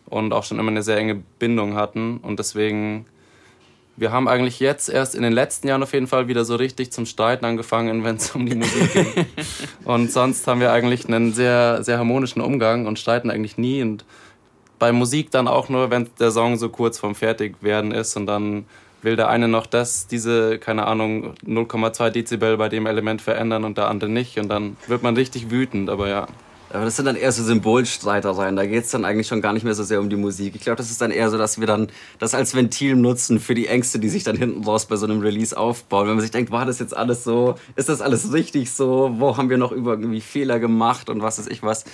Und 0.07 0.33
auch 0.33 0.45
schon 0.45 0.59
immer 0.59 0.70
eine 0.70 0.83
sehr 0.83 0.97
enge 0.97 1.14
Bindung 1.39 1.74
hatten. 1.74 2.18
Und 2.18 2.39
deswegen, 2.39 3.07
wir 3.97 4.12
haben 4.12 4.28
eigentlich 4.28 4.61
jetzt 4.61 4.89
erst 4.89 5.14
in 5.14 5.22
den 5.22 5.33
letzten 5.33 5.68
Jahren 5.68 5.83
auf 5.83 5.93
jeden 5.93 6.07
Fall 6.07 6.28
wieder 6.28 6.45
so 6.45 6.57
richtig 6.57 6.93
zum 6.93 7.07
Streiten 7.07 7.45
angefangen, 7.45 8.05
wenn 8.05 8.16
es 8.16 8.30
um 8.33 8.47
die 8.47 8.57
Musik 8.57 8.93
ging. 8.93 9.26
Und 9.85 10.11
sonst 10.11 10.47
haben 10.47 10.61
wir 10.61 10.72
eigentlich 10.72 11.07
einen 11.07 11.33
sehr, 11.33 11.83
sehr 11.83 11.99
harmonischen 11.99 12.43
Umgang 12.43 12.87
und 12.87 12.99
streiten 12.99 13.30
eigentlich 13.30 13.59
nie. 13.59 13.83
Und 13.83 14.05
bei 14.78 14.93
Musik 14.93 15.30
dann 15.30 15.47
auch 15.47 15.68
nur, 15.68 15.91
wenn 15.91 16.09
der 16.18 16.33
Song 16.33 16.57
so 16.57 16.68
kurz 16.68 16.99
vorm 16.99 17.14
Fertigwerden 17.14 17.93
ist 17.93 18.16
und 18.16 18.26
dann 18.26 18.66
will 19.03 19.16
der 19.16 19.28
eine 19.28 19.49
noch 19.49 19.66
das, 19.66 20.07
diese, 20.07 20.59
keine 20.59 20.87
Ahnung, 20.87 21.35
0,2 21.47 22.11
Dezibel 22.11 22.57
bei 22.57 22.68
dem 22.68 22.87
Element 22.87 23.20
verändern 23.20 23.64
und 23.64 23.76
der 23.78 23.89
andere 23.89 24.11
nicht. 24.11 24.39
Und 24.39 24.49
dann 24.49 24.76
wird 24.87 25.03
man 25.03 25.16
richtig 25.16 25.51
wütend, 25.51 25.91
aber 25.91 26.09
ja. 26.09 26.26
Aber 26.73 26.87
das 26.87 26.97
sind 26.97 27.05
dann 27.05 27.16
eher 27.16 27.31
so 27.33 27.43
Symbolstreitereien. 27.43 28.57
Da 28.57 28.64
geht's 28.64 28.91
dann 28.91 29.05
eigentlich 29.05 29.27
schon 29.27 29.43
gar 29.43 29.53
nicht 29.53 29.62
mehr 29.62 29.75
so 29.75 29.85
sehr 29.85 30.01
um 30.01 30.09
die 30.09 30.16
Musik. 30.16 30.55
Ich 30.55 30.62
glaube, 30.62 30.77
das 30.77 30.91
ist 30.91 31.03
dann 31.03 31.11
eher 31.11 31.29
so, 31.29 31.37
dass 31.37 31.61
wir 31.61 31.66
dann 31.66 31.89
das 32.18 32.35
als 32.35 32.55
Ventil 32.55 32.97
nutzen 32.97 33.41
für 33.41 33.55
die 33.55 33.66
Ängste, 33.66 33.99
die 33.99 34.09
sich 34.09 34.25
dann 34.25 34.37
hinten 34.37 34.64
raus 34.64 34.87
bei 34.87 34.97
so 34.97 35.05
einem 35.05 35.20
Release 35.20 35.55
aufbauen. 35.55 36.09
Wenn 36.09 36.14
man 36.14 36.23
sich 36.23 36.31
denkt, 36.31 36.51
war 36.51 36.64
das 36.64 36.79
jetzt 36.79 36.97
alles 36.97 37.25
so, 37.25 37.57
ist 37.77 37.91
das 37.91 38.01
alles 38.01 38.33
richtig 38.33 38.70
so, 38.70 39.14
wo 39.18 39.37
haben 39.37 39.51
wir 39.51 39.59
noch 39.59 39.73
über 39.73 39.93
irgendwie 39.93 40.23
Fehler 40.23 40.59
gemacht 40.59 41.11
und 41.11 41.20
was 41.20 41.39
weiß 41.39 41.49
ich 41.49 41.62
was. 41.62 41.85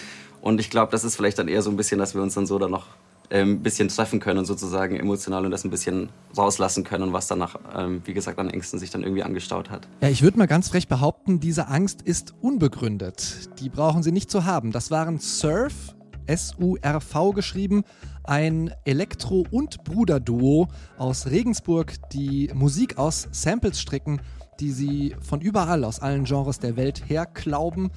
Und 0.42 0.60
ich 0.60 0.70
glaube, 0.70 0.92
das 0.92 1.02
ist 1.02 1.16
vielleicht 1.16 1.40
dann 1.40 1.48
eher 1.48 1.62
so 1.62 1.70
ein 1.70 1.76
bisschen, 1.76 1.98
dass 1.98 2.14
wir 2.14 2.22
uns 2.22 2.34
dann 2.34 2.46
so 2.46 2.60
dann 2.60 2.70
noch 2.70 2.86
ein 3.30 3.62
bisschen 3.62 3.88
treffen 3.88 4.20
können 4.20 4.38
und 4.38 4.44
sozusagen 4.46 4.96
emotional 4.96 5.44
und 5.44 5.50
das 5.50 5.64
ein 5.64 5.70
bisschen 5.70 6.08
rauslassen 6.36 6.84
können, 6.84 7.12
was 7.12 7.26
danach, 7.26 7.56
ähm, 7.76 8.02
wie 8.04 8.14
gesagt, 8.14 8.38
an 8.38 8.48
Ängsten 8.50 8.78
sich 8.78 8.90
dann 8.90 9.02
irgendwie 9.02 9.22
angestaut 9.22 9.70
hat. 9.70 9.86
Ja, 10.00 10.08
ich 10.08 10.22
würde 10.22 10.38
mal 10.38 10.46
ganz 10.46 10.68
frech 10.68 10.88
behaupten, 10.88 11.40
diese 11.40 11.68
Angst 11.68 12.02
ist 12.02 12.34
unbegründet. 12.40 13.50
Die 13.60 13.68
brauchen 13.68 14.02
Sie 14.02 14.12
nicht 14.12 14.30
zu 14.30 14.44
haben. 14.44 14.72
Das 14.72 14.90
waren 14.90 15.18
Surf, 15.18 15.94
S-U-R-V 16.26 17.32
geschrieben, 17.32 17.84
ein 18.24 18.70
Elektro- 18.84 19.46
und 19.50 19.84
Bruderduo 19.84 20.68
aus 20.98 21.26
Regensburg, 21.26 21.94
die 22.12 22.50
Musik 22.54 22.98
aus 22.98 23.28
Samples 23.32 23.80
stricken, 23.80 24.20
die 24.60 24.72
sie 24.72 25.16
von 25.20 25.40
überall 25.40 25.84
aus 25.84 26.00
allen 26.00 26.24
Genres 26.24 26.58
der 26.58 26.76
Welt 26.76 27.08
herklauben, 27.08 27.90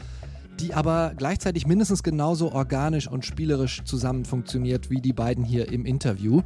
die 0.61 0.73
aber 0.73 1.13
gleichzeitig 1.17 1.65
mindestens 1.65 2.03
genauso 2.03 2.51
organisch 2.51 3.07
und 3.07 3.25
spielerisch 3.25 3.83
zusammen 3.83 4.25
funktioniert 4.25 4.89
wie 4.89 5.01
die 5.01 5.13
beiden 5.13 5.43
hier 5.43 5.71
im 5.71 5.85
Interview. 5.85 6.41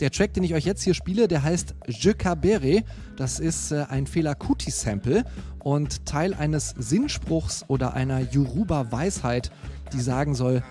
Der 0.00 0.10
Track, 0.10 0.32
den 0.34 0.44
ich 0.44 0.54
euch 0.54 0.64
jetzt 0.64 0.82
hier 0.82 0.94
spiele, 0.94 1.28
der 1.28 1.42
heißt 1.42 1.74
Je 1.86 2.14
Cabere. 2.14 2.82
Das 3.16 3.40
ist 3.40 3.72
äh, 3.72 3.84
ein 3.88 4.06
Fehler 4.06 4.34
Kuti-Sample 4.34 5.24
und 5.58 6.06
Teil 6.06 6.34
eines 6.34 6.74
Sinnspruchs 6.78 7.64
oder 7.68 7.94
einer 7.94 8.20
Yoruba-Weisheit, 8.20 9.50
die 9.92 10.00
sagen 10.00 10.34
soll, 10.34 10.62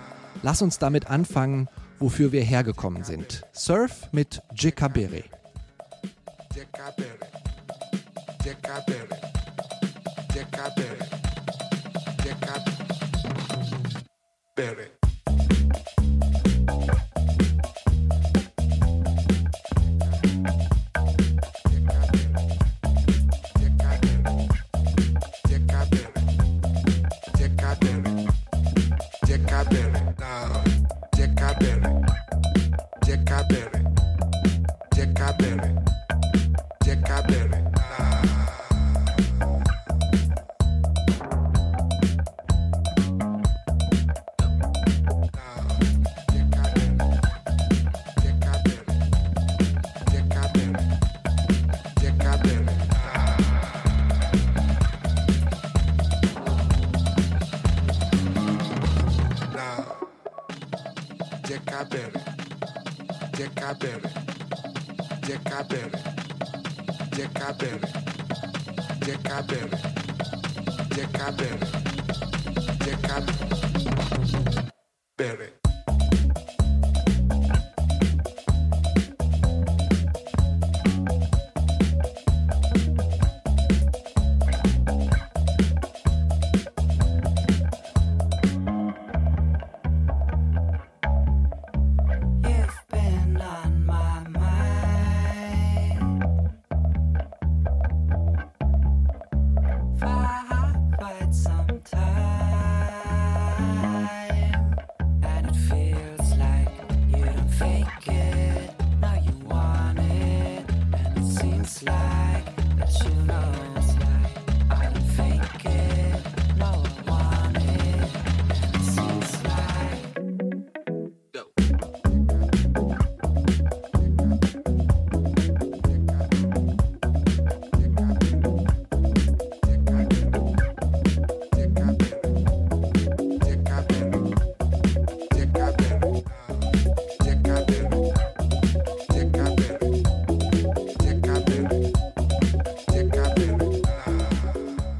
lass 0.42 0.62
uns 0.62 0.78
damit 0.78 1.08
anfangen, 1.08 1.68
wofür 1.98 2.32
wir 2.32 2.42
hergekommen 2.42 3.04
sind. 3.04 3.42
Surf 3.52 4.08
mit 4.12 4.42
Je 4.54 4.72
Cabere. 4.72 5.24
Je 6.54 6.64
Cabere. 6.72 7.06
Je 8.44 8.54
Cabere. 8.62 9.20
Je 10.34 10.44
Cabere. 10.50 11.07
Spirit. 14.58 14.97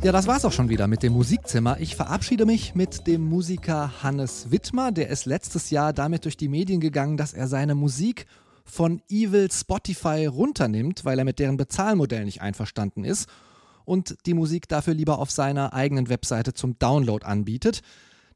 Ja, 0.09 0.13
das 0.13 0.27
war's 0.27 0.47
auch 0.47 0.53
schon 0.53 0.71
wieder 0.71 0.87
mit 0.87 1.03
dem 1.03 1.13
Musikzimmer. 1.13 1.79
Ich 1.81 1.95
verabschiede 1.95 2.47
mich 2.47 2.75
mit 2.75 3.07
dem 3.07 3.29
Musiker 3.29 4.03
Hannes 4.03 4.51
Wittmer. 4.51 4.91
Der 4.91 5.11
ist 5.11 5.27
letztes 5.27 5.69
Jahr 5.69 5.93
damit 5.93 6.25
durch 6.25 6.39
die 6.39 6.49
Medien 6.49 6.81
gegangen, 6.81 7.19
dass 7.19 7.35
er 7.35 7.47
seine 7.47 7.75
Musik 7.75 8.25
von 8.65 9.03
Evil 9.11 9.51
Spotify 9.53 10.25
runternimmt, 10.25 11.05
weil 11.05 11.19
er 11.19 11.27
mit 11.27 11.39
deren 11.39 11.59
Bezahlmodell 11.59 12.25
nicht 12.25 12.41
einverstanden 12.41 13.05
ist 13.05 13.29
und 13.85 14.17
die 14.25 14.33
Musik 14.33 14.67
dafür 14.67 14.95
lieber 14.95 15.19
auf 15.19 15.31
seiner 15.31 15.75
eigenen 15.75 16.09
Webseite 16.09 16.55
zum 16.55 16.79
Download 16.79 17.27
anbietet. 17.27 17.83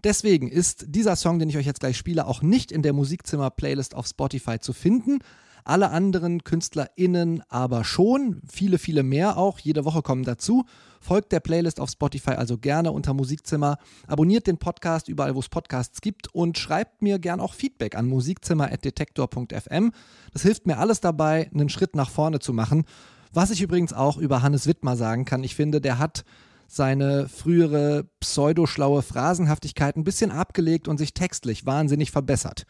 Deswegen 0.05 0.51
ist 0.51 0.85
dieser 0.89 1.17
Song, 1.17 1.39
den 1.39 1.49
ich 1.49 1.57
euch 1.57 1.65
jetzt 1.65 1.81
gleich 1.81 1.97
spiele, 1.97 2.27
auch 2.27 2.43
nicht 2.43 2.71
in 2.71 2.83
der 2.83 2.93
Musikzimmer-Playlist 2.93 3.95
auf 3.95 4.07
Spotify 4.07 4.59
zu 4.59 4.75
finden. 4.75 5.21
Alle 5.65 5.91
anderen 5.91 6.45
KünstlerInnen 6.45 7.43
aber 7.49 7.85
schon, 7.85 8.43
viele, 8.51 8.79
viele 8.79 9.03
mehr 9.03 9.37
auch, 9.37 9.59
jede 9.59 9.85
Woche 9.85 10.03
kommen 10.03 10.25
dazu. 10.25 10.65
Folgt 11.01 11.33
der 11.33 11.41
Playlist 11.41 11.81
auf 11.81 11.91
Spotify 11.91 12.33
also 12.33 12.59
gerne 12.59 12.93
unter 12.93 13.15
Musikzimmer, 13.15 13.79
abonniert 14.07 14.47
den 14.47 14.59
Podcast 14.59 15.09
überall, 15.09 15.35
wo 15.35 15.41
es 15.41 15.49
Podcasts 15.49 16.01
gibt 16.01 16.33
und 16.35 16.59
schreibt 16.59 17.03
mir 17.03 17.19
gern 17.19 17.41
auch 17.41 17.55
Feedback 17.55 17.97
an 17.97 18.09
musikzimmer.detektor.fm. 18.09 19.93
Das 20.33 20.43
hilft 20.43 20.67
mir 20.67 20.79
alles 20.79 21.01
dabei, 21.01 21.51
einen 21.53 21.69
Schritt 21.69 21.97
nach 21.97 22.11
vorne 22.11 22.39
zu 22.39 22.53
machen. 22.53 22.85
Was 23.33 23.51
ich 23.51 23.63
übrigens 23.63 23.93
auch 23.93 24.19
über 24.19 24.43
Hannes 24.43 24.67
Wittmer 24.67 24.97
sagen 24.97 25.25
kann, 25.25 25.43
ich 25.43 25.55
finde, 25.55 25.81
der 25.81 25.99
hat 25.99 26.25
seine 26.69 27.29
frühere 27.29 28.05
pseudoschlaue 28.21 29.03
Phrasenhaftigkeit 29.03 29.97
ein 29.97 30.05
bisschen 30.05 30.31
abgelegt 30.31 30.89
und 30.89 30.99
sich 30.99 31.13
textlich 31.13 31.67
wahnsinnig 31.67 32.11
verbessert. 32.11 32.65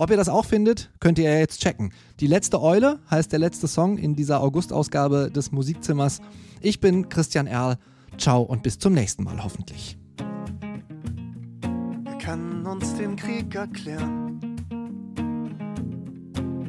Ob 0.00 0.10
ihr 0.10 0.16
das 0.16 0.30
auch 0.30 0.46
findet, 0.46 0.90
könnt 0.98 1.18
ihr 1.18 1.30
ja 1.30 1.38
jetzt 1.38 1.60
checken. 1.60 1.92
Die 2.20 2.26
letzte 2.26 2.62
Eule 2.62 3.00
heißt 3.10 3.30
der 3.32 3.38
letzte 3.38 3.68
Song 3.68 3.98
in 3.98 4.16
dieser 4.16 4.40
August-Ausgabe 4.40 5.30
des 5.30 5.52
Musikzimmers. 5.52 6.22
Ich 6.62 6.80
bin 6.80 7.10
Christian 7.10 7.46
Erl. 7.46 7.76
Ciao 8.16 8.40
und 8.40 8.62
bis 8.62 8.78
zum 8.78 8.94
nächsten 8.94 9.24
Mal 9.24 9.44
hoffentlich. 9.44 9.98
Wir 10.16 12.16
können 12.16 12.64
uns 12.64 12.94
den 12.94 13.14
Krieg 13.14 13.54
erklären, 13.54 14.40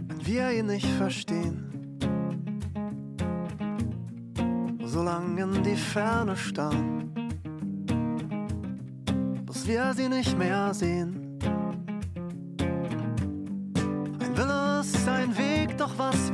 wenn 0.09 0.25
wir 0.25 0.51
ihn 0.51 0.65
nicht 0.65 0.87
verstehen. 0.87 1.69
So 4.83 5.03
lange 5.03 5.41
in 5.41 5.63
die 5.63 5.77
Ferne 5.77 6.35
starren, 6.35 7.13
bis 9.45 9.65
wir 9.65 9.93
sie 9.93 10.09
nicht 10.09 10.37
mehr 10.37 10.73
sehen. 10.73 11.20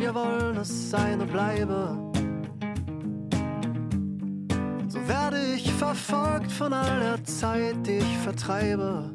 Wir 0.07 0.15
wollen, 0.15 0.55
ist 0.55 0.95
eine 0.95 1.25
Bleibe. 1.25 1.97
So 4.87 5.05
werde 5.05 5.37
ich 5.53 5.69
verfolgt 5.73 6.49
von 6.49 6.71
all 6.71 6.99
der 6.99 7.23
Zeit, 7.25 7.75
die 7.85 7.97
ich 7.97 8.17
vertreibe. 8.23 9.11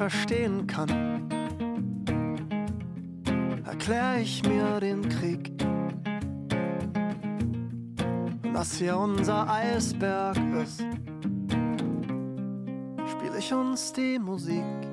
Verstehen 0.00 0.66
kann, 0.66 1.28
erklär 3.66 4.16
ich 4.22 4.42
mir 4.48 4.80
den 4.80 5.06
Krieg. 5.06 5.52
Dass 8.54 8.76
hier 8.76 8.96
unser 8.96 9.46
Eisberg 9.46 10.38
ist, 10.62 10.80
spiel 13.10 13.32
ich 13.38 13.52
uns 13.52 13.92
die 13.92 14.18
Musik. 14.18 14.89